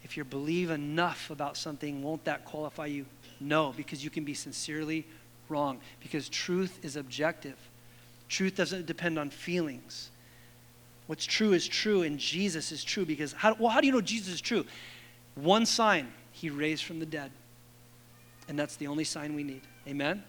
If 0.02 0.16
you 0.16 0.24
believe 0.24 0.70
enough 0.70 1.30
about 1.30 1.56
something, 1.56 2.02
won't 2.02 2.24
that 2.24 2.44
qualify 2.44 2.86
you? 2.86 3.06
No, 3.40 3.74
because 3.76 4.02
you 4.02 4.10
can 4.10 4.24
be 4.24 4.34
sincerely 4.34 5.06
wrong. 5.48 5.80
Because 6.00 6.28
truth 6.28 6.78
is 6.82 6.96
objective. 6.96 7.56
Truth 8.28 8.56
doesn't 8.56 8.86
depend 8.86 9.18
on 9.18 9.30
feelings. 9.30 10.10
What's 11.06 11.26
true 11.26 11.52
is 11.52 11.68
true, 11.68 12.02
and 12.02 12.18
Jesus 12.18 12.72
is 12.72 12.82
true 12.82 13.04
because, 13.04 13.32
how, 13.34 13.54
well, 13.58 13.68
how 13.68 13.80
do 13.80 13.86
you 13.86 13.92
know 13.92 14.00
Jesus 14.00 14.34
is 14.34 14.40
true? 14.40 14.64
One 15.34 15.66
sign 15.66 16.08
he 16.35 16.51
raised 16.51 16.85
from 16.85 16.99
the 16.99 17.07
dead. 17.07 17.30
And 18.49 18.59
that's 18.59 18.76
the 18.76 18.89
only 18.89 19.05
sign 19.05 19.35
we 19.35 19.45
need. 19.45 19.62
Amen? 19.87 20.22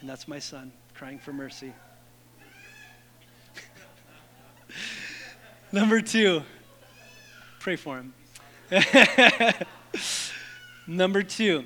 And 0.00 0.08
that's 0.08 0.28
my 0.28 0.38
son 0.38 0.70
crying 0.94 1.18
for 1.18 1.32
mercy. 1.32 1.72
Number 5.72 6.02
two, 6.02 6.42
pray 7.58 7.76
for 7.76 7.96
him. 7.96 8.12
number 10.86 11.22
two, 11.22 11.64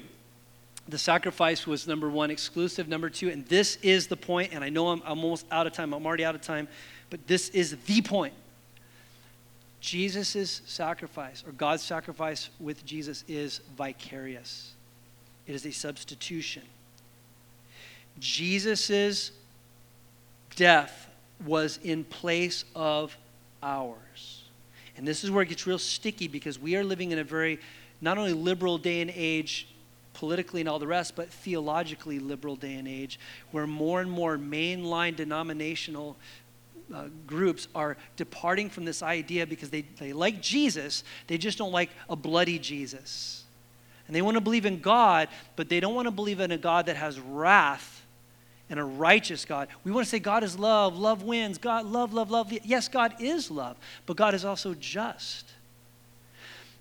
the 0.88 0.96
sacrifice 0.96 1.66
was 1.66 1.86
number 1.86 2.08
one, 2.08 2.30
exclusive. 2.30 2.88
Number 2.88 3.10
two, 3.10 3.28
and 3.28 3.44
this 3.46 3.76
is 3.82 4.06
the 4.06 4.16
point, 4.16 4.54
and 4.54 4.62
I 4.62 4.70
know 4.70 4.88
I'm, 4.88 5.02
I'm 5.04 5.18
almost 5.18 5.46
out 5.50 5.66
of 5.66 5.72
time, 5.72 5.92
I'm 5.92 6.06
already 6.06 6.24
out 6.24 6.34
of 6.34 6.40
time, 6.40 6.68
but 7.10 7.26
this 7.26 7.48
is 7.50 7.76
the 7.84 8.00
point. 8.02 8.34
Jesus' 9.84 10.62
sacrifice, 10.64 11.44
or 11.46 11.52
God's 11.52 11.82
sacrifice 11.82 12.48
with 12.58 12.86
Jesus, 12.86 13.22
is 13.28 13.60
vicarious, 13.76 14.72
it 15.46 15.54
is 15.54 15.66
a 15.66 15.72
substitution. 15.72 16.62
Jesus' 18.18 19.30
death 20.56 21.10
was 21.44 21.78
in 21.82 22.02
place 22.04 22.64
of 22.74 23.14
ours. 23.62 24.44
And 24.96 25.06
this 25.06 25.22
is 25.22 25.30
where 25.30 25.42
it 25.42 25.50
gets 25.50 25.66
real 25.66 25.78
sticky 25.78 26.28
because 26.28 26.58
we 26.58 26.76
are 26.76 26.84
living 26.84 27.10
in 27.10 27.18
a 27.18 27.24
very, 27.24 27.58
not 28.00 28.16
only 28.16 28.32
liberal 28.32 28.78
day 28.78 29.02
and 29.02 29.12
age, 29.14 29.68
politically 30.14 30.62
and 30.62 30.68
all 30.68 30.78
the 30.78 30.86
rest, 30.86 31.14
but 31.14 31.28
theologically 31.28 32.18
liberal 32.18 32.56
day 32.56 32.74
and 32.74 32.88
age, 32.88 33.20
where 33.50 33.66
more 33.66 34.00
and 34.00 34.10
more 34.10 34.38
mainline 34.38 35.14
denominational 35.14 36.16
uh, 36.92 37.04
groups 37.26 37.68
are 37.74 37.96
departing 38.16 38.68
from 38.68 38.84
this 38.84 39.02
idea 39.02 39.46
because 39.46 39.70
they, 39.70 39.82
they 39.98 40.12
like 40.12 40.40
Jesus, 40.42 41.04
they 41.26 41.38
just 41.38 41.58
don't 41.58 41.72
like 41.72 41.90
a 42.08 42.16
bloody 42.16 42.58
Jesus. 42.58 43.44
And 44.06 44.14
they 44.14 44.22
want 44.22 44.36
to 44.36 44.40
believe 44.40 44.66
in 44.66 44.80
God, 44.80 45.28
but 45.56 45.68
they 45.68 45.80
don't 45.80 45.94
want 45.94 46.06
to 46.06 46.10
believe 46.10 46.40
in 46.40 46.50
a 46.50 46.58
God 46.58 46.86
that 46.86 46.96
has 46.96 47.18
wrath 47.18 48.04
and 48.68 48.78
a 48.78 48.84
righteous 48.84 49.44
God. 49.44 49.68
We 49.82 49.92
want 49.92 50.04
to 50.06 50.10
say 50.10 50.18
God 50.18 50.42
is 50.42 50.58
love, 50.58 50.98
love 50.98 51.22
wins, 51.22 51.58
God, 51.58 51.86
love, 51.86 52.12
love, 52.12 52.30
love. 52.30 52.52
Yes, 52.64 52.88
God 52.88 53.14
is 53.20 53.50
love, 53.50 53.76
but 54.06 54.16
God 54.16 54.34
is 54.34 54.44
also 54.44 54.74
just. 54.74 55.50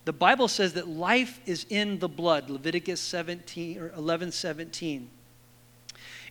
The 0.06 0.14
Bible 0.14 0.50
says 0.50 0.74
that 0.74 0.88
life 0.88 1.40
is 1.46 1.66
in 1.70 2.00
the 2.00 2.10
blood, 2.10 2.50
Leviticus 2.50 3.00
17 3.00 3.80
or 3.80 3.92
11, 3.96 4.32
17. 4.34 5.10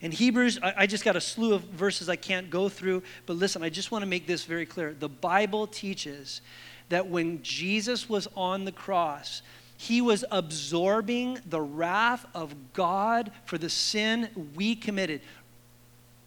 In 0.02 0.10
Hebrews, 0.10 0.58
I, 0.62 0.74
I 0.78 0.86
just 0.86 1.04
got 1.04 1.16
a 1.16 1.20
slew 1.20 1.54
of 1.54 1.62
verses 1.62 2.08
I 2.08 2.16
can't 2.16 2.50
go 2.50 2.68
through, 2.68 3.04
but 3.24 3.36
listen, 3.36 3.62
I 3.62 3.70
just 3.70 3.90
want 3.92 4.02
to 4.02 4.08
make 4.08 4.26
this 4.26 4.44
very 4.44 4.66
clear. 4.66 4.94
The 4.98 5.08
Bible 5.08 5.68
teaches 5.68 6.42
that 6.88 7.06
when 7.06 7.42
Jesus 7.42 8.08
was 8.08 8.28
on 8.36 8.64
the 8.64 8.72
cross, 8.72 9.42
he 9.76 10.00
was 10.00 10.24
absorbing 10.30 11.38
the 11.46 11.60
wrath 11.60 12.26
of 12.34 12.54
God 12.72 13.30
for 13.46 13.58
the 13.58 13.70
sin 13.70 14.28
we 14.54 14.74
committed. 14.74 15.22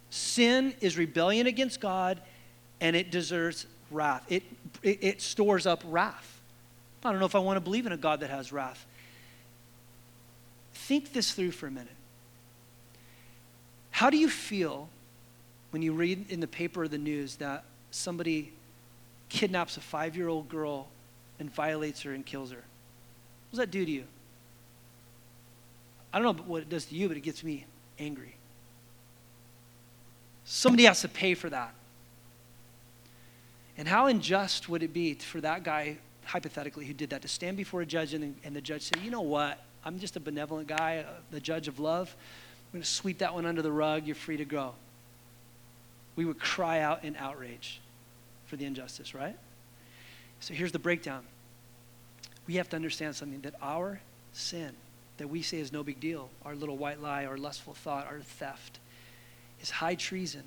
Sin 0.10 0.74
is 0.80 0.98
rebellion 0.98 1.46
against 1.46 1.82
God, 1.82 2.22
and 2.80 2.96
it 2.96 3.12
deserves 3.12 3.68
wrath. 3.92 4.24
It, 4.30 4.44
it, 4.84 5.00
it, 5.02 5.22
stores 5.22 5.68
up 5.68 5.84
wrath. 5.86 6.42
I 7.04 7.12
don't 7.12 7.20
know 7.20 7.26
if 7.26 7.36
I 7.36 7.40
want 7.40 7.58
to 7.58 7.62
believe 7.62 7.86
in 7.86 7.92
a 7.92 7.98
God 7.98 8.22
that 8.22 8.30
has 8.30 8.52
wrath. 8.52 8.86
Think 10.74 11.14
this 11.14 11.34
through 11.34 11.52
for 11.52 11.68
a 11.68 11.72
minute. 11.72 11.95
How 13.96 14.10
do 14.10 14.18
you 14.18 14.28
feel 14.30 14.90
when 15.72 15.82
you 15.82 15.94
read 15.94 16.30
in 16.30 16.42
the 16.42 16.48
paper 16.48 16.82
or 16.82 16.88
the 16.90 16.98
news 16.98 17.38
that 17.38 17.64
somebody 17.92 18.52
kidnaps 19.30 19.78
a 19.78 19.80
five 19.80 20.18
year 20.18 20.28
old 20.28 20.50
girl 20.50 20.90
and 21.40 21.50
violates 21.50 22.02
her 22.02 22.12
and 22.12 22.26
kills 22.26 22.52
her? 22.52 22.58
What 22.58 23.52
does 23.52 23.60
that 23.60 23.72
do 23.72 23.86
to 23.86 23.90
you? 23.90 24.04
I 26.12 26.20
don't 26.20 26.36
know 26.36 26.44
what 26.44 26.62
it 26.62 26.68
does 26.68 26.84
to 26.88 26.96
you, 26.96 27.08
but 27.08 27.16
it 27.16 27.22
gets 27.22 27.42
me 27.42 27.66
angry. 27.98 28.36
Somebody 30.44 30.84
has 30.84 31.00
to 31.00 31.08
pay 31.08 31.34
for 31.34 31.50
that. 31.50 31.74
And 33.78 33.88
how 33.88 34.08
unjust 34.08 34.68
would 34.68 34.84
it 34.84 34.92
be 34.92 35.14
for 35.14 35.40
that 35.40 35.64
guy, 35.64 36.00
hypothetically, 36.26 36.86
who 36.86 36.94
did 36.94 37.12
that, 37.12 37.22
to 37.22 37.30
stand 37.30 37.56
before 37.56 37.80
a 37.82 37.86
judge 37.86 38.14
and, 38.14 38.36
and 38.44 38.54
the 38.54 38.60
judge 38.60 38.82
say, 38.82 39.00
you 39.02 39.10
know 39.10 39.22
what? 39.22 39.64
I'm 39.86 40.00
just 40.00 40.18
a 40.18 40.20
benevolent 40.20 40.68
guy, 40.68 41.06
uh, 41.08 41.14
the 41.32 41.40
judge 41.40 41.70
of 41.70 41.80
love. 41.80 42.14
Going 42.76 42.84
to 42.84 42.90
sweep 42.90 43.20
that 43.20 43.34
one 43.34 43.46
under 43.46 43.62
the 43.62 43.72
rug. 43.72 44.06
You're 44.06 44.18
free 44.18 44.36
to 44.36 44.44
go. 44.44 44.74
We 46.18 46.26
would 46.26 46.42
cry 46.42 46.82
out 46.82 47.06
in 47.06 47.16
outrage 47.16 47.80
for 48.48 48.58
the 48.58 48.66
injustice, 48.66 49.16
right? 49.16 49.38
So 50.42 50.54
here's 50.54 50.74
the 50.74 50.80
breakdown. 50.80 51.24
We 52.46 52.56
have 52.56 52.68
to 52.72 52.76
understand 52.76 53.16
something 53.16 53.40
that 53.42 53.54
our 53.62 54.02
sin, 54.34 54.74
that 55.20 55.30
we 55.30 55.42
say 55.42 55.60
is 55.60 55.72
no 55.72 55.84
big 55.84 56.02
deal, 56.02 56.30
our 56.44 56.54
little 56.54 56.76
white 56.76 57.02
lie, 57.02 57.26
our 57.26 57.38
lustful 57.38 57.76
thought, 57.76 58.08
our 58.08 58.20
theft, 58.20 58.80
is 59.62 59.70
high 59.70 59.96
treason 59.96 60.44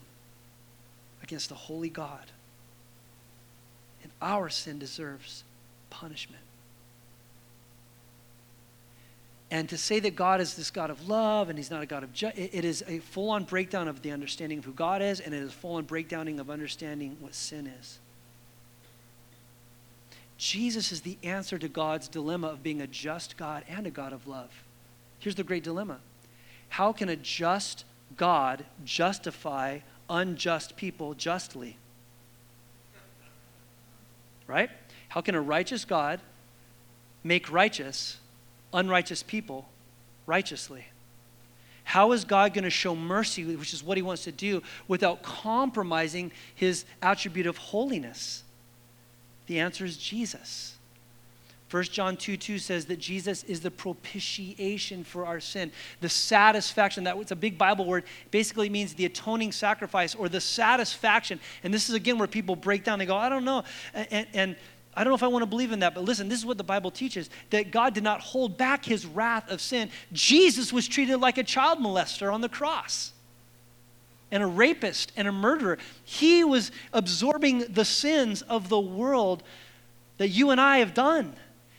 against 1.22 1.48
the 1.48 1.54
holy 1.54 1.88
God. 1.88 2.30
And 4.02 4.12
our 4.20 4.50
sin 4.50 4.78
deserves 4.78 5.44
punishment. 5.88 6.42
And 9.50 9.68
to 9.70 9.78
say 9.78 9.98
that 10.00 10.14
God 10.14 10.40
is 10.40 10.54
this 10.54 10.70
God 10.70 10.90
of 10.90 11.08
love 11.08 11.48
and 11.48 11.58
He's 11.58 11.70
not 11.70 11.82
a 11.82 11.86
God 11.86 12.02
of 12.02 12.10
it 12.22 12.64
is 12.64 12.84
a 12.86 12.98
full 12.98 13.30
on 13.30 13.44
breakdown 13.44 13.88
of 13.88 14.02
the 14.02 14.12
understanding 14.12 14.58
of 14.58 14.64
who 14.64 14.72
God 14.72 15.00
is, 15.00 15.20
and 15.20 15.34
it 15.34 15.42
is 15.42 15.50
a 15.50 15.54
full 15.54 15.76
on 15.76 15.84
breakdowning 15.84 16.38
of 16.38 16.50
understanding 16.50 17.16
what 17.20 17.34
sin 17.34 17.66
is. 17.80 17.98
Jesus 20.36 20.92
is 20.92 21.00
the 21.00 21.18
answer 21.22 21.58
to 21.58 21.68
God's 21.68 22.08
dilemma 22.08 22.48
of 22.48 22.62
being 22.62 22.80
a 22.80 22.86
just 22.86 23.36
God 23.36 23.64
and 23.68 23.86
a 23.86 23.90
God 23.90 24.12
of 24.12 24.28
love. 24.28 24.50
Here's 25.18 25.34
the 25.34 25.44
great 25.44 25.64
dilemma 25.64 25.98
How 26.68 26.92
can 26.92 27.08
a 27.08 27.16
just 27.16 27.84
God 28.16 28.64
justify 28.84 29.80
unjust 30.10 30.76
people 30.76 31.14
justly? 31.14 31.76
Right? 34.46 34.70
How 35.08 35.22
can 35.22 35.34
a 35.34 35.40
righteous 35.40 35.84
God 35.84 36.20
make 37.24 37.50
righteous 37.50 38.18
unrighteous 38.72 39.22
people 39.22 39.68
righteously? 40.26 40.84
How 41.84 42.12
is 42.12 42.24
God 42.24 42.52
going 42.52 42.64
to 42.64 42.70
show 42.70 42.94
mercy, 42.94 43.56
which 43.56 43.72
is 43.72 43.82
what 43.82 43.96
he 43.96 44.02
wants 44.02 44.24
to 44.24 44.32
do, 44.32 44.62
without 44.88 45.22
compromising 45.22 46.32
his 46.54 46.84
attribute 47.00 47.46
of 47.46 47.56
holiness? 47.56 48.44
The 49.46 49.60
answer 49.60 49.86
is 49.86 49.96
Jesus. 49.96 50.78
1 51.70 51.82
John 51.84 52.16
2 52.16 52.36
2 52.36 52.58
says 52.58 52.86
that 52.86 52.98
Jesus 52.98 53.42
is 53.44 53.60
the 53.60 53.70
propitiation 53.70 55.04
for 55.04 55.26
our 55.26 55.40
sin. 55.40 55.70
The 56.00 56.08
satisfaction, 56.08 57.04
that 57.04 57.18
was 57.18 57.30
a 57.30 57.36
big 57.36 57.58
Bible 57.58 57.84
word, 57.84 58.04
basically 58.30 58.70
means 58.70 58.94
the 58.94 59.04
atoning 59.04 59.52
sacrifice 59.52 60.14
or 60.14 60.28
the 60.28 60.40
satisfaction. 60.40 61.40
And 61.62 61.72
this 61.72 61.88
is 61.88 61.94
again 61.94 62.18
where 62.18 62.28
people 62.28 62.56
break 62.56 62.84
down. 62.84 62.98
They 62.98 63.06
go, 63.06 63.16
I 63.16 63.28
don't 63.28 63.44
know. 63.44 63.64
And, 63.94 64.26
and 64.32 64.56
I 64.98 65.04
don't 65.04 65.12
know 65.12 65.14
if 65.14 65.22
I 65.22 65.28
want 65.28 65.42
to 65.42 65.46
believe 65.46 65.70
in 65.70 65.78
that, 65.78 65.94
but 65.94 66.02
listen, 66.04 66.28
this 66.28 66.40
is 66.40 66.44
what 66.44 66.58
the 66.58 66.64
Bible 66.64 66.90
teaches 66.90 67.30
that 67.50 67.70
God 67.70 67.94
did 67.94 68.02
not 68.02 68.20
hold 68.20 68.58
back 68.58 68.84
his 68.84 69.06
wrath 69.06 69.48
of 69.48 69.60
sin. 69.60 69.90
Jesus 70.12 70.72
was 70.72 70.88
treated 70.88 71.18
like 71.18 71.38
a 71.38 71.44
child 71.44 71.78
molester 71.78 72.34
on 72.34 72.40
the 72.40 72.48
cross 72.48 73.12
and 74.32 74.42
a 74.42 74.46
rapist 74.46 75.12
and 75.16 75.28
a 75.28 75.32
murderer. 75.32 75.78
He 76.02 76.42
was 76.42 76.72
absorbing 76.92 77.72
the 77.72 77.84
sins 77.84 78.42
of 78.42 78.68
the 78.68 78.80
world 78.80 79.44
that 80.16 80.30
you 80.30 80.50
and 80.50 80.60
I 80.60 80.78
have 80.78 80.94
done. 80.94 81.32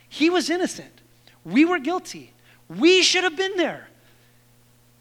He 0.08 0.30
was 0.30 0.50
innocent. 0.50 1.02
We 1.44 1.66
were 1.66 1.80
guilty. 1.80 2.32
We 2.70 3.02
should 3.04 3.26
have 3.26 3.36
been 3.36 3.58
there, 3.58 3.90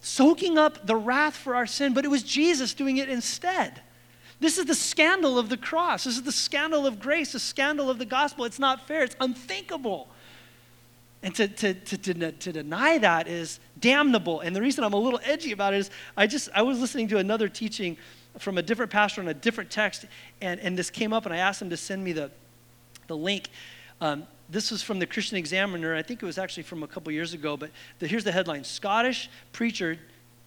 soaking 0.01 0.59
up 0.59 0.89
the 0.89 0.97
wrath 0.97 1.37
for 1.37 1.55
our 1.55 1.69
sin, 1.69 1.95
but 1.95 2.05
it 2.05 2.09
was 2.09 2.25
Jesus 2.25 2.75
doing 2.75 2.97
it 2.97 3.09
instead. 3.09 3.81
This 4.41 4.59
is 4.59 4.67
the 4.67 4.75
scandal 4.75 5.39
of 5.39 5.49
the 5.49 5.57
cross. 5.57 6.05
This 6.05 6.17
is 6.17 6.23
the 6.23 6.33
scandal 6.33 6.87
of 6.87 7.01
grace, 7.01 7.33
the 7.33 7.41
scandal 7.41 7.91
of 7.91 7.99
the 7.99 8.05
gospel. 8.05 8.45
It's 8.45 8.59
not 8.59 8.87
fair, 8.87 9.03
it's 9.03 9.17
unthinkable. 9.21 10.09
And 11.23 11.35
to, 11.35 11.49
to, 11.49 11.75
to, 11.75 11.99
to, 11.99 12.33
to 12.33 12.53
deny 12.53 12.99
that 12.99 13.27
is 13.27 13.59
damnable. 13.81 14.41
And 14.41 14.55
the 14.55 14.61
reason 14.61 14.85
I'm 14.85 14.93
a 14.93 14.99
little 14.99 15.21
edgy 15.25 15.51
about 15.51 15.75
it 15.75 15.79
is 15.79 15.91
I 16.17 16.29
just 16.29 16.49
I 16.55 16.63
was 16.63 16.79
listening 16.79 17.09
to 17.09 17.19
another 17.19 17.49
teaching 17.49 17.97
from 18.39 18.57
a 18.59 18.63
different 18.63 18.93
pastor 18.93 19.21
on 19.21 19.29
a 19.29 19.35
different 19.35 19.71
text, 19.71 20.05
and, 20.41 20.61
and 20.61 20.79
this 20.79 20.91
came 20.91 21.13
up, 21.13 21.27
and 21.27 21.35
I 21.35 21.39
asked 21.39 21.61
him 21.61 21.71
to 21.71 21.77
send 21.77 22.05
me 22.05 22.13
the, 22.13 22.31
the 23.09 23.17
link. 23.17 23.49
Um, 24.01 24.29
this 24.49 24.71
was 24.71 24.81
from 24.81 25.01
the 25.01 25.07
Christian 25.07 25.37
Examiner. 25.37 25.97
I 25.97 26.03
think 26.03 26.23
it 26.23 26.27
was 26.27 26.39
actually 26.39 26.63
from 26.63 26.85
a 26.85 26.87
couple 26.87 27.13
years 27.13 27.35
ago, 27.35 27.57
but 27.57 27.71
the, 27.99 28.07
here's 28.07 28.23
the 28.23 28.31
headline 28.31 28.63
Scottish 28.63 29.29
preacher, 29.53 29.99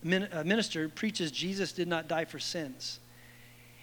min, 0.03 0.29
uh, 0.31 0.43
minister 0.45 0.87
preaches 0.87 1.31
Jesus 1.31 1.73
did 1.73 1.89
not 1.89 2.07
die 2.07 2.23
for 2.23 2.39
sins. 2.39 2.99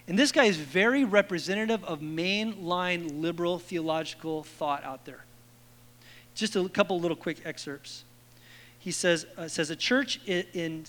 And 0.08 0.18
this 0.18 0.32
guy 0.32 0.46
is 0.46 0.56
very 0.56 1.04
representative 1.04 1.84
of 1.84 2.00
mainline 2.00 3.20
liberal 3.20 3.58
theological 3.58 4.42
thought 4.42 4.82
out 4.82 5.04
there. 5.04 5.24
Just 6.34 6.56
a 6.56 6.66
couple 6.70 6.98
little 6.98 7.16
quick 7.16 7.42
excerpts. 7.44 8.04
He 8.78 8.90
says, 8.90 9.26
uh, 9.36 9.48
says 9.48 9.68
a 9.68 9.76
church 9.76 10.18
in, 10.26 10.84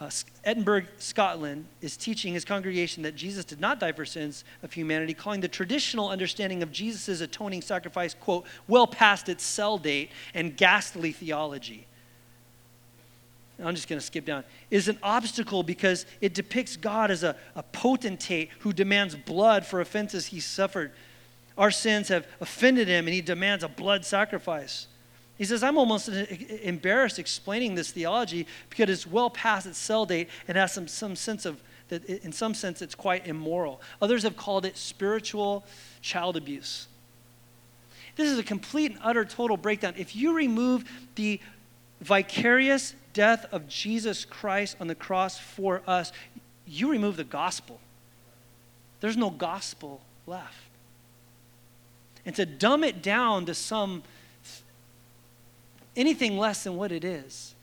uh, 0.00 0.10
Edinburgh, 0.42 0.86
Scotland, 0.98 1.66
is 1.80 1.96
teaching 1.96 2.34
his 2.34 2.44
congregation 2.44 3.04
that 3.04 3.14
Jesus 3.14 3.44
did 3.44 3.60
not 3.60 3.78
die 3.78 3.92
for 3.92 4.04
sins 4.04 4.42
of 4.64 4.72
humanity, 4.72 5.14
calling 5.14 5.40
the 5.40 5.46
traditional 5.46 6.08
understanding 6.08 6.60
of 6.60 6.72
Jesus' 6.72 7.20
atoning 7.20 7.62
sacrifice, 7.62 8.14
quote, 8.14 8.46
well 8.66 8.88
past 8.88 9.28
its 9.28 9.44
sell 9.44 9.78
date 9.78 10.10
and 10.34 10.56
ghastly 10.56 11.12
theology. 11.12 11.86
I'm 13.62 13.74
just 13.74 13.88
going 13.88 14.00
to 14.00 14.04
skip 14.04 14.24
down, 14.24 14.44
is 14.70 14.88
an 14.88 14.98
obstacle 15.02 15.62
because 15.62 16.06
it 16.20 16.34
depicts 16.34 16.76
God 16.76 17.10
as 17.10 17.22
a, 17.22 17.36
a 17.54 17.62
potentate 17.62 18.50
who 18.60 18.72
demands 18.72 19.14
blood 19.14 19.64
for 19.64 19.80
offenses 19.80 20.26
he 20.26 20.40
suffered. 20.40 20.92
Our 21.56 21.70
sins 21.70 22.08
have 22.08 22.26
offended 22.40 22.88
him, 22.88 23.06
and 23.06 23.14
he 23.14 23.20
demands 23.20 23.62
a 23.62 23.68
blood 23.68 24.04
sacrifice. 24.04 24.88
He 25.38 25.44
says, 25.44 25.62
I'm 25.62 25.78
almost 25.78 26.08
embarrassed 26.08 27.18
explaining 27.18 27.74
this 27.74 27.90
theology 27.90 28.46
because 28.70 28.90
it's 28.90 29.06
well 29.06 29.30
past 29.30 29.66
its 29.66 29.78
sell 29.78 30.06
date 30.06 30.28
and 30.48 30.56
has 30.56 30.72
some, 30.72 30.88
some 30.88 31.16
sense 31.16 31.44
of 31.44 31.60
that, 31.88 32.04
in 32.04 32.32
some 32.32 32.54
sense, 32.54 32.80
it's 32.82 32.94
quite 32.94 33.26
immoral. 33.26 33.80
Others 34.00 34.22
have 34.22 34.36
called 34.36 34.64
it 34.64 34.76
spiritual 34.76 35.64
child 36.00 36.36
abuse. 36.36 36.88
This 38.16 38.30
is 38.30 38.38
a 38.38 38.42
complete 38.42 38.92
and 38.92 39.00
utter 39.02 39.24
total 39.24 39.56
breakdown. 39.56 39.94
If 39.96 40.16
you 40.16 40.34
remove 40.34 40.84
the 41.16 41.40
vicarious 42.00 42.94
death 43.14 43.46
of 43.50 43.66
Jesus 43.66 44.26
Christ 44.26 44.76
on 44.78 44.88
the 44.88 44.94
cross 44.94 45.38
for 45.38 45.80
us, 45.86 46.12
you 46.66 46.90
remove 46.90 47.16
the 47.16 47.24
gospel. 47.24 47.80
There's 49.00 49.16
no 49.16 49.30
gospel 49.30 50.02
left. 50.26 50.58
And 52.26 52.34
to 52.36 52.44
dumb 52.44 52.84
it 52.84 53.02
down 53.02 53.46
to 53.46 53.54
some 53.54 54.02
anything 55.96 56.36
less 56.36 56.64
than 56.64 56.76
what 56.76 56.92
it 56.92 57.04
is 57.04 57.54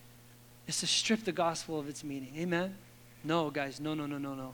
is 0.67 0.79
to 0.79 0.87
strip 0.87 1.23
the 1.23 1.31
gospel 1.31 1.79
of 1.79 1.89
its 1.89 2.03
meaning. 2.03 2.33
Amen? 2.37 2.75
No, 3.23 3.49
guys, 3.49 3.79
no, 3.79 3.93
no, 3.93 4.05
no, 4.05 4.17
no, 4.17 4.33
no. 4.33 4.53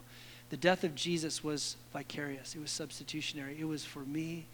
The 0.50 0.58
death 0.58 0.84
of 0.84 0.95
Jesus 0.95 1.43
was 1.43 1.76
vicarious, 1.93 2.56
it 2.56 2.62
was 2.62 2.72
substitutionary. 2.72 3.58
It 3.60 3.68
was 3.68 3.84
for 3.84 4.00
me 4.00 4.45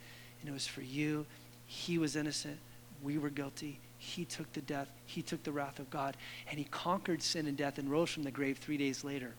and 0.42 0.50
it 0.50 0.54
was 0.54 0.68
for 0.68 0.82
you. 0.82 1.26
He 1.68 1.98
was 1.98 2.16
innocent, 2.16 2.58
we 3.04 3.18
were 3.18 3.30
guilty. 3.30 3.80
He 4.04 4.26
took 4.26 4.52
the 4.52 4.62
death, 4.62 4.90
he 5.06 5.22
took 5.22 5.44
the 5.44 5.52
wrath 5.54 5.80
of 5.80 5.90
God, 5.90 6.18
and 6.50 6.60
he 6.60 6.66
conquered 6.66 7.24
sin 7.24 7.48
and 7.48 7.56
death 7.56 7.78
and 7.78 7.90
rose 7.90 8.10
from 8.10 8.24
the 8.24 8.32
grave 8.32 8.58
three 8.58 8.76
days 8.76 9.06
later. 9.06 9.34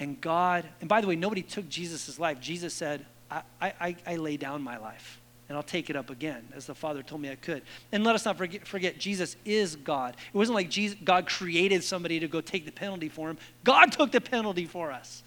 And 0.00 0.20
God, 0.20 0.66
and 0.80 0.88
by 0.88 1.00
the 1.00 1.06
way, 1.06 1.14
nobody 1.14 1.42
took 1.42 1.68
Jesus' 1.68 2.18
life. 2.18 2.40
Jesus 2.40 2.74
said, 2.74 3.06
I, 3.30 3.42
I, 3.60 3.96
I 4.04 4.16
lay 4.16 4.36
down 4.36 4.62
my 4.62 4.78
life 4.78 5.20
and 5.48 5.56
I'll 5.56 5.62
take 5.62 5.90
it 5.90 5.96
up 5.96 6.10
again, 6.10 6.46
as 6.56 6.66
the 6.66 6.74
Father 6.74 7.04
told 7.04 7.20
me 7.20 7.30
I 7.30 7.36
could. 7.36 7.62
And 7.92 8.02
let 8.02 8.16
us 8.16 8.24
not 8.24 8.36
forget, 8.36 8.66
forget 8.66 8.98
Jesus 8.98 9.36
is 9.44 9.76
God. 9.76 10.16
It 10.34 10.36
wasn't 10.36 10.56
like 10.56 10.68
Jesus, 10.68 10.98
God 11.04 11.28
created 11.28 11.84
somebody 11.84 12.18
to 12.18 12.26
go 12.26 12.40
take 12.40 12.66
the 12.66 12.72
penalty 12.72 13.08
for 13.08 13.30
him, 13.30 13.38
God 13.62 13.92
took 13.92 14.10
the 14.10 14.20
penalty 14.20 14.66
for 14.66 14.90
us. 14.90 15.22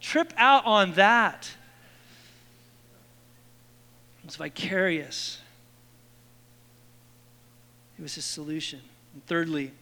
Trip 0.00 0.32
out 0.36 0.66
on 0.66 0.92
that. 0.94 1.50
It's 4.24 4.36
vicarious. 4.36 5.38
It 7.98 8.02
was 8.02 8.14
his 8.14 8.24
solution. 8.24 8.80
And 9.14 9.26
thirdly, 9.26 9.72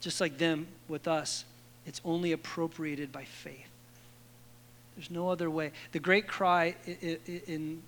just 0.00 0.20
like 0.20 0.38
them 0.38 0.66
with 0.88 1.08
us, 1.08 1.44
it's 1.86 2.00
only 2.04 2.32
appropriated 2.32 3.10
by 3.10 3.24
faith. 3.24 3.68
There's 4.96 5.10
no 5.10 5.28
other 5.28 5.50
way. 5.50 5.72
The 5.92 5.98
great 5.98 6.28
cry 6.28 6.76
in 6.86 7.82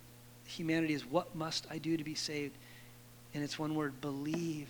humanity 0.47 0.95
is, 0.95 1.07
What 1.07 1.35
must 1.37 1.67
I 1.71 1.79
do 1.79 1.97
to 1.97 2.05
be 2.05 2.15
saved? 2.15 2.55
And 3.35 3.45
it's 3.45 3.59
one 3.59 3.75
word 3.75 4.01
believe, 4.01 4.69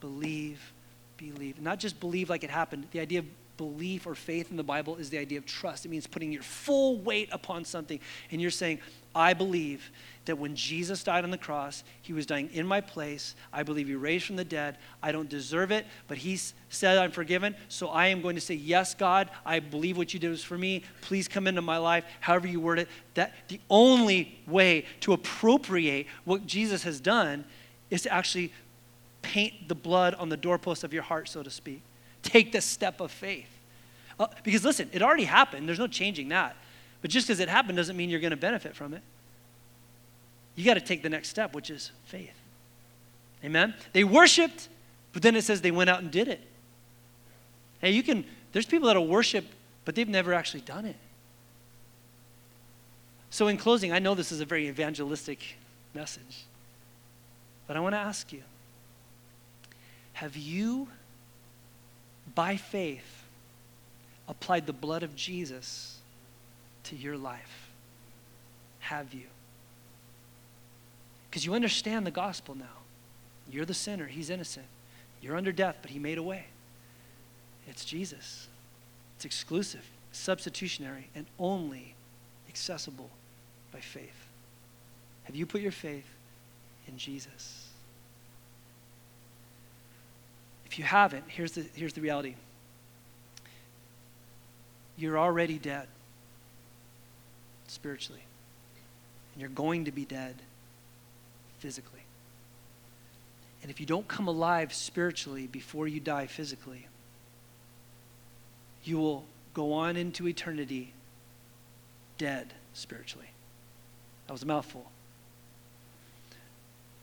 believe, 0.00 0.72
believe. 1.16 1.60
Not 1.60 1.80
just 1.80 1.98
believe 2.00 2.30
like 2.30 2.44
it 2.44 2.50
happened. 2.50 2.86
The 2.92 3.00
idea 3.00 3.20
of 3.20 3.26
belief 3.56 4.06
or 4.06 4.14
faith 4.14 4.50
in 4.50 4.56
the 4.56 4.62
Bible 4.62 4.96
is 4.96 5.10
the 5.10 5.18
idea 5.18 5.38
of 5.38 5.46
trust. 5.46 5.86
It 5.86 5.88
means 5.88 6.06
putting 6.06 6.32
your 6.32 6.42
full 6.42 6.98
weight 6.98 7.28
upon 7.32 7.64
something. 7.64 7.98
And 8.30 8.40
you're 8.40 8.50
saying, 8.50 8.80
I 9.14 9.32
believe 9.32 9.90
that 10.24 10.38
when 10.38 10.54
Jesus 10.54 11.02
died 11.02 11.24
on 11.24 11.30
the 11.30 11.38
cross, 11.38 11.84
he 12.02 12.12
was 12.12 12.26
dying 12.26 12.48
in 12.52 12.66
my 12.66 12.80
place. 12.80 13.34
I 13.52 13.62
believe 13.62 13.88
he 13.88 13.94
raised 13.94 14.26
from 14.26 14.36
the 14.36 14.44
dead. 14.44 14.78
I 15.02 15.12
don't 15.12 15.28
deserve 15.28 15.70
it, 15.70 15.86
but 16.08 16.18
he 16.18 16.38
said 16.68 16.98
I'm 16.98 17.10
forgiven. 17.10 17.54
So 17.68 17.88
I 17.88 18.06
am 18.06 18.22
going 18.22 18.34
to 18.34 18.40
say, 18.40 18.54
Yes, 18.54 18.94
God, 18.94 19.30
I 19.44 19.60
believe 19.60 19.96
what 19.96 20.14
you 20.14 20.20
did 20.20 20.30
was 20.30 20.42
for 20.42 20.56
me. 20.56 20.82
Please 21.02 21.28
come 21.28 21.46
into 21.46 21.62
my 21.62 21.76
life, 21.76 22.04
however 22.20 22.46
you 22.46 22.60
word 22.60 22.78
it. 22.78 22.88
That 23.14 23.34
the 23.48 23.60
only 23.68 24.38
way 24.46 24.86
to 25.00 25.12
appropriate 25.12 26.06
what 26.24 26.46
Jesus 26.46 26.82
has 26.84 27.00
done 27.00 27.44
is 27.90 28.02
to 28.02 28.12
actually 28.12 28.52
paint 29.22 29.68
the 29.68 29.74
blood 29.74 30.14
on 30.14 30.28
the 30.28 30.36
doorpost 30.36 30.84
of 30.84 30.92
your 30.92 31.02
heart, 31.02 31.28
so 31.28 31.42
to 31.42 31.50
speak. 31.50 31.82
Take 32.22 32.52
the 32.52 32.60
step 32.60 33.00
of 33.00 33.10
faith. 33.10 33.48
Uh, 34.18 34.28
because 34.42 34.64
listen, 34.64 34.88
it 34.92 35.02
already 35.02 35.24
happened. 35.24 35.68
There's 35.68 35.78
no 35.78 35.86
changing 35.86 36.28
that. 36.28 36.56
But 37.02 37.10
just 37.10 37.26
because 37.26 37.40
it 37.40 37.48
happened 37.48 37.76
doesn't 37.76 37.96
mean 37.96 38.08
you're 38.08 38.20
going 38.20 38.30
to 38.30 38.36
benefit 38.36 38.74
from 38.74 38.94
it. 38.94 39.02
You 40.56 40.64
got 40.64 40.74
to 40.74 40.80
take 40.80 41.02
the 41.02 41.08
next 41.08 41.28
step, 41.28 41.54
which 41.54 41.70
is 41.70 41.90
faith. 42.06 42.34
Amen? 43.44 43.74
They 43.92 44.04
worshiped, 44.04 44.68
but 45.12 45.22
then 45.22 45.36
it 45.36 45.42
says 45.42 45.60
they 45.60 45.70
went 45.70 45.90
out 45.90 46.00
and 46.00 46.10
did 46.10 46.28
it. 46.28 46.40
Hey, 47.80 47.90
you 47.90 48.02
can, 48.02 48.24
there's 48.52 48.66
people 48.66 48.86
that'll 48.86 49.06
worship, 49.06 49.44
but 49.84 49.94
they've 49.94 50.08
never 50.08 50.32
actually 50.32 50.62
done 50.62 50.86
it. 50.86 50.96
So, 53.30 53.48
in 53.48 53.56
closing, 53.56 53.92
I 53.92 53.98
know 53.98 54.14
this 54.14 54.30
is 54.30 54.40
a 54.40 54.44
very 54.44 54.68
evangelistic 54.68 55.56
message, 55.92 56.44
but 57.66 57.76
I 57.76 57.80
want 57.80 57.94
to 57.94 57.98
ask 57.98 58.32
you 58.32 58.42
have 60.14 60.36
you, 60.36 60.86
by 62.36 62.56
faith, 62.56 63.24
applied 64.28 64.66
the 64.66 64.72
blood 64.72 65.02
of 65.02 65.16
Jesus 65.16 65.98
to 66.84 66.96
your 66.96 67.16
life? 67.16 67.68
Have 68.78 69.12
you? 69.12 69.26
Because 71.34 71.44
you 71.44 71.54
understand 71.54 72.06
the 72.06 72.12
gospel 72.12 72.54
now. 72.54 72.78
You're 73.50 73.64
the 73.64 73.74
sinner, 73.74 74.06
he's 74.06 74.30
innocent. 74.30 74.66
You're 75.20 75.36
under 75.36 75.50
death, 75.50 75.78
but 75.82 75.90
he 75.90 75.98
made 75.98 76.16
a 76.16 76.22
way. 76.22 76.44
It's 77.66 77.84
Jesus. 77.84 78.46
It's 79.16 79.24
exclusive, 79.24 79.84
substitutionary, 80.12 81.08
and 81.12 81.26
only 81.40 81.96
accessible 82.48 83.10
by 83.72 83.80
faith. 83.80 84.28
Have 85.24 85.34
you 85.34 85.44
put 85.44 85.60
your 85.60 85.72
faith 85.72 86.06
in 86.86 86.96
Jesus? 86.98 87.66
If 90.66 90.78
you 90.78 90.84
haven't, 90.84 91.24
here's 91.26 91.50
the, 91.50 91.66
here's 91.74 91.94
the 91.94 92.00
reality 92.00 92.36
you're 94.96 95.18
already 95.18 95.58
dead 95.58 95.88
spiritually, 97.66 98.22
and 99.32 99.40
you're 99.40 99.50
going 99.50 99.86
to 99.86 99.90
be 99.90 100.04
dead 100.04 100.36
physically. 101.64 102.00
And 103.62 103.70
if 103.70 103.80
you 103.80 103.86
don't 103.86 104.06
come 104.06 104.28
alive 104.28 104.74
spiritually 104.74 105.46
before 105.46 105.88
you 105.88 105.98
die 105.98 106.26
physically, 106.26 106.88
you 108.84 108.98
will 108.98 109.24
go 109.54 109.72
on 109.72 109.96
into 109.96 110.28
eternity 110.28 110.92
dead 112.18 112.52
spiritually. 112.74 113.30
That 114.26 114.34
was 114.34 114.42
a 114.42 114.46
mouthful. 114.46 114.90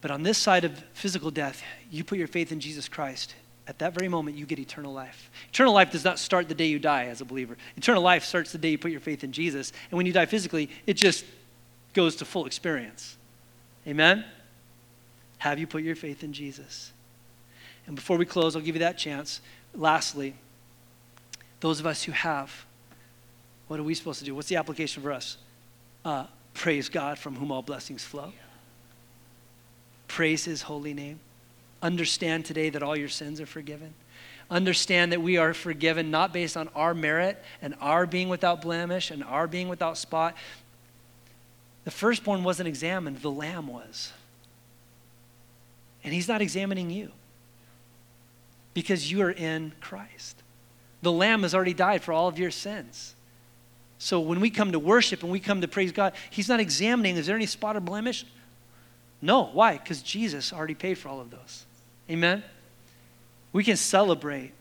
But 0.01 0.11
on 0.11 0.21
this 0.21 0.37
side 0.37 0.63
of 0.63 0.77
physical 0.93 1.31
death, 1.31 1.63
you 1.89 2.03
put 2.03 2.19
your 2.19 2.27
faith 2.27 2.51
in 2.51 2.59
Jesus 2.59 2.87
Christ. 2.87 3.33
At 3.67 3.79
that 3.79 3.95
very 3.95 4.09
moment, 4.09 4.37
you 4.37 4.45
get 4.45 4.59
eternal 4.59 4.93
life. 4.93 5.31
Eternal 5.49 5.73
life 5.73 5.91
does 5.91 6.05
not 6.05 6.19
start 6.19 6.47
the 6.47 6.53
day 6.53 6.67
you 6.67 6.77
die 6.77 7.05
as 7.05 7.19
a 7.19 7.25
believer. 7.25 7.57
Eternal 7.77 8.03
life 8.03 8.23
starts 8.25 8.51
the 8.51 8.59
day 8.59 8.69
you 8.69 8.77
put 8.77 8.91
your 8.91 8.99
faith 8.99 9.23
in 9.23 9.31
Jesus. 9.31 9.73
And 9.89 9.97
when 9.97 10.05
you 10.05 10.13
die 10.13 10.27
physically, 10.27 10.69
it 10.85 10.97
just 10.97 11.25
goes 11.95 12.17
to 12.17 12.25
full 12.25 12.45
experience. 12.45 13.17
Amen? 13.87 14.23
Have 15.41 15.57
you 15.57 15.65
put 15.65 15.81
your 15.81 15.95
faith 15.95 16.23
in 16.23 16.33
Jesus? 16.33 16.91
And 17.87 17.95
before 17.95 18.15
we 18.15 18.27
close, 18.27 18.55
I'll 18.55 18.61
give 18.61 18.75
you 18.75 18.81
that 18.81 18.99
chance. 18.99 19.41
Lastly, 19.73 20.35
those 21.61 21.79
of 21.79 21.87
us 21.87 22.03
who 22.03 22.11
have, 22.11 22.63
what 23.67 23.79
are 23.79 23.83
we 23.83 23.95
supposed 23.95 24.19
to 24.19 24.25
do? 24.25 24.35
What's 24.35 24.49
the 24.49 24.57
application 24.57 25.01
for 25.01 25.11
us? 25.11 25.37
Uh, 26.05 26.25
praise 26.53 26.89
God 26.89 27.17
from 27.17 27.37
whom 27.37 27.51
all 27.51 27.63
blessings 27.63 28.03
flow. 28.03 28.33
Praise 30.07 30.45
his 30.45 30.61
holy 30.61 30.93
name. 30.93 31.19
Understand 31.81 32.45
today 32.45 32.69
that 32.69 32.83
all 32.83 32.95
your 32.95 33.09
sins 33.09 33.41
are 33.41 33.47
forgiven. 33.47 33.95
Understand 34.51 35.11
that 35.11 35.23
we 35.23 35.37
are 35.37 35.55
forgiven 35.55 36.11
not 36.11 36.33
based 36.33 36.55
on 36.55 36.69
our 36.75 36.93
merit 36.93 37.43
and 37.63 37.73
our 37.81 38.05
being 38.05 38.29
without 38.29 38.61
blemish 38.61 39.09
and 39.09 39.23
our 39.23 39.47
being 39.47 39.69
without 39.69 39.97
spot. 39.97 40.37
The 41.83 41.89
firstborn 41.89 42.43
wasn't 42.43 42.67
examined, 42.67 43.23
the 43.23 43.31
lamb 43.31 43.65
was. 43.65 44.13
And 46.03 46.13
He's 46.13 46.27
not 46.27 46.41
examining 46.41 46.89
you 46.89 47.11
because 48.73 49.11
you 49.11 49.21
are 49.21 49.31
in 49.31 49.73
Christ. 49.81 50.41
The 51.01 51.11
Lamb 51.11 51.43
has 51.43 51.55
already 51.55 51.73
died 51.73 52.03
for 52.03 52.13
all 52.13 52.27
of 52.27 52.37
your 52.37 52.51
sins. 52.51 53.15
So 53.97 54.19
when 54.19 54.39
we 54.39 54.49
come 54.49 54.71
to 54.71 54.79
worship 54.79 55.23
and 55.23 55.31
we 55.31 55.39
come 55.39 55.61
to 55.61 55.67
praise 55.67 55.91
God, 55.91 56.13
He's 56.29 56.49
not 56.49 56.59
examining, 56.59 57.17
is 57.17 57.27
there 57.27 57.35
any 57.35 57.45
spot 57.45 57.75
or 57.75 57.79
blemish? 57.79 58.25
No. 59.21 59.43
Why? 59.43 59.77
Because 59.77 60.01
Jesus 60.01 60.51
already 60.51 60.73
paid 60.73 60.97
for 60.97 61.09
all 61.09 61.21
of 61.21 61.29
those. 61.29 61.65
Amen? 62.09 62.43
We 63.53 63.63
can 63.63 63.77
celebrate 63.77 64.53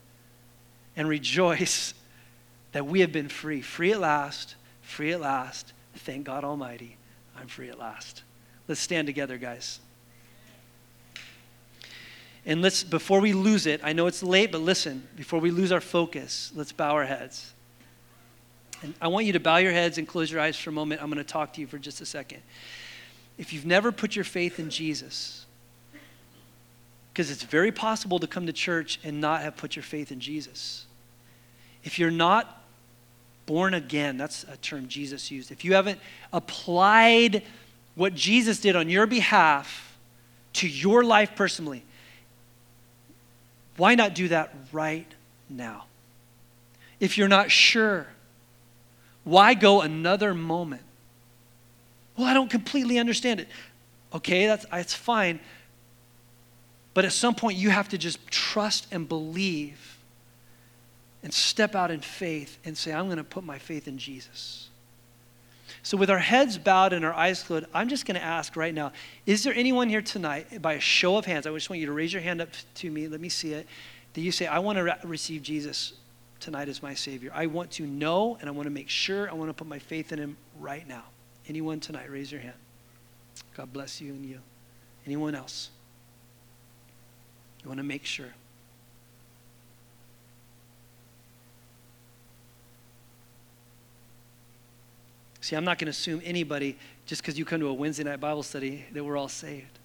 and 0.97 1.09
rejoice 1.09 1.95
that 2.73 2.87
we 2.87 3.01
have 3.01 3.13
been 3.13 3.29
free. 3.29 3.63
Free 3.63 3.93
at 3.93 4.01
last, 4.01 4.57
free 4.83 5.13
at 5.13 5.21
last. 5.21 5.73
Thank 5.97 6.27
God 6.27 6.45
Almighty, 6.45 6.97
I'm 7.37 7.47
free 7.47 7.69
at 7.69 7.79
last. 7.79 8.23
Let's 8.69 8.81
stand 8.81 9.07
together, 9.07 9.39
guys. 9.39 9.81
And 12.47 12.63
let's, 12.63 12.83
before 12.83 13.21
we 13.21 13.33
lose 13.33 13.67
it, 13.67 13.81
I 13.85 13.93
know 13.93 14.07
it's 14.07 14.23
late, 14.23 14.51
but 14.51 14.61
listen, 14.63 15.07
before 15.17 15.41
we 15.41 15.51
lose 15.51 15.73
our 15.73 15.81
focus, 15.81 16.51
let's 16.55 16.73
bow 16.73 16.93
our 16.93 17.05
heads. 17.05 17.53
And 18.83 18.95
I 19.01 19.09
want 19.09 19.27
you 19.27 19.35
to 19.35 19.41
bow 19.41 19.59
your 19.59 19.73
heads 19.73 19.99
and 19.99 20.09
close 20.09 20.31
your 20.33 20.41
eyes 20.41 20.57
for 20.57 20.71
a 20.71 20.73
moment. 20.73 21.03
I'm 21.03 21.11
going 21.11 21.19
to 21.19 21.33
talk 21.33 21.53
to 21.55 21.61
you 21.61 21.67
for 21.67 21.79
just 21.79 22.01
a 22.01 22.07
second. 22.07 22.41
If 23.37 23.53
you've 23.53 23.67
never 23.67 23.93
put 23.93 24.17
your 24.17 24.25
faith 24.25 24.59
in 24.59 24.71
Jesus, 24.71 25.45
because 27.13 27.31
it's 27.31 27.43
very 27.43 27.73
possible 27.73 28.19
to 28.19 28.27
come 28.27 28.47
to 28.47 28.53
church 28.53 28.99
and 29.05 29.21
not 29.21 29.43
have 29.43 29.57
put 29.57 29.77
your 29.77 29.83
faith 29.83 30.13
in 30.13 30.21
Jesus. 30.21 30.87
If 31.85 31.99
you're 31.99 32.11
not 32.11 32.65
born 33.47 33.75
again, 33.75 34.17
that's 34.17 34.45
a 34.45 34.57
term 34.59 34.89
Jesus 34.89 35.31
used. 35.31 35.51
If 35.51 35.65
you 35.65 35.75
haven't 35.75 35.99
applied 36.33 37.43
what 37.95 38.15
Jesus 38.15 38.61
did 38.61 38.77
on 38.77 38.89
your 38.89 39.07
behalf 39.07 39.99
to 40.55 40.69
your 40.69 41.03
life 41.03 41.33
personally, 41.35 41.85
why 43.81 43.95
not 43.95 44.15
do 44.15 44.29
that 44.29 44.55
right 44.73 45.07
now? 45.49 45.85
If 47.01 47.17
you're 47.17 47.29
not 47.29 47.51
sure, 47.51 48.07
why 49.25 49.55
go 49.55 49.81
another 49.81 50.35
moment? 50.35 50.83
Well, 52.17 52.27
I 52.27 52.35
don't 52.35 52.51
completely 52.51 52.99
understand 52.99 53.41
it. 53.41 53.49
Okay, 54.13 54.47
that's, 54.47 54.67
that's 54.67 54.93
fine. 54.93 55.41
But 56.93 57.05
at 57.05 57.13
some 57.13 57.35
point, 57.35 57.57
you 57.57 57.71
have 57.71 57.89
to 57.89 57.99
just 57.99 58.27
trust 58.27 58.87
and 58.93 59.09
believe 59.09 59.99
and 61.23 61.33
step 61.33 61.75
out 61.75 61.91
in 61.91 62.01
faith 62.01 62.59
and 62.65 62.77
say, 62.77 62.93
I'm 62.93 63.07
going 63.07 63.19
to 63.19 63.25
put 63.25 63.45
my 63.45 63.59
faith 63.59 63.89
in 63.89 63.99
Jesus. 63.99 64.70
So, 65.83 65.97
with 65.97 66.11
our 66.11 66.19
heads 66.19 66.59
bowed 66.59 66.93
and 66.93 67.05
our 67.05 67.15
eyes 67.15 67.43
closed, 67.43 67.67
I'm 67.73 67.89
just 67.89 68.05
going 68.05 68.17
to 68.19 68.23
ask 68.23 68.55
right 68.57 68.75
now 68.75 68.93
is 69.27 69.43
there 69.43 69.55
anyone 69.55 69.89
here 69.89 70.03
tonight, 70.03 70.61
by 70.61 70.75
a 70.75 70.81
show 70.81 71.17
of 71.17 71.25
hands, 71.25 71.47
I 71.47 71.53
just 71.53 71.71
want 71.71 71.81
you 71.81 71.87
to 71.87 71.93
raise 71.93 72.13
your 72.13 72.23
hand 72.23 72.41
up 72.41 72.51
to 72.77 72.91
me, 72.91 73.09
let 73.09 73.21
me 73.21 73.29
see 73.29 73.53
it, 73.55 73.67
that 74.15 74.21
you 74.21 74.33
say, 74.33 74.47
I 74.47 74.59
want 74.59 74.77
to 74.77 74.85
re- 74.85 74.99
receive 75.05 75.43
Jesus 75.43 75.95
tonight 76.39 76.69
as 76.69 76.83
my 76.83 76.95
Savior. 76.95 77.31
I 77.35 77.47
want 77.47 77.71
to 77.73 77.87
know 77.87 78.37
and 78.41 78.49
I 78.49 78.53
want 78.53 78.67
to 78.67 78.71
make 78.71 78.89
sure, 78.89 79.31
I 79.31 79.35
want 79.35 79.49
to 79.49 79.55
put 79.55 79.67
my 79.67 79.79
faith 79.79 80.13
in 80.13 80.19
Him 80.19 80.37
right 80.59 80.87
now. 80.87 81.05
Anyone 81.49 81.81
tonight, 81.81 82.11
raise 82.11 82.31
your 82.31 82.41
hand. 82.41 82.57
God 83.57 83.73
bless 83.73 84.01
you 84.01 84.13
and 84.13 84.25
you. 84.25 84.41
Anyone 85.07 85.35
else? 85.35 85.71
You 87.63 87.69
want 87.69 87.79
to 87.79 87.85
make 87.85 88.05
sure. 88.05 88.33
See, 95.51 95.57
I'm 95.57 95.65
not 95.65 95.79
going 95.79 95.87
to 95.87 95.91
assume 95.91 96.23
anybody, 96.25 96.79
just 97.07 97.23
because 97.23 97.37
you 97.37 97.45
come 97.45 97.59
to 97.59 97.67
a 97.67 97.75
Wednesday 97.75 98.05
night 98.05 98.21
Bible 98.21 98.45
study, 98.45 98.85
that 98.93 99.03
we're 99.03 99.17
all 99.17 99.27
saved. 99.27 99.81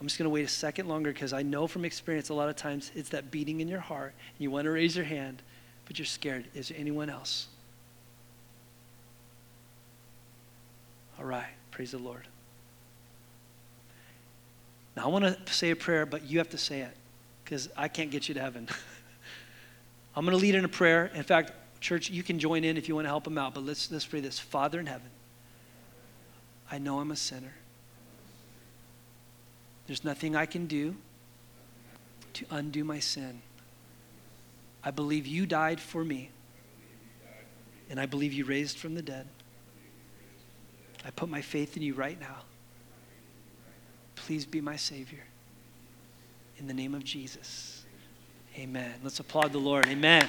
I'm 0.00 0.06
just 0.06 0.18
going 0.18 0.24
to 0.24 0.30
wait 0.30 0.46
a 0.46 0.48
second 0.48 0.88
longer 0.88 1.12
because 1.12 1.34
I 1.34 1.42
know 1.42 1.66
from 1.66 1.84
experience 1.84 2.30
a 2.30 2.34
lot 2.34 2.48
of 2.48 2.56
times 2.56 2.90
it's 2.94 3.10
that 3.10 3.30
beating 3.30 3.60
in 3.60 3.68
your 3.68 3.80
heart. 3.80 4.14
And 4.14 4.40
you 4.42 4.50
want 4.50 4.64
to 4.64 4.70
raise 4.70 4.96
your 4.96 5.04
hand, 5.04 5.42
but 5.84 5.98
you're 5.98 6.06
scared. 6.06 6.46
Is 6.54 6.68
there 6.68 6.78
anyone 6.78 7.10
else? 7.10 7.48
All 11.18 11.26
right. 11.26 11.44
Praise 11.70 11.90
the 11.90 11.98
Lord. 11.98 12.26
Now, 14.96 15.04
I 15.04 15.08
want 15.08 15.26
to 15.26 15.52
say 15.52 15.72
a 15.72 15.76
prayer, 15.76 16.06
but 16.06 16.24
you 16.24 16.38
have 16.38 16.48
to 16.48 16.58
say 16.58 16.80
it 16.80 16.96
because 17.44 17.68
I 17.76 17.88
can't 17.88 18.10
get 18.10 18.28
you 18.28 18.34
to 18.36 18.40
heaven. 18.40 18.66
I'm 20.16 20.24
going 20.24 20.34
to 20.34 20.40
lead 20.40 20.54
in 20.54 20.64
a 20.64 20.68
prayer. 20.68 21.10
In 21.14 21.22
fact, 21.22 21.52
church, 21.80 22.10
you 22.10 22.22
can 22.22 22.38
join 22.38 22.64
in 22.64 22.76
if 22.76 22.88
you 22.88 22.94
want 22.94 23.04
to 23.04 23.10
help 23.10 23.26
him 23.26 23.38
out, 23.38 23.54
but 23.54 23.64
let's, 23.64 23.90
let's 23.90 24.06
pray 24.06 24.20
this. 24.20 24.38
Father 24.38 24.80
in 24.80 24.86
heaven, 24.86 25.10
I 26.70 26.78
know 26.78 27.00
I'm 27.00 27.10
a 27.10 27.16
sinner. 27.16 27.54
There's 29.86 30.04
nothing 30.04 30.36
I 30.36 30.46
can 30.46 30.66
do 30.66 30.96
to 32.34 32.44
undo 32.50 32.84
my 32.84 32.98
sin. 32.98 33.40
I 34.84 34.90
believe 34.90 35.26
you 35.26 35.46
died 35.46 35.80
for 35.80 36.04
me, 36.04 36.30
and 37.90 37.98
I 37.98 38.06
believe 38.06 38.32
you 38.32 38.44
raised 38.44 38.78
from 38.78 38.94
the 38.94 39.02
dead. 39.02 39.26
I 41.04 41.10
put 41.10 41.28
my 41.28 41.40
faith 41.40 41.76
in 41.76 41.82
you 41.82 41.94
right 41.94 42.20
now. 42.20 42.36
Please 44.14 44.44
be 44.44 44.60
my 44.60 44.76
Savior. 44.76 45.24
In 46.58 46.66
the 46.66 46.74
name 46.74 46.94
of 46.94 47.04
Jesus. 47.04 47.84
Amen. 48.56 48.94
Let's 49.02 49.20
applaud 49.20 49.52
the 49.52 49.58
Lord. 49.58 49.86
Amen. 49.86 50.26